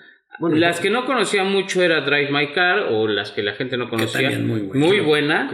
[0.49, 3.89] Las que no conocía mucho era Drive My Car o las que la gente no
[3.89, 4.31] conocía.
[4.39, 5.51] muy, muy buena.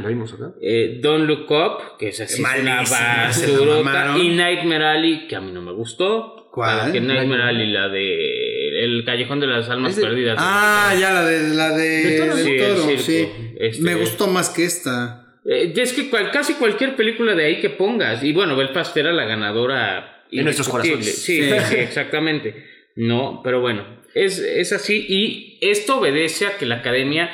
[0.60, 4.16] Eh, Don't Look Up, que es así una basura.
[4.18, 6.50] Y Nightmare Alley, que a mí no me gustó.
[6.52, 6.92] ¿Cuál?
[6.92, 10.38] Que Nightmare Alley, la de El Callejón de las Almas Perdidas.
[10.40, 15.26] Ah, ya, la de, la de, sí, este, me gustó más que esta.
[15.44, 18.22] Eh, es que casi cualquier película de ahí que pongas.
[18.24, 20.24] Y bueno, Belfast era la ganadora.
[20.30, 21.22] En nuestros corazones.
[21.22, 22.64] Sí, sí, exactamente.
[22.96, 23.84] No, pero bueno,
[24.16, 27.30] es, es así y esto obedece a que la academia,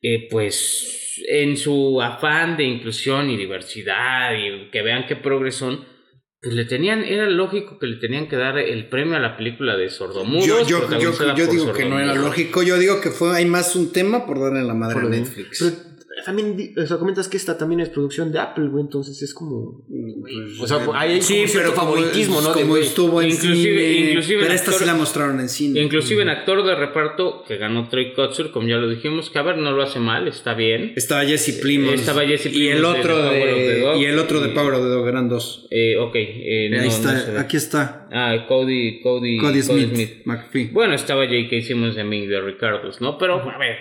[0.00, 5.84] eh, pues, en su afán de inclusión y diversidad y que vean qué progresón,
[6.40, 9.76] pues le tenían, era lógico que le tenían que dar el premio a la película
[9.76, 10.46] de Sordomudos.
[10.46, 12.62] Yo, yo, yo, digo que no era lógico.
[12.62, 15.58] Yo digo que fue hay más un tema por darle la madre Por a Netflix.
[15.58, 15.74] Pero
[16.24, 19.84] también, o sea, comentas que esta también es producción de Apple, güey, entonces es como...
[20.20, 22.52] Pues, O sea, hay sí, pero favoritismo, ¿no?
[22.54, 25.48] De, Como estuvo en inclusive- cine, inclusive pero el esta actor- sí la mostraron en
[25.48, 25.80] cine.
[25.80, 29.42] Inclusive en actor de reparto que ganó Troy Kotsur, como ya lo dijimos, que a
[29.42, 30.92] ver, no lo hace mal, está bien.
[30.96, 32.00] Estaba Jesse Plimons.
[32.00, 33.96] Estaba Jesse y el de otro the de, Dog.
[34.00, 35.66] y el otro de Power of the Dog eran dos.
[35.70, 37.38] Eh, ok, eh, no, Ahí no está, ve.
[37.38, 38.08] aquí está.
[38.12, 40.68] Ah, Cody, Cody, Cody Smith, McPhee.
[40.72, 41.62] Bueno, estaba J.K.
[41.62, 43.18] Simmons de Ming de Ricardos, ¿no?
[43.18, 43.76] Pero, a ver,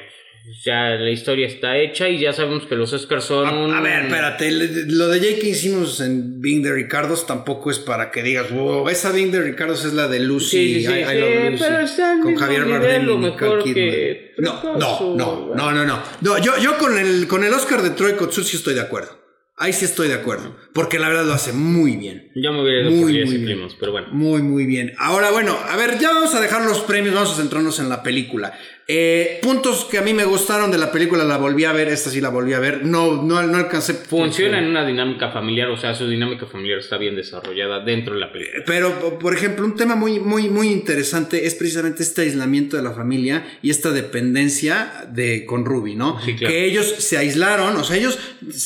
[0.64, 3.45] ya la historia está hecha y ya sabemos que los Oscars son.
[3.72, 7.80] A, a ver, espérate, lo de Jake que hicimos en Bing de Ricardos tampoco es
[7.80, 10.94] para que digas, wow, esa Bing de Ricardos es la de Lucy, Sí, sí, sí,
[10.94, 14.34] I- I Love Lucy", pero está con Javier Bardem y mejor que.
[14.38, 16.03] No, no, no, no, no, no.
[16.22, 19.22] No, yo, yo con el con el Oscar de Troy Kotsur sí estoy de acuerdo.
[19.56, 22.32] Ahí sí estoy de acuerdo, porque la verdad lo hace muy bien.
[22.36, 23.45] Yo me hubiera ido Muy, por muy bien.
[23.45, 24.08] Plimons, pero bueno.
[24.12, 24.94] Muy, muy bien.
[24.98, 28.02] Ahora, bueno, a ver, ya vamos a dejar los premios, vamos a centrarnos en la
[28.02, 28.54] película.
[28.86, 32.10] Eh, puntos que a mí me gustaron de la película, la volví a ver, esta
[32.10, 32.86] sí la volví a ver.
[32.86, 33.94] No, no, no alcancé.
[33.94, 38.20] Funciona en una dinámica familiar, o sea, su dinámica familiar está bien desarrollada dentro de
[38.20, 38.64] la película.
[38.66, 42.91] Pero, por ejemplo, un tema muy, muy, muy interesante es precisamente este aislamiento de la
[42.91, 46.20] familia y esta dependencia de, con Ruby, ¿no?
[46.20, 46.54] Sí, claro.
[46.54, 48.20] Que ellos se aislaron, o sea, ellos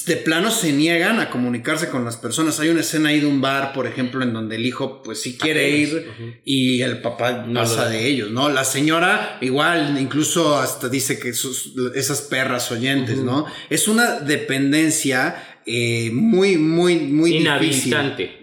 [0.05, 2.59] de plano se niegan a comunicarse con las personas.
[2.59, 5.37] Hay una escena ahí de un bar, por ejemplo, en donde el hijo, pues sí
[5.37, 8.49] quiere ir y el papá No pasa de ellos, ¿no?
[8.49, 13.45] La señora, igual, incluso hasta dice que sus- esas perras oyentes, ¿no?
[13.69, 15.53] Es una dependencia.
[15.69, 17.93] eh, muy, muy, muy difícil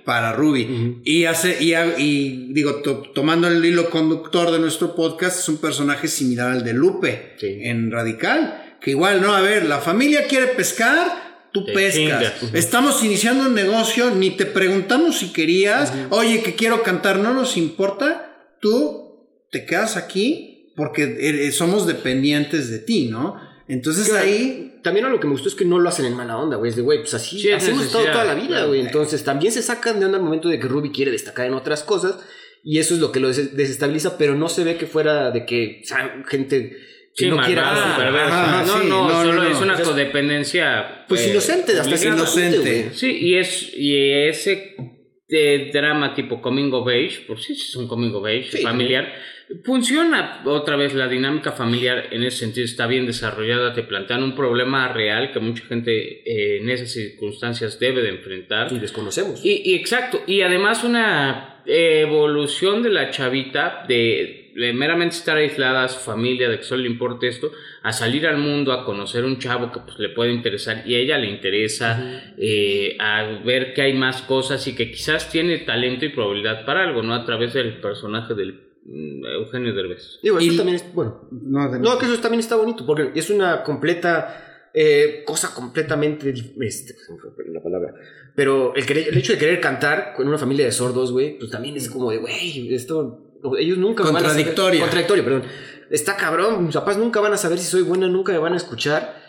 [0.04, 1.00] para Ruby.
[1.04, 6.06] Y hace, y, digo, to- tomando el hilo conductor de nuestro podcast, es un personaje
[6.06, 7.60] similar al de Lupe Sí.
[7.62, 8.76] en Radical.
[8.78, 11.23] Que igual, no, a ver, la familia quiere pescar,
[11.54, 11.94] tú Te pescas.
[11.94, 12.32] chingas.
[12.52, 17.56] Estamos iniciando un negocio, ni te preguntamos si querías, oye, que quiero cantar, no nos
[17.56, 23.36] importa, tú te quedas aquí porque eh, somos dependientes de ti, ¿no?
[23.68, 24.26] Entonces Claro.
[24.26, 26.68] ahí También lo que me gustó es que no lo hacen en mala onda, güey.
[26.68, 28.68] Es de, güey, pues así, Sí, estado necesidad, toda la vida, claro.
[28.68, 28.80] güey.
[28.82, 31.82] Entonces también se sacan de onda al momento de que Ruby quiere destacar en otras
[31.84, 32.16] cosas.
[32.62, 35.46] Y eso es lo que lo des- desestabiliza, pero no se ve que fuera de
[35.46, 36.76] que o sea, gente
[37.14, 38.26] Sí, no perversa.
[38.26, 41.04] Ajá, no, sí, no, no, solo no, es una codependencia.
[41.06, 42.90] Pues eh, inocente, hasta punto, Inocente.
[42.92, 44.74] Sí, y es y ese
[45.28, 49.14] eh, drama tipo coming of age, por sí es un coming of age Sí, familiar,
[49.64, 54.34] funciona otra vez la dinámica familiar en ese sentido está bien desarrollada, te plantean un
[54.34, 58.72] problema real que mucha gente eh, en esas circunstancias debe de enfrentar.
[58.72, 59.44] Y desconocemos.
[59.44, 65.88] Y, y exacto, y además una evolución de la chavita de meramente estar aislada a
[65.88, 67.50] su familia, de que solo le importa esto,
[67.82, 70.98] a salir al mundo, a conocer un chavo que pues, le puede interesar y a
[70.98, 76.04] ella le interesa, eh, a ver que hay más cosas y que quizás tiene talento
[76.04, 77.14] y probabilidad para algo, ¿no?
[77.14, 80.20] A través del personaje del mm, Eugenio Derbez.
[80.22, 83.10] Digo, eso Y- también es, bueno, no, de- No, que eso también está bonito, porque
[83.18, 84.40] es una completa
[84.76, 86.30] eh, cosa completamente.
[86.30, 87.94] Este, se me fue la palabra.
[88.34, 91.50] Pero el, querer- el hecho de querer cantar con una familia de sordos, güey, pues
[91.50, 93.23] también es como de, güey, esto.
[93.58, 94.54] Ellos nunca me van a saber-.
[94.54, 95.42] Contradictoria, perdón.
[95.90, 98.56] Está cabrón, mis papás nunca van a saber si soy buena, nunca me van a
[98.56, 99.22] escuchar.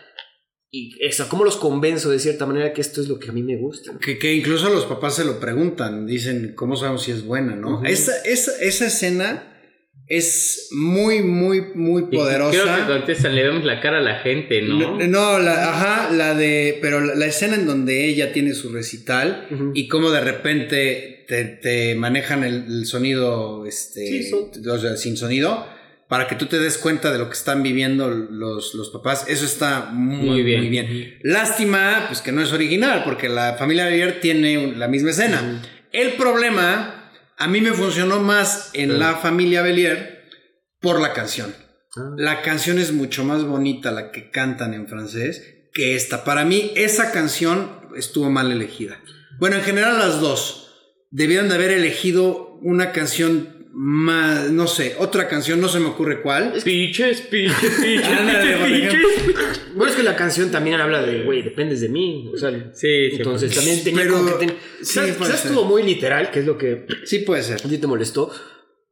[0.72, 3.44] Y eso, ¿cómo los convenzo de cierta manera que esto es lo que a mí
[3.44, 3.98] me gusta?
[4.00, 7.84] Que, que incluso los papás se lo preguntan, dicen, ¿cómo sabemos si es buena, no?
[7.86, 9.54] Esa, esa, esa escena
[10.08, 12.88] es muy, muy, muy Y Creo que poderosa.
[12.88, 14.98] contestan, le vemos la cara a la gente, ¿no?
[14.98, 18.70] No, no, la, ajá, la de, pero la, la escena en donde ella tiene su
[18.72, 24.78] recital y cómo de repente te, te manejan el, el sonido, este, Sí, son- o
[24.78, 25.68] sea, sin sonido,
[26.08, 29.26] para que tú te des cuenta de lo que están viviendo los, los papás.
[29.28, 30.62] Eso está muy, Muy bien.
[30.62, 31.20] muy bien.
[31.24, 35.62] Lástima, pues que no es original, porque la familia Belier tiene la misma escena.
[35.92, 40.26] El problema, a mí me funcionó más en la familia Belier
[40.80, 41.56] por la canción.
[41.98, 42.12] Ah.
[42.18, 45.42] La canción es mucho más bonita, la que cantan en francés,
[45.74, 46.24] que esta.
[46.24, 49.00] Para mí, esa canción estuvo mal elegida.
[49.40, 50.65] Bueno, en general las dos.
[51.12, 56.22] Debieron de haber elegido una canción más, no sé, otra canción, no se me ocurre
[56.22, 56.54] cuál.
[56.64, 58.96] Piches, piches, piches, Ándale, por piches,
[59.76, 62.30] Bueno, es que la canción también habla de, güey, dependes de mí.
[62.34, 65.00] O sea, Sí, sí, entonces también tenía Pero- como que ten- sí,
[65.34, 67.56] estuvo muy literal, que es lo que Sí puede ser.
[67.56, 68.32] a ti te molestó,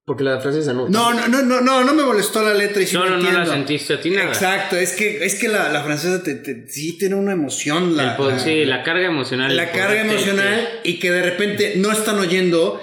[0.06, 0.90] porque la francesa no.
[0.90, 3.32] No, no, no, no, no, no me molestó la letra y sí Solo lo no
[3.32, 4.28] la sentiste a ti nada.
[4.28, 7.96] Exacto, es que, es que la, la francesa te, te- sí tiene una emoción.
[7.96, 9.56] La, sí, la carga emocional.
[9.56, 12.82] la carga poder, emocional y que de repente no están oyendo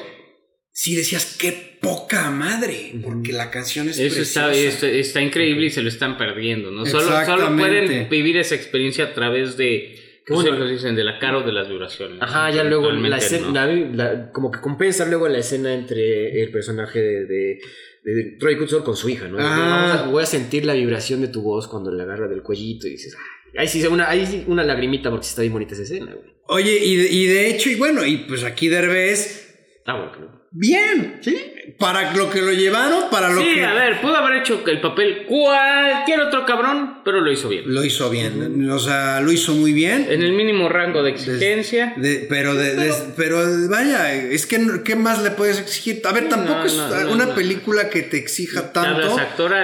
[0.72, 4.86] sí decías, qué poca madre, porque la canción es Eso está, preciosa.
[4.86, 6.86] está, está increíble y se lo están perdiendo, ¿no?
[6.86, 10.52] Solo, solo pueden vivir esa experiencia a través de, ¿qué Bueno.
[10.52, 10.94] lo dicen?
[10.96, 12.18] De la cara o de las vibraciones.
[12.20, 13.52] Ajá, ya luego la escena, ¿no?
[13.52, 13.66] la-
[14.14, 17.58] la- como que compensa luego la escena entre el personaje de, de,
[18.04, 19.38] de Troy Kutzor con su hija, ¿no?
[19.40, 19.42] Ah.
[19.88, 22.86] Vamos a- voy a sentir la vibración de tu voz cuando le agarra del cuellito
[22.86, 23.58] y dices, "Ay".
[23.58, 26.30] ahí sí, una, ahí sí una lagrimita porque está bien bonita esa escena, güey.
[26.52, 29.48] Oye, y de, y de hecho, y bueno, y pues aquí Derbez,
[29.86, 30.39] Ah, bueno, claro.
[30.52, 31.36] Bien, ¿sí?
[31.78, 33.64] Para lo que lo llevaron, para lo Sí, que...
[33.64, 37.62] a ver, pudo haber hecho el papel cualquier otro cabrón, pero lo hizo bien.
[37.72, 40.06] Lo hizo bien, o sea, lo hizo muy bien.
[40.10, 41.94] En el mínimo rango de exigencia.
[41.96, 46.02] De- pero, de, pero vaya, es que ¿qué más le puedes exigir?
[46.04, 49.16] A ver, tampoco No, es no, no, una película que te exija tanto.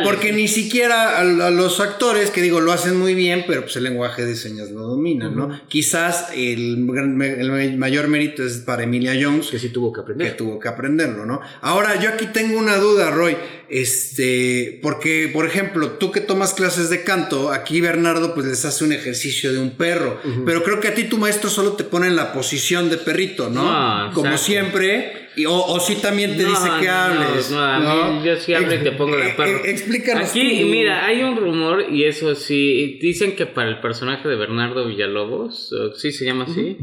[0.05, 3.77] Porque ni siquiera a, a los actores, que digo, lo hacen muy bien, pero pues
[3.77, 5.61] el lenguaje de señas lo dominan, ¿no?
[5.69, 6.89] Quizás el,
[7.21, 10.37] el mayor mérito es para Emilia Jones, Que sí tuvo que que aprender.
[10.37, 11.41] tuvo que aprenderlo, ¿no?
[11.61, 13.37] Ahora, yo aquí tengo una duda, Roy.
[13.69, 18.85] Este, porque, por ejemplo, tú que tomas clases de canto, aquí Bernardo pues les hace
[18.85, 22.07] un ejercicio de un perro, pero creo que a ti tu maestro solo te pone
[22.07, 24.07] en la posición de perrito, ¿no?
[24.07, 27.51] No, Como siempre, y, o, o sí también te No, dice que no, hables.
[27.51, 29.65] No, a mí yo sí hablo y te pongo de perro.
[29.65, 30.31] eh, Explícanos.
[30.31, 30.67] Aquí, tú.
[30.69, 35.75] mira, hay un rumor y eso sí, dicen que para el personaje de Bernardo Villalobos,
[35.97, 36.77] sí se llama así,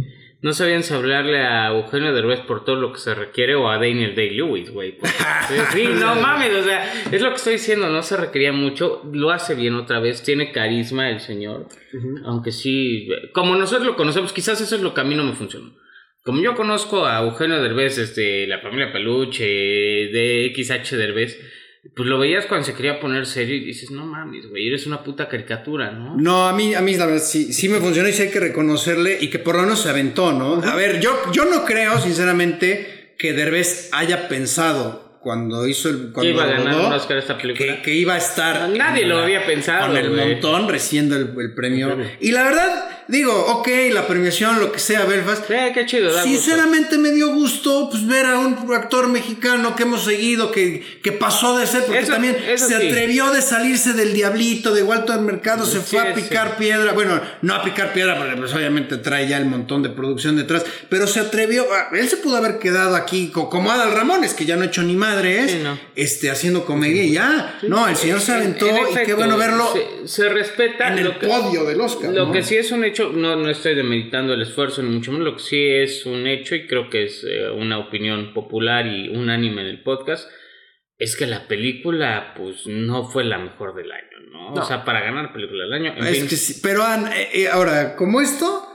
[0.43, 3.77] no sabían si hablarle a Eugenio Derbez por todo lo que se requiere o a
[3.77, 4.97] Daniel Day-Lewis, güey.
[4.97, 5.13] porque-
[5.73, 9.31] Sí, no mames, o sea, es lo que estoy diciendo, no se requería mucho, lo
[9.31, 11.67] hace bien otra vez, tiene carisma el señor,
[12.25, 15.33] aunque sí, como nosotros lo conocemos, quizás eso es lo que a mí no me
[15.33, 15.73] funcionó.
[16.25, 21.37] Como yo conozco a Eugenio Derbez desde la familia Peluche, de XH Derbez,
[21.95, 25.03] pues lo veías cuando se quería poner serio y dices, no mames, güey, eres una
[25.03, 26.15] puta caricatura, ¿no?
[26.17, 28.39] No, a mí, a mí la verdad sí, sí me funcionó y sí hay que
[28.39, 30.63] reconocerle y que por lo menos se aventó, ¿no?
[30.63, 36.11] A ver, yo, yo no creo, sinceramente, que Derbez haya pensado cuando hizo el.
[36.11, 37.75] Cuando Que iba a ganar rodó, Oscar esta película.
[37.77, 38.69] que, que iba a estar.
[38.69, 41.33] Nadie lo había pensado, Con el montón recibiendo el.
[41.37, 41.97] El premio.
[42.19, 45.45] Y la verdad, digo, ok, la premiación, lo que sea, Belfast.
[45.47, 46.27] Qué chido, da gusto.
[46.29, 51.11] Sinceramente me dio gusto pues, ver a un actor mexicano que hemos seguido, que, que
[51.11, 52.87] pasó de ser, porque Eso- también eso se sí.
[52.87, 57.55] atrevió de salirse del diablito de Walter Mercado, se fue a picar piedra, bueno, no
[57.55, 61.19] a picar piedra, porque pues, obviamente trae ya el montón de producción detrás, pero se
[61.19, 64.63] atrevió, a- él se pudo haber quedado aquí co- como Adal Ramones, que ya no
[64.63, 65.77] ha hecho ni madres, no.
[65.95, 69.71] este, haciendo comedia y ya, no, el señor se aventó En y qué bueno verlo
[69.73, 72.11] Se, se respeta en el lo que, podio del Oscar.
[72.11, 72.31] Lo ¿no?
[72.31, 75.33] que sí es un hecho, no, no estoy demeritando el esfuerzo ni mucho menos, lo
[75.35, 79.61] que sí es un hecho y creo que es eh, una opinión popular y unánime
[79.61, 80.29] en el podcast,
[80.97, 84.51] es que la película pues no fue la mejor del año, ¿no?
[84.55, 84.61] No.
[84.61, 85.93] O sea, para ganar película del año.
[85.97, 86.27] en Es fin.
[86.27, 88.65] que sí, pero eh, eh, ahora, como esto,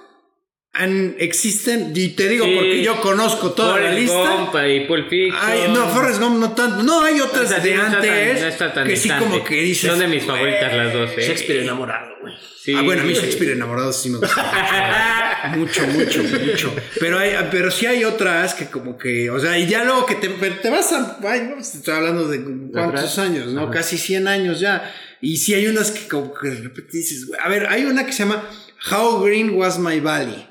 [0.75, 2.53] han, existen, y te digo Sí.
[2.55, 4.31] porque yo conozco toda la Forrest lista.
[4.37, 5.37] Gump y Pulp Fiction.
[5.43, 6.83] Ay, no, Forrest Gump no tanto.
[6.85, 8.97] No, hay otras O sea, sí, de no está tan- antes no está tan que
[8.97, 9.91] sí como que dices.
[9.91, 11.23] Son de mis favoritas las dos, ¿eh?
[11.27, 12.35] Shakespeare enamorado, güey.
[12.63, 12.75] Sí.
[12.77, 15.53] Ah, bueno, a mí Shakespeare enamorado sí me gusta.
[15.57, 16.75] mucho, mucho, mucho.
[17.01, 20.17] Pero hay, pero sí hay otras que como que, o sea, y ya luego que
[20.17, 22.41] te, te vas a, ay, no, estoy hablando de
[22.73, 23.63] cuántos años, ¿no?
[23.65, 23.71] Ajá.
[23.73, 24.93] Casi 100 años ya.
[25.21, 28.05] Y sí hay unas que como que de repente dices, güey, a ver, hay una
[28.07, 28.45] que se llama
[28.93, 30.47] How Green Was My Valley.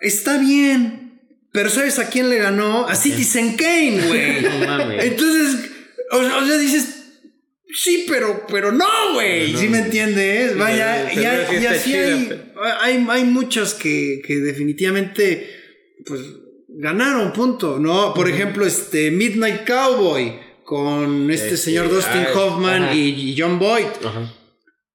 [0.00, 1.20] Está bien,
[1.52, 2.86] pero ¿sabes a quién le ganó?
[2.86, 4.42] A Citizen Kane, güey.
[4.42, 4.92] No.
[4.92, 5.70] Entonces,
[6.12, 6.86] o, o sea, dices,
[7.74, 9.56] sí, pero, pero no, güey.
[9.56, 10.56] ¿Sí me entiendes?
[10.56, 12.44] Vaya, y, hay- y así chida, hay, pero-
[12.80, 15.48] hay, hay muchas que, que definitivamente,
[16.06, 16.20] pues,
[16.68, 18.14] ganaron, punto, ¿no?
[18.14, 22.94] Por ejemplo, este Midnight Cowboy con este Este, señor Dustin Hoffman ajá.
[22.94, 23.86] y John Boyd.
[24.04, 24.32] Ajá.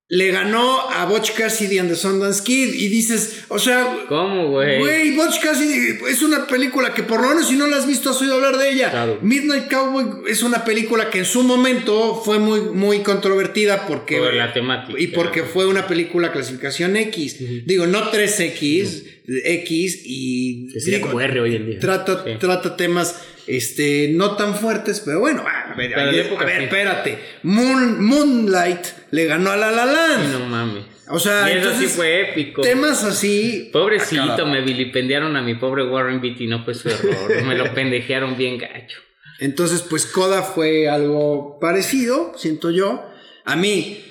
[0.08, 4.78] Le ganó a Butch Cassidy and the Sundance Kid y dices, o sea, ¿Cómo, güey?
[4.78, 8.12] Güey, Butch Cassidy es una película que por lo menos si no la has visto
[8.12, 8.92] has oído hablar de ella.
[8.92, 9.18] Claro.
[9.24, 14.20] Midnight Cowboy es una película que en su momento fue muy, muy controvertida porque...
[14.20, 15.00] Por la temática.
[15.00, 17.66] Y porque fue una película clasificación X.
[17.66, 20.68] Digo, no 3X, X y...
[20.72, 21.80] Que digo, como R hoy en día.
[21.80, 22.32] Trata, Sí.
[22.40, 23.16] trata temas
[23.48, 27.20] este, no tan fuertes, pero bueno, a ver, Para la a ver, espérate.
[27.44, 30.32] Moon- Moonlight le ganó a La La Land.
[30.32, 30.84] No mames.
[31.08, 32.62] O sea, y eso entonces, sí fue épico.
[32.64, 33.70] temas así...
[33.72, 37.44] Pobrecito, me vilipendiaron a mi pobre Warren Beatty, no fue su error.
[37.46, 38.98] me lo pendejearon bien gacho.
[39.40, 43.06] Entonces, pues Coda fue algo parecido, siento yo.
[43.44, 44.02] A mí,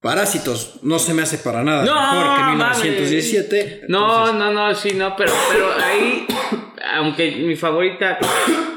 [0.00, 2.78] Parásitos no se me hace para nada No, mejor que mames.
[2.84, 3.86] 1917.
[3.88, 6.24] No, no, no, sí, no, pero, pero ahí,
[6.94, 8.18] aunque mi favorita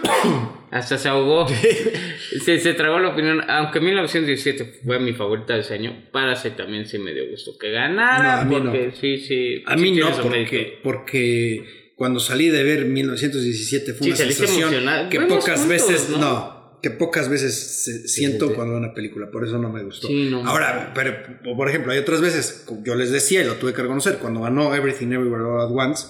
[0.72, 1.48] hasta se ahogó,
[2.46, 6.86] se, se tragó la opinión, aunque 1917 fue mi favorita de ese año, Parasite también
[6.86, 8.96] sí me dio gusto que ganara, No, a mí porque no.
[8.96, 9.64] sí, sí.
[9.66, 15.10] A sí mí no, porque, porque cuando salí de ver 1917 fue Sí, una sensación
[15.10, 16.18] que pocas juntos, veces ¿no?
[16.18, 16.62] ¿no?
[16.82, 18.54] que pocas veces siento sí.
[18.56, 20.08] cuando veo una película, por eso no me gustó.
[20.08, 20.44] Sí, no.
[20.48, 21.16] Ahora, pero
[21.56, 24.74] por ejemplo, hay otras veces, yo les decía y lo tuve que reconocer, cuando ganó
[24.74, 26.08] Everything Everywhere All at Once,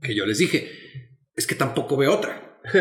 [0.00, 0.85] que yo les dije,
[1.36, 2.42] es que tampoco veo otra.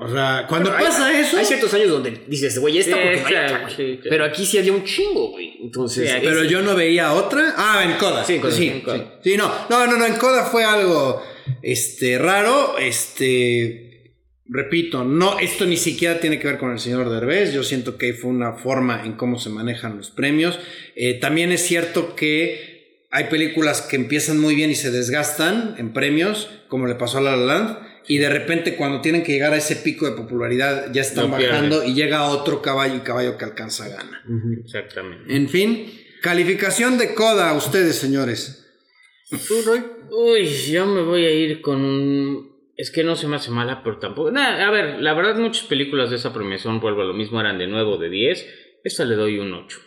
[0.00, 3.00] O sea, cuando Pero hay- pasa eso, Hay ciertos años donde dices, güey, esta Sí,
[3.02, 3.76] porque no hay claro, otra, güey.
[3.76, 4.10] sí, claro.
[4.10, 5.58] Pero aquí sí había un chingo, güey.
[5.62, 7.54] Entonces, Sí, pero yo no veía otra.
[7.56, 8.24] Ah, en Coda.
[8.24, 8.96] Sí, en Coda, Sí, en Coda.
[9.22, 9.30] sí.
[9.30, 11.22] Sí, no, no, no, no, en Coda fue algo
[11.62, 14.12] este raro, este
[14.46, 18.12] repito, no esto ni siquiera tiene que ver con el señor Derbez, yo siento que
[18.14, 20.58] fue una forma en cómo se manejan los premios.
[20.96, 22.73] Eh, también es cierto que
[23.14, 27.20] hay películas que empiezan muy bien y se desgastan en premios, como le pasó a
[27.20, 27.78] La La Land,
[28.08, 31.50] y de repente cuando tienen que llegar a ese pico de popularidad ya están pierden.
[31.50, 34.20] bajando y llega otro caballo y caballo que alcanza gana.
[34.64, 35.32] Exactamente.
[35.32, 35.92] En fin,
[36.22, 38.66] calificación de coda a ustedes, señores.
[39.30, 39.84] ¿Tú, Roy?
[40.10, 42.52] Uy, yo me voy a ir con un.
[42.76, 44.32] Es que no se me hace mala, pero tampoco.
[44.32, 47.58] Nah, a ver, la verdad, muchas películas de esa premiación, vuelvo a lo mismo, eran
[47.58, 48.46] de nuevo de 10.
[48.82, 49.78] Esta le doy un 8.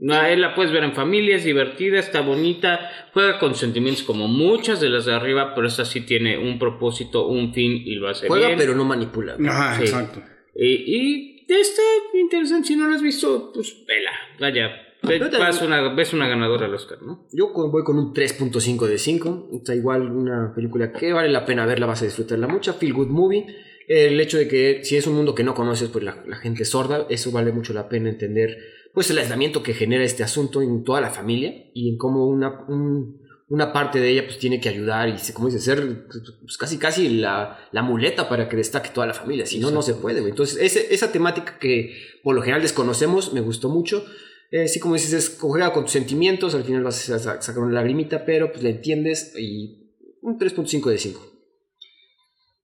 [0.00, 4.28] No, él la puedes ver en familia, es divertida, está bonita, juega con sentimientos como
[4.28, 8.08] muchas de las de arriba, pero esta sí tiene un propósito, un fin y lo
[8.08, 8.58] hace Juega, bien.
[8.58, 9.36] pero no manipula.
[9.46, 9.82] Ajá, Sí.
[9.82, 10.22] exacto.
[10.54, 11.82] Y, y está
[12.14, 14.68] interesante, si no lo has visto, pues vela, vaya,
[15.02, 17.26] ve- Yo también- vas una, ves una ganadora al Oscar, ¿no?
[17.32, 19.50] Yo voy con un 3.5 de 5.
[19.54, 22.72] Está igual una película que vale la pena verla, vas a disfrutarla mucho.
[22.74, 23.46] Feel Good Movie.
[23.86, 26.62] El hecho de que si es un mundo que no conoces, pues la, la gente
[26.62, 28.56] es sorda, eso vale mucho la pena entender.
[28.92, 32.64] Pues el aislamiento que genera este asunto en toda la familia y en cómo una,
[32.68, 36.06] un- una parte de ella pues tiene que ayudar y, se- como dice, ser
[36.40, 39.44] pues, casi casi la, la muleta para que destaque toda la familia.
[39.46, 40.20] Si no, no se puede.
[40.20, 40.30] güey.
[40.30, 44.04] Entonces, ese- esa temática que por lo general desconocemos me gustó mucho.
[44.52, 47.62] Eh, sí, como dices, es juega con tus sentimientos, al final vas a sa- sacar
[47.62, 51.20] una lagrimita, pero pues la entiendes y un 3.5 de 5.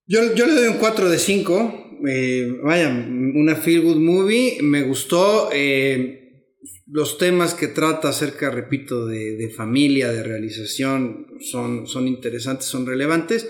[0.09, 1.85] Yo, yo le doy un 4 de 5.
[2.06, 4.59] Eh, vaya, una feel good movie.
[4.62, 6.52] Me gustó eh,
[6.86, 12.86] los temas que trata acerca, repito, de, de familia, de realización, son, son interesantes, son
[12.86, 13.48] relevantes.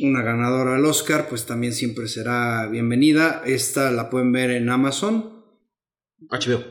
[0.00, 3.42] Una ganadora al Oscar, pues también siempre será bienvenida.
[3.44, 5.44] Esta la pueden ver en Amazon.
[6.30, 6.64] HBO.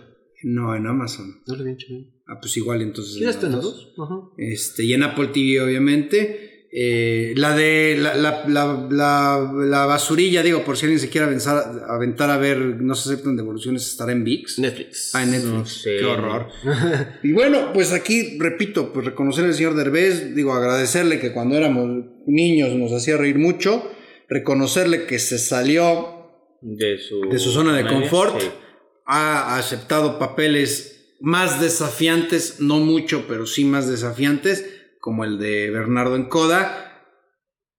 [0.44, 1.42] No, en Amazon.
[1.46, 1.64] No lo.
[2.28, 3.22] Ah, pues igual entonces.
[4.38, 6.41] Este, y en Apple TV, obviamente.
[6.74, 11.28] Eh, la de la, la, la, la, la basurilla, digo, por si alguien se quiere
[11.28, 14.60] aventar, aventar a ver, no se aceptan devoluciones, estará en VIX.
[14.60, 15.12] Netflix.
[15.14, 15.54] Ah, en Netflix.
[15.54, 15.98] No sé.
[16.00, 16.48] Qué horror.
[17.24, 22.06] y bueno, pues aquí, repito, pues reconocer al señor Derbez, digo, agradecerle que cuando éramos
[22.26, 23.92] niños nos hacía reír mucho,
[24.30, 26.30] reconocerle que se salió
[26.62, 28.48] De su, de su zona de media, confort, sí.
[29.06, 34.66] ha aceptado papeles más desafiantes, no mucho, pero sí más desafiantes,
[35.02, 36.88] como el de Bernardo en Coda.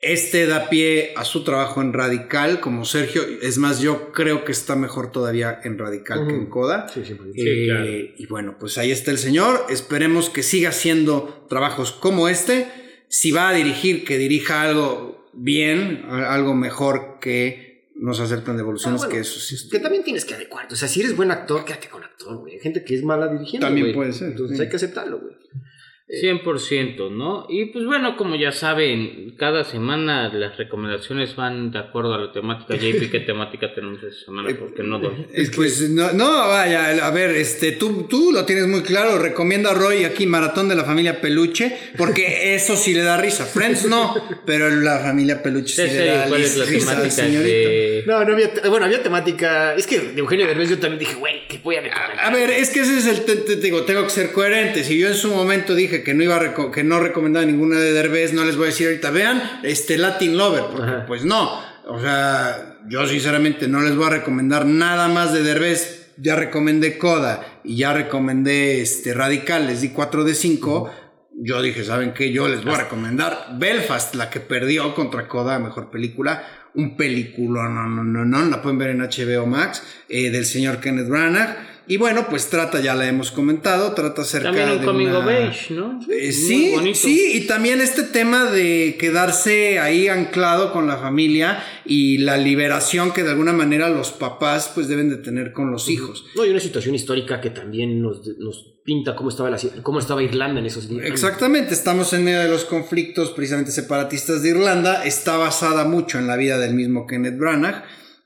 [0.04, 3.22] Este da pie a su trabajo en Radical, como Sergio.
[3.40, 6.46] Es más, yo creo que está mejor todavía en Radical que en.
[6.46, 6.88] Coda.
[6.88, 7.04] Sí.
[7.04, 7.86] Sí, Eh, claro.
[8.18, 9.64] Y bueno, pues ahí está el señor.
[9.70, 12.66] Esperemos que siga haciendo trabajos como este.
[13.08, 19.06] Si va a dirigir, que dirija algo bien, algo mejor que nos aceptan devoluciones, Ah,
[19.06, 19.68] bueno, que eso sí.
[19.70, 20.74] Que también tienes que adecuarte.
[20.74, 22.54] O sea, si eres buen actor, quédate con actor, güey.
[22.54, 23.68] Hay gente que es mala dirigiendo.
[23.68, 23.94] También güey.
[23.94, 24.62] puede ser, Entonces sí.
[24.64, 25.36] hay que aceptarlo, güey.
[26.20, 27.46] 100%, ¿no?
[27.48, 32.32] Y pues bueno, como ya saben, cada semana las recomendaciones van de acuerdo a la
[32.32, 32.74] temática.
[32.76, 34.50] JP, ¿qué temática tenemos esta semana?
[34.58, 35.26] Porque no doy.
[35.32, 39.70] Es pues no, no, vaya, a ver, este, tú, tú lo tienes muy claro, recomienda
[39.70, 43.44] a Roy aquí Maratón de la Familia Peluche, porque eso sí le da risa.
[43.44, 44.14] Friends no,
[44.46, 47.22] pero la familia Peluche sí, Sí, le da ¿Cuál es la risa al temática?
[47.24, 47.48] señorito.
[47.68, 48.04] De...
[48.06, 48.50] No, no había.
[48.68, 49.74] Bueno, había temática.
[49.74, 52.20] Es que de Eugenio Derbez yo también dije, güey, que voy a recomendar.
[52.20, 54.84] A ver, es que ese es el, te- te- te digo, tengo que ser coherente.
[54.84, 57.92] Si yo en su momento dije que no iba a que no recomendaba ninguna de
[57.92, 61.06] Derbez, no les voy a decir ahorita, vean, este Latin Lover, porque Ajá.
[61.06, 61.60] pues no.
[61.86, 66.12] O sea, yo sinceramente no les voy a recomendar nada más de Derbez.
[66.18, 70.90] Ya recomendé Coda y ya recomendé este Radical, les di 4 de 5.
[71.44, 72.30] Yo dije, ¿saben qué?
[72.32, 76.44] Yo les voy a recomendar Belfast, la que perdió contra Coda, mejor película.
[76.74, 80.80] Un película, no, no, no, no, la pueden ver en HBO Max, eh, del señor
[80.80, 81.71] Kenneth Branagh.
[81.88, 85.18] Y bueno, pues trata, ya la hemos comentado, trata acerca También un de coming una-
[85.18, 85.98] of age, ¿no?
[86.08, 92.18] Eh, sí, sí, y también este tema de quedarse ahí anclado con la familia y
[92.18, 96.24] la liberación que de alguna manera los papás pues deben de tener con los hijos.
[96.36, 100.22] No, hay una situación histórica que también nos, nos pinta cómo estaba, la, cómo estaba
[100.22, 101.04] Irlanda en esos días.
[101.04, 106.26] Exactamente, estamos en medio de los conflictos precisamente separatistas de Irlanda, está basada mucho en
[106.28, 107.84] la vida del mismo Kenneth Branagh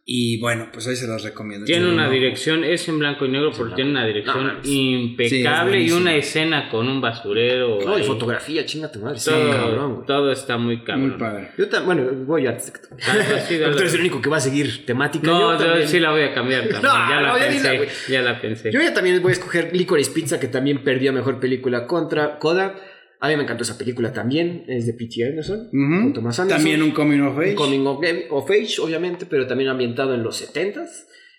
[0.08, 1.66] Y bueno, pues ahí se las recomiendo.
[1.66, 5.84] Tiene una dirección, es en blanco y negro, pero tiene una dirección No, impecable Sí,
[5.86, 7.80] es y una escena con un basurero.
[7.84, 9.18] No, y fotografía, chinga tu madre.
[9.18, 10.06] Sí, todo, cabrón, güey.
[10.06, 11.08] todo está muy cabrón.
[11.08, 11.50] Muy padre.
[11.58, 12.52] Yo bueno, voy a.
[12.52, 13.72] Dale, sí, dale.
[13.72, 15.26] Tú eres el único que va a seguir temática.
[15.26, 15.88] No, yo, también.
[15.88, 16.82] sí la voy a cambiar también.
[16.82, 17.76] No, ya la ya pensé.
[17.76, 17.88] güey.
[18.08, 18.70] ya la pensé.
[18.70, 22.76] Yo ya también voy a escoger Licorice Pizza, que también perdió mejor película contra Coda.
[23.20, 24.64] A mí me encantó esa película también.
[24.68, 25.24] Es de P.T.
[25.24, 25.68] Anderson.
[25.68, 26.02] Ujú.
[26.02, 26.62] con Thomas Anderson.
[26.62, 27.51] También un coming of age.
[27.51, 27.98] Un coming of,
[28.30, 30.88] of age, obviamente, pero también ambientado en los 70s.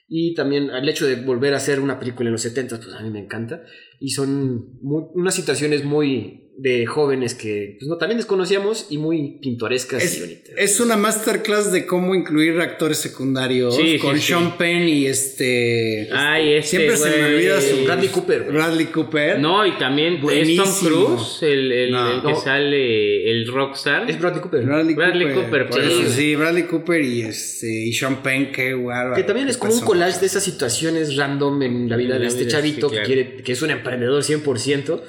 [0.10, 3.02] Y también el hecho de volver a hacer una película en los 70s, pues a
[3.04, 3.62] mí me encanta.
[4.00, 9.38] Y son muy- unas situaciones muy de jóvenes que pues, no, también desconocíamos y muy
[9.42, 10.56] pintorescas y Es, bonitas.
[10.58, 14.28] es una masterclass de cómo incluir actores secundarios Sí, con sí, sí.
[14.30, 16.10] Sean Penn y este.
[16.12, 18.42] Ay, este, Siempre se me olvida su Bradley Cooper.
[18.42, 18.54] güey.
[18.56, 19.40] Bradley Cooper.
[19.40, 21.06] No, y también es Tom Buenísimo.
[21.16, 22.12] Cruise, el, el- No.
[22.16, 22.42] el que No.
[22.42, 24.10] sale, el rockstar.
[24.10, 24.64] Es Bradley Cooper.
[24.66, 25.44] Bradley, Bradley Cooper.
[25.44, 25.88] Cooper, por sí.
[26.02, 29.14] eso sí, Bradley Cooper y este y Sean Penn, qué guau.
[29.14, 32.24] Que también es como un collage de esas situaciones random en la vida En de
[32.24, 33.08] la este vida, chavito sí, claro.
[33.08, 35.02] que, quiere, que es un emprendedor 100%.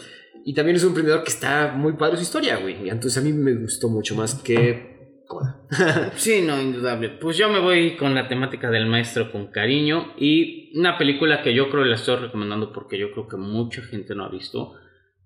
[0.45, 2.87] Y también es un emprendedor que está muy padre su historia, güey.
[2.87, 4.97] Y Entonces a mí me gustó mucho más que
[5.27, 5.61] Coda.
[6.17, 7.11] Sí, no, indudable.
[7.11, 11.53] Pues yo me voy con la temática del maestro con cariño y una película que
[11.53, 14.73] yo creo la estoy recomendando porque yo creo que mucha gente no ha visto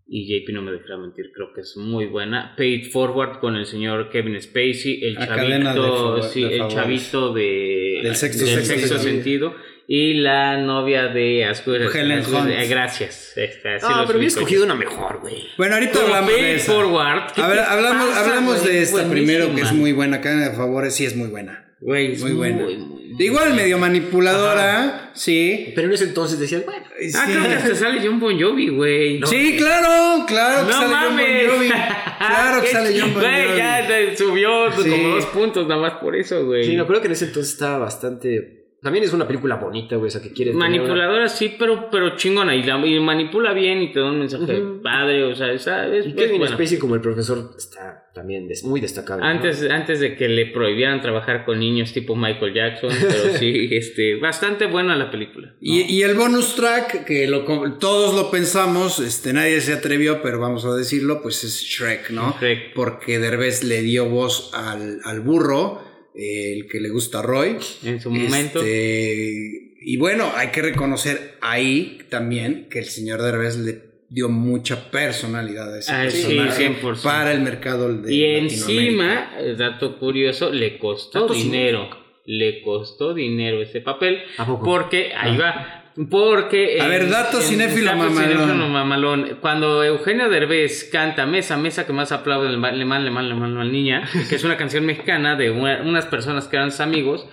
[0.04, 2.54] y JP no me dejará mentir, creo que es muy buena.
[2.56, 6.48] Paid Forward con el señor Kevin Spacey, el A cadena de chavito, favor- sí, de
[6.52, 6.74] el favores.
[6.76, 8.98] chavito de Del sexto sexto sentido.
[8.98, 9.54] sentido
[9.88, 11.80] y la novia de Asgur.
[11.94, 12.48] Helen Hunt.
[12.50, 13.32] Eh, Gracias.
[13.36, 15.48] Así No, los pero hubiera escogido una mejor, güey.
[15.58, 16.72] Bueno, ahorita hablamos de esa.
[16.72, 17.32] Forward.
[17.34, 18.72] ¿qué A ver, hablamos, pasa, hablamos güey?
[18.74, 19.14] de esta Buenísima.
[19.14, 20.20] primero que es muy buena.
[20.20, 21.68] Cadena de favores sí es muy buena.
[21.80, 22.62] Güey, Muy buena.
[22.62, 25.72] muy, muy- Igual medio manipuladora, sí.
[25.74, 26.82] Pero en ese entonces decían, bueno,
[27.16, 27.32] Ah, Sí.
[27.32, 29.20] que hasta sale John Bon Jovi, güey.
[29.26, 31.50] Sí, claro, claro que No sale John Bon mames.
[31.50, 31.68] Jovi.
[32.22, 33.58] Claro que sale John Bon Güey, Jovi.
[33.58, 34.88] ya te subió Sí.
[34.90, 36.64] como dos puntos nada más por eso, güey.
[36.64, 38.61] sí, no creo que en ese entonces estaba bastante.
[38.82, 40.54] También es una película bonita, güey, esa que quieres.
[40.54, 42.56] tener una- Manipuladora sí, pero, pero chingona.
[42.56, 44.82] Y, la- y manipula bien y te da un mensaje Ujú.
[44.82, 45.22] padre.
[45.24, 46.56] O sea, esa es, Y es Kevin buena.
[46.56, 49.22] Spacey como el profesor está también des- muy destacable.
[49.24, 49.30] ¿no?
[49.30, 54.16] Antes, antes de que le prohibieran trabajar con niños tipo Michael Jackson, pero sí, este,
[54.16, 55.54] bastante buena la película.
[55.60, 60.20] Y, y el bonus track, que lo, com- todos lo pensamos, este, nadie se atrevió,
[60.22, 62.36] pero vamos a decirlo, pues es Shrek, ¿no?
[62.40, 62.74] Shrek.
[62.74, 67.56] Porque Derbez le dio voz al, al burro, eh, el que le gusta a Roy.
[67.84, 68.60] En su momento.
[68.60, 74.90] Este, y bueno, hay que reconocer ahí también que el señor Derbez le dio mucha
[74.90, 77.02] personalidad a ese Ah, sí, personaje 100%.
[77.02, 81.88] para el mercado de Y encima, dato curioso, le costó Dato dinero.
[82.26, 84.18] Le costó dinero ese papel.
[84.36, 84.64] ¿A poco?
[84.64, 85.81] Porque, ahí va.
[86.10, 86.80] Porque.
[86.80, 88.16] A ver, dato cinéfilo mamalón.
[88.24, 89.38] cinéfilo mamalón.
[89.40, 93.28] Cuando Eugenio Derbez canta Mesa, Mesa que más aplaude le mal, le mal, le mal,
[93.28, 96.70] le mal, mal, niña, que es una canción mexicana de una- unas personas que eran
[96.70, 97.26] sus amigos,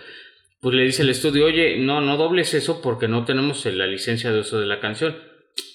[0.62, 4.32] pues le dice el estudio, oye, no, no dobles eso porque no tenemos la licencia
[4.32, 5.16] de uso de la canción.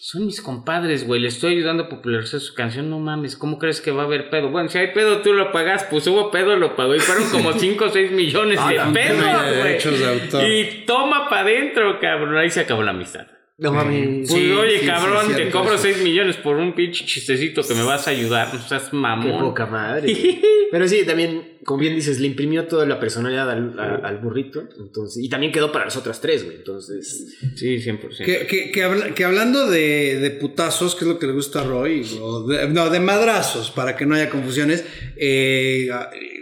[0.01, 1.21] Son mis compadres, güey.
[1.21, 2.91] Le estoy ayudando a popularizar su canción.
[2.91, 4.51] No mames, ¿cómo crees que va a haber pedo?
[4.51, 5.85] Bueno, si hay pedo, tú lo pagas.
[5.85, 6.95] Pues hubo pedo, lo pagó.
[6.95, 10.01] Y fueron como 5 o 6 millones Ah, de la pesos,
[10.33, 10.61] güey.
[10.61, 12.37] Y toma para adentro, cabrón.
[12.37, 13.27] Ahí se acabó la amistad.
[13.57, 14.29] No mames.
[14.29, 15.85] Pues Sí, oye, sí, cabrón, sí, te cobro eso.
[15.85, 18.53] 6 millones por un pinche chistecito que me vas a ayudar.
[18.53, 19.41] No seas Qué mamón.
[19.41, 20.13] poca madre.
[20.73, 24.65] Pero sí, también, como bien dices, le imprimió toda la personalidad al, a- al burrito.
[24.81, 26.57] Entonces, y también quedó para las otras tres, güey.
[26.57, 28.25] Entonces, Sí, 100%.
[28.25, 31.61] Que, que, que, habla- que hablando de, de putazos, que es lo que le gusta
[31.61, 34.85] a Roy, o de- no, de madrazos, para que no haya confusiones,
[35.17, 35.89] eh,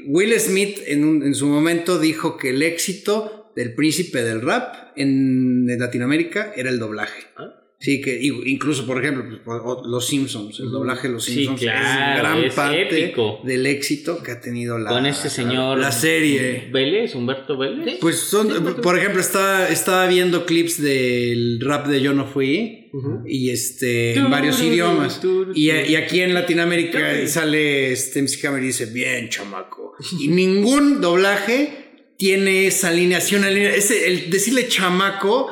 [0.07, 4.93] Will Smith en, un- en su momento dijo que el éxito del príncipe del rap
[4.97, 7.23] en, en Latinoamérica era el doblaje.
[7.37, 7.59] ¿Ah?
[7.83, 12.13] Sí, que incluso, por ejemplo, pues, Los Simpsons, el doblaje de Los Sí, Simpsons claro,
[12.15, 13.41] es gran es parte épico.
[13.43, 15.79] del éxito que ha tenido la, Con este señor.
[15.81, 16.69] la serie.
[16.73, 17.99] Vélez, Humberto Vélez.
[18.01, 22.89] Pues son, por ejemplo, estaba, estaba viendo clips del rap de Yo No Fui
[23.27, 25.21] y este en varios idiomas.
[25.53, 29.95] Y, y aquí en Latinoamérica sale este MC Hammer y dice, bien, chamaco.
[30.21, 31.92] Y ningún doblaje
[32.23, 33.45] tiene esa alineación.
[33.45, 35.51] Ese, el decirle chamaco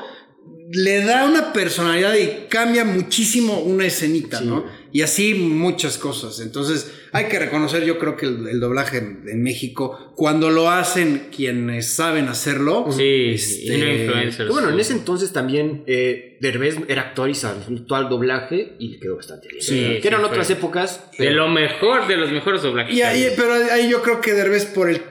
[0.72, 4.44] le da una personalidad y cambia muchísimo una escenita, Sí.
[4.46, 4.64] ¿no?
[4.92, 6.38] Y así muchas cosas.
[6.38, 10.70] Entonces, hay que reconocer, yo creo que el, el doblaje en, en México, cuando lo
[10.70, 14.48] hacen quienes saben hacerlo, Sí, este, y no influencers.
[14.48, 19.00] Bueno, en ese entonces también eh, Derbez era actor y saltó al doblaje y le
[19.00, 19.60] quedó bastante bien.
[19.60, 20.30] Sí, que sí, eran fue.
[20.30, 21.00] otras épocas.
[21.18, 22.94] De pero- lo mejor, de los mejores doblajes.
[22.94, 25.02] Y ahí, pero ahí yo creo que Derbez por el...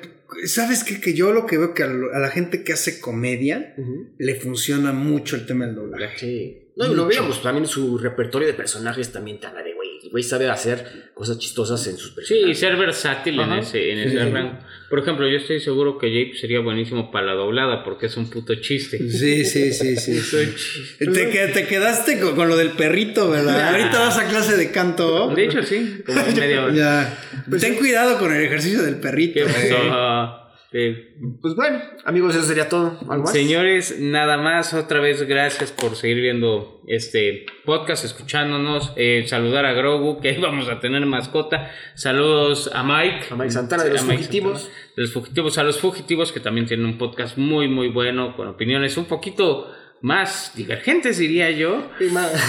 [0.46, 1.00] ¿Sabes qué?
[1.02, 3.76] Que yo lo que veo que a, lo- a la gente que hace comedia
[4.18, 6.18] le funciona mucho el tema del doblaje.
[6.18, 6.66] Sí.
[6.76, 9.69] No, y lo veíamos también su repertorio de personajes también güey.
[10.10, 12.60] El güey sabe hacer cosas chistosas en sus Sí, y personajes.
[12.60, 13.60] ser versátil en Ajá.
[13.60, 14.58] ese, en ese rango.
[14.90, 18.28] Por ejemplo, yo estoy seguro que Jape sería buenísimo para la doblada porque es un
[18.32, 18.98] puto chiste.
[19.12, 20.20] Sí, sí, sí, sí.
[20.20, 20.54] sí.
[20.98, 23.70] Te, que- te quedaste con, con lo del perrito, ¿verdad?
[23.70, 25.28] Ahorita vas a clase de canto.
[25.36, 26.74] De hecho, sí, como media hora.
[26.74, 27.24] Ya.
[27.60, 29.34] Ten cuidado con el ejercicio del perrito.
[29.36, 29.70] ¿Qué eh.
[29.70, 30.49] pasó?
[30.72, 32.98] Eh, Pues bueno, amigos, eso sería todo.
[33.10, 33.32] ¿Algo más?
[33.32, 39.74] Señores, nada más, otra vez gracias por seguir viendo este podcast, escuchándonos, eh, saludar a
[39.74, 44.62] Grogu, que vamos a tener mascota, saludos a Mike, A Mike Santana de los Fugitivos.
[44.62, 48.36] Santana, de los fugitivos, a los fugitivos que también tienen un podcast muy muy bueno,
[48.36, 51.90] con opiniones un poquito más divergentes diría yo.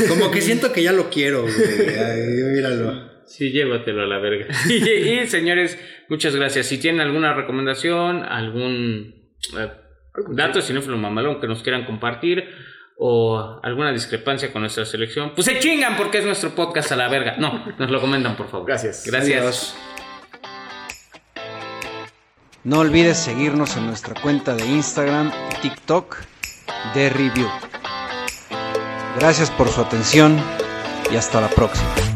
[0.08, 1.54] Como que siento que ya lo quiero, güey.
[1.98, 2.20] Ay,
[2.54, 3.09] míralo.
[3.30, 4.46] Sí, llévatelo a la verga.
[4.68, 5.78] y, y, señores,
[6.08, 6.66] muchas gracias.
[6.66, 9.70] Si tienen alguna recomendación, algún eh,
[10.30, 12.44] dato cinéfilo mamalón que nos quieran compartir
[12.98, 17.08] o alguna discrepancia con nuestra selección, pues se chingan porque es nuestro podcast a la
[17.08, 17.36] verga.
[17.38, 18.66] No, nos lo comentan, por favor.
[18.66, 19.04] Gracias.
[19.06, 19.40] Gracias.
[19.40, 19.76] Adiós.
[22.64, 26.16] No olvides seguirnos en nuestra cuenta de Instagram y TikTok
[26.94, 27.48] de Review.
[29.20, 30.36] Gracias por su atención
[31.12, 32.09] y hasta la próxima.